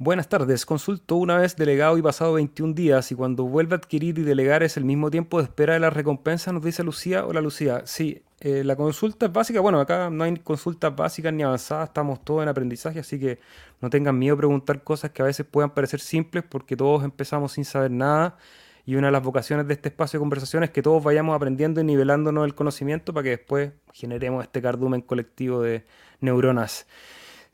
[0.00, 0.64] Buenas tardes.
[0.64, 4.62] Consulto una vez delegado y pasado 21 días y cuando vuelve a adquirir y delegar
[4.62, 7.26] es el mismo tiempo de espera de la recompensa, nos dice Lucía.
[7.26, 7.82] Hola Lucía.
[7.84, 9.58] Sí, eh, la consulta es básica.
[9.60, 13.40] Bueno, acá no hay consultas básicas ni avanzadas, estamos todos en aprendizaje, así que
[13.80, 17.50] no tengan miedo a preguntar cosas que a veces puedan parecer simples porque todos empezamos
[17.50, 18.36] sin saber nada.
[18.86, 21.80] Y una de las vocaciones de este espacio de conversación es que todos vayamos aprendiendo
[21.80, 25.84] y nivelándonos el conocimiento para que después generemos este cardumen colectivo de
[26.20, 26.86] neuronas.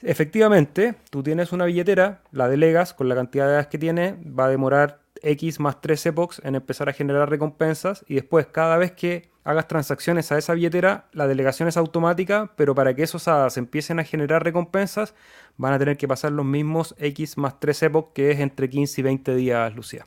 [0.06, 4.44] Efectivamente, tú tienes una billetera, la delegas con la cantidad de edades que tiene, va
[4.44, 8.92] a demorar X más 3 epochs en empezar a generar recompensas y después cada vez
[8.92, 13.56] que hagas transacciones a esa billetera, la delegación es automática, pero para que esos hadas
[13.56, 15.14] empiecen a generar recompensas,
[15.56, 19.00] van a tener que pasar los mismos X más 3 epochs, que es entre 15
[19.00, 20.06] y 20 días, Lucía.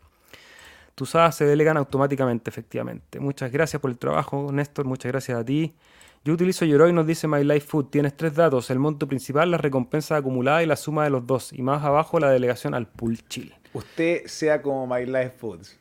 [0.93, 3.19] Tus hadas se delegan automáticamente, efectivamente.
[3.19, 5.73] Muchas gracias por el trabajo, Néstor, muchas gracias a ti.
[6.27, 7.85] Yo utilizo Yoroi, nos dice My Life Food.
[7.85, 11.53] Tienes tres datos: el monto principal, las recompensas acumuladas y la suma de los dos.
[11.53, 13.55] Y más abajo la delegación al pool chill.
[13.71, 15.79] Usted sea como My Life Foods.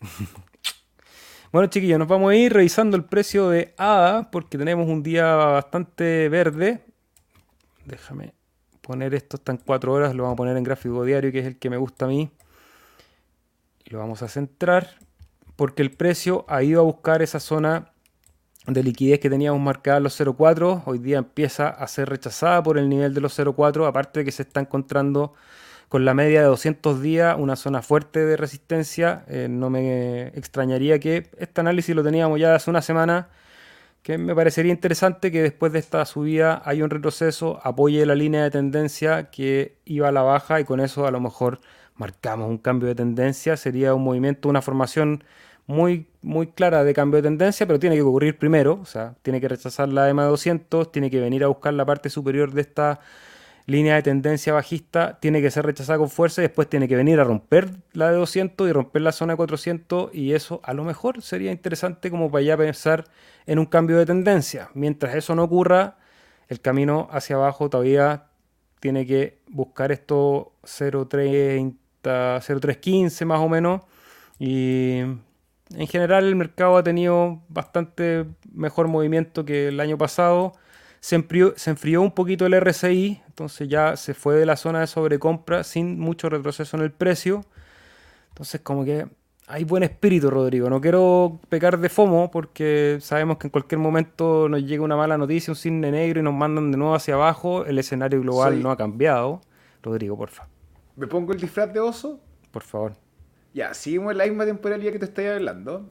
[1.52, 5.34] bueno, chiquillos, nos vamos a ir revisando el precio de ADA porque tenemos un día
[5.34, 6.84] bastante verde.
[7.86, 8.34] Déjame
[8.82, 10.14] poner esto, está en cuatro horas.
[10.14, 12.30] Lo vamos a poner en gráfico diario, que es el que me gusta a mí.
[13.86, 14.90] Lo vamos a centrar
[15.56, 17.90] porque el precio ha ido a buscar esa zona
[18.66, 22.88] de liquidez que teníamos marcada los 0,4, hoy día empieza a ser rechazada por el
[22.88, 25.34] nivel de los 0,4, aparte de que se está encontrando
[25.88, 29.24] con la media de 200 días una zona fuerte de resistencia.
[29.28, 33.28] Eh, no me extrañaría que este análisis lo teníamos ya hace una semana,
[34.02, 38.42] que me parecería interesante que después de esta subida haya un retroceso, apoye la línea
[38.44, 41.60] de tendencia que iba a la baja y con eso a lo mejor
[41.96, 43.56] marcamos un cambio de tendencia.
[43.56, 45.24] Sería un movimiento, una formación
[45.66, 49.40] muy muy clara de cambio de tendencia, pero tiene que ocurrir primero, o sea, tiene
[49.40, 52.98] que rechazar la EMA 200, tiene que venir a buscar la parte superior de esta
[53.66, 57.20] línea de tendencia bajista, tiene que ser rechazada con fuerza y después tiene que venir
[57.20, 60.82] a romper la de 200 y romper la zona de 400 y eso a lo
[60.82, 63.04] mejor sería interesante como para ya pensar
[63.46, 64.68] en un cambio de tendencia.
[64.74, 65.96] Mientras eso no ocurra,
[66.48, 68.24] el camino hacia abajo todavía
[68.80, 73.82] tiene que buscar esto 0.30, 0.315 más o menos
[74.40, 75.02] y
[75.70, 80.52] en general el mercado ha tenido bastante mejor movimiento que el año pasado.
[81.00, 85.62] Se enfrió, un poquito el RSI, entonces ya se fue de la zona de sobrecompra
[85.62, 87.44] sin mucho retroceso en el precio.
[88.30, 89.06] Entonces como que
[89.46, 90.68] hay buen espíritu, Rodrigo.
[90.68, 95.16] No quiero pecar de FOMO porque sabemos que en cualquier momento nos llega una mala
[95.16, 97.64] noticia, un cisne negro y nos mandan de nuevo hacia abajo.
[97.64, 99.40] El escenario global no ha cambiado.
[99.82, 100.48] Rodrigo, porfa.
[100.96, 102.18] ¿Me pongo el disfraz de oso?
[102.50, 103.05] Por favor.
[103.56, 105.88] Ya, seguimos en la misma temporalidad que te estoy hablando.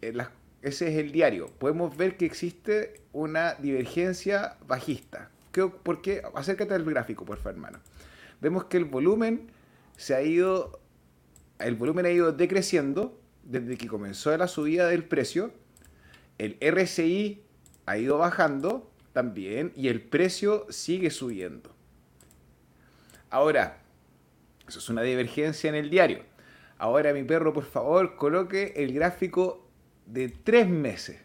[0.00, 0.16] Eh,
[0.62, 1.48] ese es el diario.
[1.58, 5.30] Podemos ver que existe una divergencia bajista.
[5.82, 6.22] ¿Por qué?
[6.34, 7.80] Acércate al gráfico, por favor, hermano.
[8.40, 9.50] Vemos que el volumen
[9.98, 10.80] se ha ido.
[11.58, 15.52] El volumen ha ido decreciendo desde que comenzó la subida del precio.
[16.38, 17.42] El RSI
[17.84, 21.74] ha ido bajando también y el precio sigue subiendo.
[23.28, 23.82] Ahora,
[24.66, 26.31] eso es una divergencia en el diario.
[26.82, 29.70] Ahora mi perro, por favor, coloque el gráfico
[30.04, 31.16] de tres meses.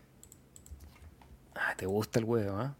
[1.55, 2.75] Ah, te gusta el huevo, ¿ah?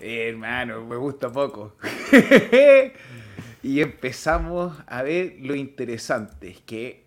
[0.00, 1.76] hermano, me gusta poco.
[3.62, 7.04] y empezamos a ver lo interesante, es que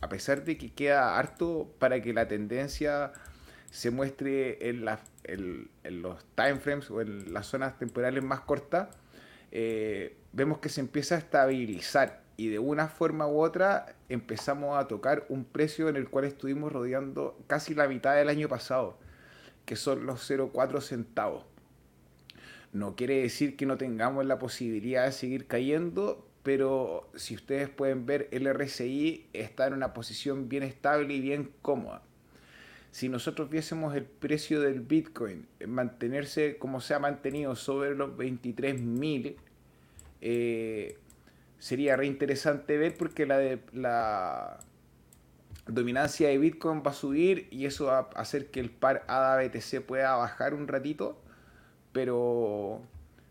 [0.00, 3.12] a pesar de que queda harto para que la tendencia
[3.70, 4.84] se muestre en,
[6.02, 8.88] los timeframes o en las zonas temporales más cortas,
[9.52, 14.88] eh, vemos que se empieza a estabilizar y de una forma u otra empezamos a
[14.88, 18.98] tocar un precio en el cual estuvimos rodeando casi la mitad del año pasado,
[19.64, 21.44] que son los 0,4 centavos.
[22.72, 28.04] No quiere decir que no tengamos la posibilidad de seguir cayendo, pero si ustedes pueden
[28.04, 32.02] ver, el RSI está en una posición bien estable y bien cómoda.
[32.90, 39.36] Si nosotros viésemos el precio del Bitcoin mantenerse como se ha mantenido sobre los 23.000,
[40.20, 40.98] eh,
[41.58, 44.58] sería reinteresante ver porque la, de, la
[45.66, 49.82] dominancia de Bitcoin va a subir y eso va a hacer que el par ADA-BTC
[49.82, 51.20] pueda bajar un ratito,
[51.92, 52.82] pero,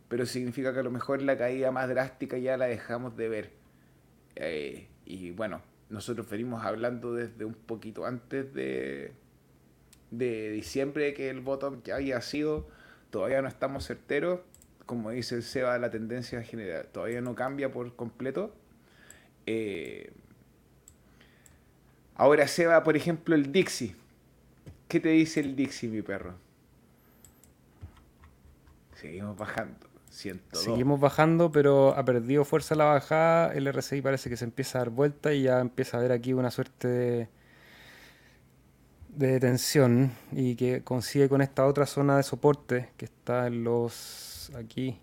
[0.10, 3.52] pero significa que a lo mejor la caída más drástica ya la dejamos de ver.
[4.36, 9.14] Eh, y bueno, nosotros venimos hablando desde un poquito antes de,
[10.12, 12.68] de diciembre que el bottom ya había sido,
[13.12, 14.42] todavía no estamos certeros
[14.86, 18.54] como dice el Seba, la tendencia general todavía no cambia por completo.
[19.46, 20.12] Eh,
[22.16, 23.96] ahora Seba, por ejemplo, el Dixie.
[24.88, 26.36] ¿Qué te dice el Dixie, mi perro?
[28.94, 29.88] Seguimos bajando.
[30.10, 30.64] 102.
[30.64, 33.54] Seguimos bajando, pero ha perdido fuerza la bajada.
[33.54, 36.32] El RSI parece que se empieza a dar vuelta y ya empieza a ver aquí
[36.32, 37.30] una suerte de,
[39.10, 44.35] de tensión y que consigue con esta otra zona de soporte que está en los
[44.52, 45.00] aquí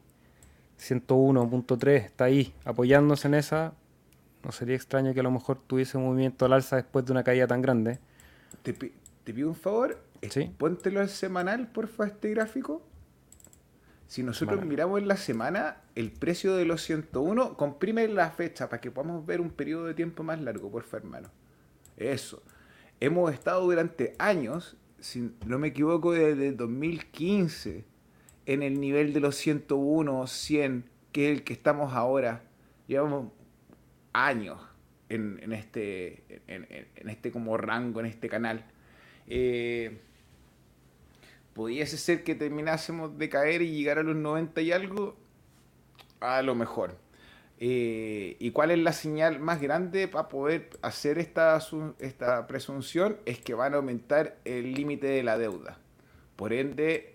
[0.78, 3.74] 101.3 está ahí apoyándose en esa.
[4.44, 7.22] No sería extraño que a lo mejor tuviese un movimiento al alza después de una
[7.22, 8.00] caída tan grande.
[8.62, 9.98] Te, pido un favor,
[10.28, 10.52] ¿Sí?
[10.58, 12.82] póntelo al semanal, porfa, este gráfico.
[14.08, 18.80] Si nosotros miramos en la semana, el precio de los 101, comprime la fecha para
[18.80, 21.30] que podamos ver un periodo de tiempo más largo, porfa, hermano.
[21.96, 22.42] Eso.
[23.00, 27.91] Hemos estado durante años, si no me equivoco, desde 2015
[28.46, 32.42] en el nivel de los 101, 100, que es el que estamos ahora.
[32.86, 33.32] Llevamos
[34.12, 34.60] años
[35.08, 38.64] en, este, en, este como rango, en este canal.
[39.26, 40.00] Eh,
[41.52, 45.16] ¿Pudiese ser que terminásemos de caer y llegar a los 90 y algo?
[46.20, 46.96] A lo mejor.
[47.58, 51.60] Eh, ¿Y cuál es la señal más grande para poder hacer esta,
[51.98, 53.18] esta presunción?
[53.26, 55.78] Es que van a aumentar el límite de la deuda.
[56.36, 57.11] Por ende,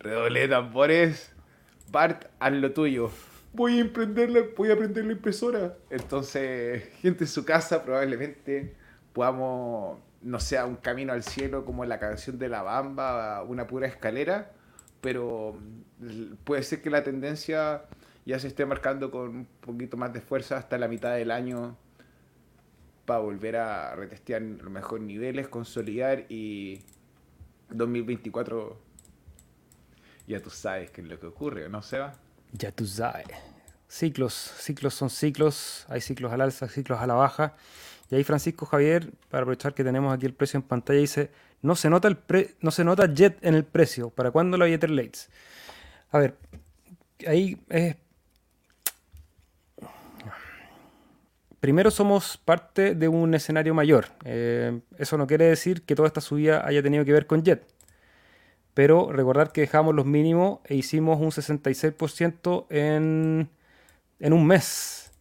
[0.00, 1.30] Redoble de tambores.
[1.92, 3.10] Bart, haz lo tuyo.
[3.52, 5.76] Voy a emprender la, voy a aprender la impresora.
[5.90, 8.74] Entonces, gente en su casa probablemente
[9.12, 13.86] podamos, no sea un camino al cielo como la canción de la bamba, una pura
[13.86, 14.52] escalera,
[15.02, 15.58] pero
[16.44, 17.84] puede ser que la tendencia
[18.24, 21.76] ya se esté marcando con un poquito más de fuerza hasta la mitad del año
[23.04, 26.80] para volver a retestear los mejores niveles, consolidar y
[27.68, 28.89] 2024
[30.30, 32.14] ya tú sabes qué es lo que ocurre, ¿no, Seba?
[32.52, 33.26] Ya tú sabes.
[33.88, 37.54] ciclos, ciclos son ciclos, hay ciclos al alza, ciclos a la baja.
[38.10, 41.30] Y ahí Francisco Javier, para aprovechar que tenemos aquí el precio en pantalla, dice,
[41.62, 42.18] no se nota, el
[42.60, 45.28] no se nota jet en el precio, ¿para cuándo la billetera Lates?
[46.10, 46.36] A ver,
[47.26, 47.96] ahí es...
[51.58, 54.06] Primero somos parte de un escenario mayor.
[54.24, 57.66] Eh, eso no quiere decir que toda esta subida haya tenido que ver con Jet.
[58.74, 63.48] Pero recordar que dejamos los mínimos e hicimos un 66% en,
[64.20, 65.12] en un mes.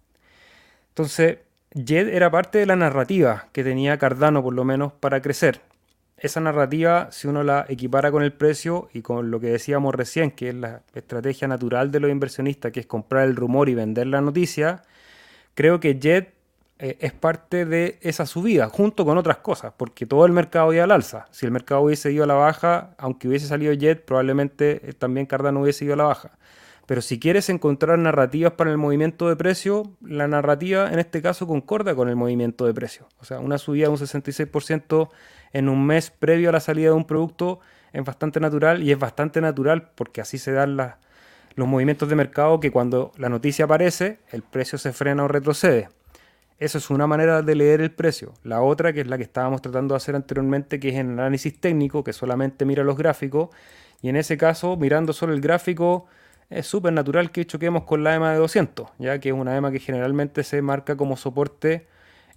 [0.90, 1.40] Entonces,
[1.74, 5.62] Jet era parte de la narrativa que tenía Cardano, por lo menos, para crecer.
[6.18, 10.32] Esa narrativa, si uno la equipara con el precio y con lo que decíamos recién,
[10.32, 14.08] que es la estrategia natural de los inversionistas, que es comprar el rumor y vender
[14.08, 14.82] la noticia,
[15.54, 16.34] creo que Jet
[16.82, 20.86] eh, es parte de esa subida, junto con otras cosas, porque todo el mercado iba
[20.86, 21.28] al alza.
[21.30, 25.26] Si el mercado hubiese ido a la baja, aunque hubiese salido Jet, probablemente eh, también
[25.26, 26.32] Cardano hubiese ido a la baja.
[26.86, 31.46] Pero si quieres encontrar narrativas para el movimiento de precio, la narrativa en este caso
[31.46, 33.08] concorda con el movimiento de precio.
[33.20, 35.10] O sea, una subida de un 66%
[35.52, 37.60] en un mes previo a la salida de un producto
[37.92, 42.60] es bastante natural y es bastante natural porque así se dan los movimientos de mercado
[42.60, 45.90] que cuando la noticia aparece, el precio se frena o retrocede.
[46.60, 48.34] Eso es una manera de leer el precio.
[48.44, 51.60] La otra, que es la que estábamos tratando de hacer anteriormente, que es el análisis
[51.60, 53.50] técnico, que solamente mira los gráficos.
[54.02, 56.08] Y en ese caso, mirando solo el gráfico,
[56.50, 59.72] es súper natural que choquemos con la EMA de 200, ya que es una EMA
[59.72, 61.88] que generalmente se marca como soporte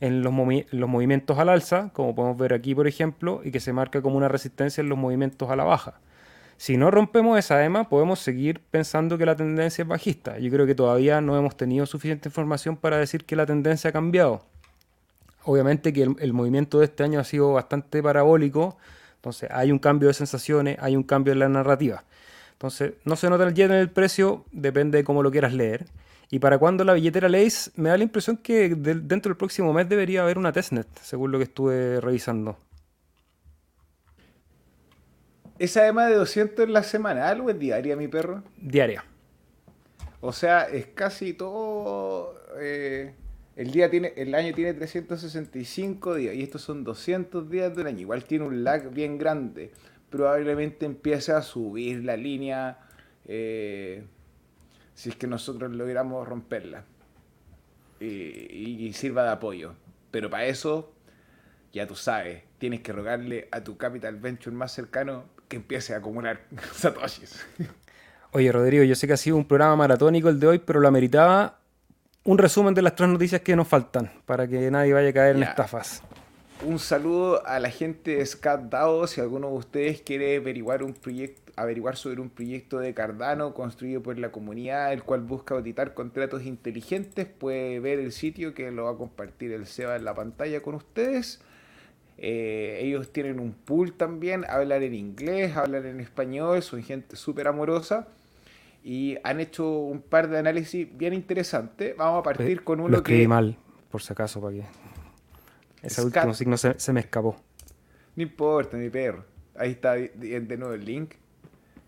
[0.01, 4.03] en los, movimientos al alza, como podemos ver aquí por ejemplo, y que se marca
[4.03, 6.01] como una resistencia en los movimientos a la baja.
[6.63, 10.39] Si no rompemos esa EMA, podemos seguir pensando que la tendencia es bajista.
[10.39, 13.93] Yo creo que todavía no hemos tenido suficiente información para decir que la tendencia ha
[13.93, 14.45] cambiado.
[15.43, 18.77] Obviamente que el, movimiento de este año ha sido bastante parabólico,
[19.17, 22.05] entonces hay un cambio de sensaciones, hay un cambio en la narrativa.
[22.53, 25.87] Entonces, no se nota el yen en el precio, depende de cómo lo quieras leer.
[26.31, 29.89] Y para cuando la billetera Lace, me da la impresión que dentro del próximo mes
[29.89, 32.57] debería haber una testnet, según lo que estuve revisando.
[35.63, 38.43] ¿Esa además de 200 en la semanal o es diaria, mi perro?
[38.57, 39.05] Diaria.
[40.21, 42.35] O sea, es casi todo.
[42.61, 43.15] Eh,
[43.57, 48.01] el, día tiene, el año tiene 365 días y estos son 200 días del año.
[48.01, 49.71] Igual tiene un lag bien grande
[50.13, 52.79] probablemente empiece a subir la línea
[53.25, 54.05] eh,
[54.95, 56.85] si es que nosotros logramos romperla
[57.99, 59.75] y, sirva de apoyo.
[60.11, 60.93] Pero para eso,
[61.73, 65.99] ya tú sabes, tienes que rogarle a tu capital venture más cercano que empiece a
[65.99, 66.41] acumular
[66.73, 67.45] satoshis.
[68.31, 70.89] Oye, Rodrigo, yo sé que ha sido un programa maratónico el de hoy, pero lo
[70.89, 71.59] ameritaba
[72.25, 75.37] un resumen de las tres noticias que nos faltan para que nadie vaya a caer
[75.37, 76.03] en estafas
[76.65, 79.07] un saludo a la gente de SCATDAO.
[79.07, 84.03] Si alguno de ustedes quiere averiguar un proyecto, averiguar sobre un proyecto de Cardano construido
[84.03, 88.85] por la comunidad, el cual busca auditar contratos inteligentes, puede ver el sitio que lo
[88.85, 91.41] va a compartir el Seba en la pantalla con ustedes.
[92.25, 97.49] Eh, ellos tienen un pool también, hablan en inglés, hablan en español, son gente súper
[97.49, 98.07] amorosa
[98.85, 101.97] y han hecho un par de análisis bien interesantes.
[101.97, 103.57] Vamos a partir con uno lo escribí mal,
[103.91, 104.63] por si acaso, para que
[105.83, 107.37] ese último signo se, me escapó.
[108.15, 109.25] No importa, mi perro.
[109.57, 111.15] Ahí está de nuevo el link.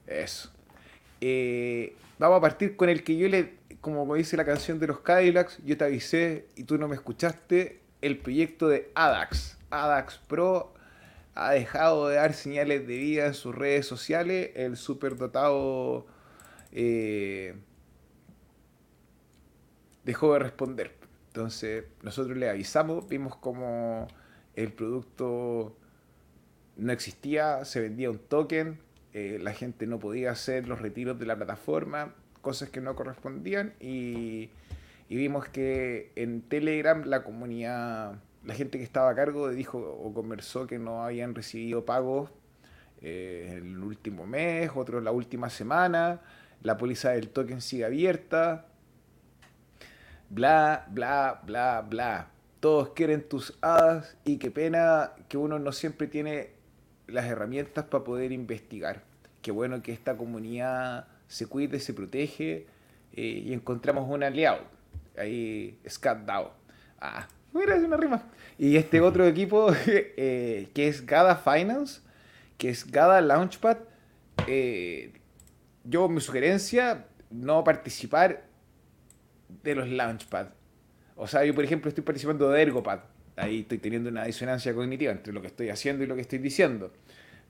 [0.04, 0.50] Eso.
[1.20, 4.98] Eh, vamos a partir con el que yo le, como dice la canción de los
[4.98, 9.53] Cadillacs, yo te avisé y tú no me escuchaste, el proyecto de ADAX.
[9.82, 10.74] ADAX Pro
[11.34, 14.50] ha dejado de dar señales de vida en sus redes sociales.
[14.54, 16.06] El superdotado
[16.72, 17.54] eh,
[20.04, 20.94] dejó de responder.
[21.28, 24.06] Entonces nosotros le avisamos, vimos como
[24.54, 25.76] el producto
[26.76, 28.78] no existía, se vendía un token,
[29.12, 33.74] eh, la gente no podía hacer los retiros de la plataforma, cosas que no correspondían
[33.80, 34.50] y,
[35.08, 40.66] vimos que en Telegram la comunidad, la gente que estaba a cargo dijo o conversó
[40.66, 42.30] que no habían recibido pagos
[43.00, 46.20] eh, el último mes, otros la última semana,
[46.62, 48.66] la póliza del token sigue abierta,
[50.30, 52.30] bla, bla, bla, bla.
[52.60, 56.50] Todos quieren tus hadas y qué pena que uno no siempre tiene
[57.06, 59.02] las herramientas para poder investigar.
[59.42, 62.66] Qué bueno que esta comunidad se cuide, se protege
[63.12, 64.62] eh, y encontramos un aliado.
[65.18, 66.26] Ahí, Scat
[66.98, 68.22] Ah, mira, es una rima.
[68.58, 72.02] Y este otro equipo eh, que es Gada Finance,
[72.58, 73.78] que es Gada Launchpad.
[74.46, 75.12] Eh,
[75.84, 78.44] yo, mi sugerencia, no participar
[79.62, 80.48] de los Launchpad.
[81.16, 83.00] O sea, yo por ejemplo estoy participando de Ergopad.
[83.36, 86.38] Ahí estoy teniendo una disonancia cognitiva entre lo que estoy haciendo y lo que estoy
[86.38, 86.92] diciendo.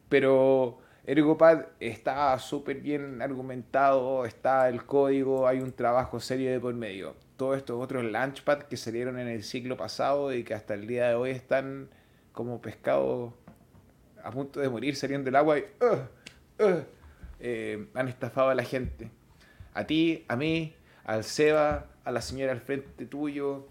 [0.09, 6.75] Pero Ergopad está súper bien argumentado, está el código, hay un trabajo serio de por
[6.75, 7.15] medio.
[7.37, 11.09] Todos estos otros Launchpad que salieron en el ciclo pasado y que hasta el día
[11.09, 11.89] de hoy están
[12.33, 13.33] como pescados
[14.23, 19.11] a punto de morir saliendo del agua y uh, uh, han estafado a la gente.
[19.75, 20.75] A ti, a mí,
[21.05, 23.69] al Seba, a la señora al frente tuyo,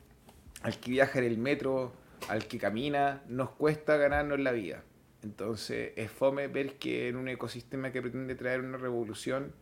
[0.61, 1.93] al que viaja en el metro,
[2.29, 4.83] al que camina, nos cuesta ganarnos la vida.
[5.23, 9.53] Entonces es fome ver que en un ecosistema que pretende traer una revolución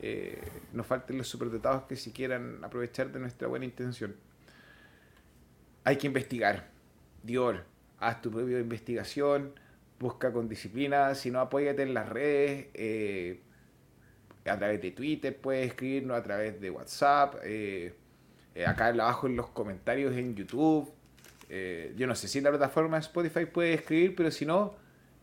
[0.00, 0.40] eh,
[0.72, 4.16] nos falten los superdotados que si quieran aprovechar de nuestra buena intención.
[5.84, 6.68] Hay que investigar.
[7.22, 7.64] Dior,
[7.98, 9.52] haz tu propia investigación,
[9.98, 13.40] busca con disciplina, si no apóyate en las redes, eh,
[14.44, 17.94] a través de Twitter puedes escribirnos, a través de WhatsApp, eh,
[18.64, 20.92] acá abajo en los comentarios en YouTube.
[21.96, 24.74] yo no sé si la plataforma Spotify puede escribir, pero si no,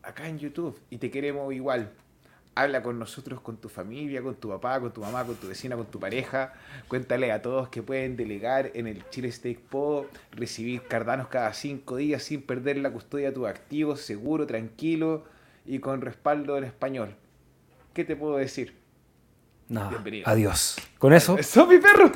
[0.01, 1.91] acá en YouTube y te queremos igual.
[2.55, 5.75] Habla con nosotros, con tu familia, con tu papá, con tu mamá, con tu vecina,
[5.75, 6.53] con tu pareja.
[6.87, 11.95] Cuéntale a todos que pueden delegar en el Chile Steak Po, recibir cardanos cada cinco
[11.95, 15.23] días sin perder la custodia de tus activos, seguro, tranquilo
[15.65, 17.15] y con respaldo en español.
[17.93, 18.75] ¿Qué te puedo decir?
[19.69, 19.89] Nada.
[19.89, 20.27] Bienvenido.
[20.27, 20.77] Adiós.
[20.99, 21.37] Con eso.
[21.37, 22.11] ¡Eso, mi perro!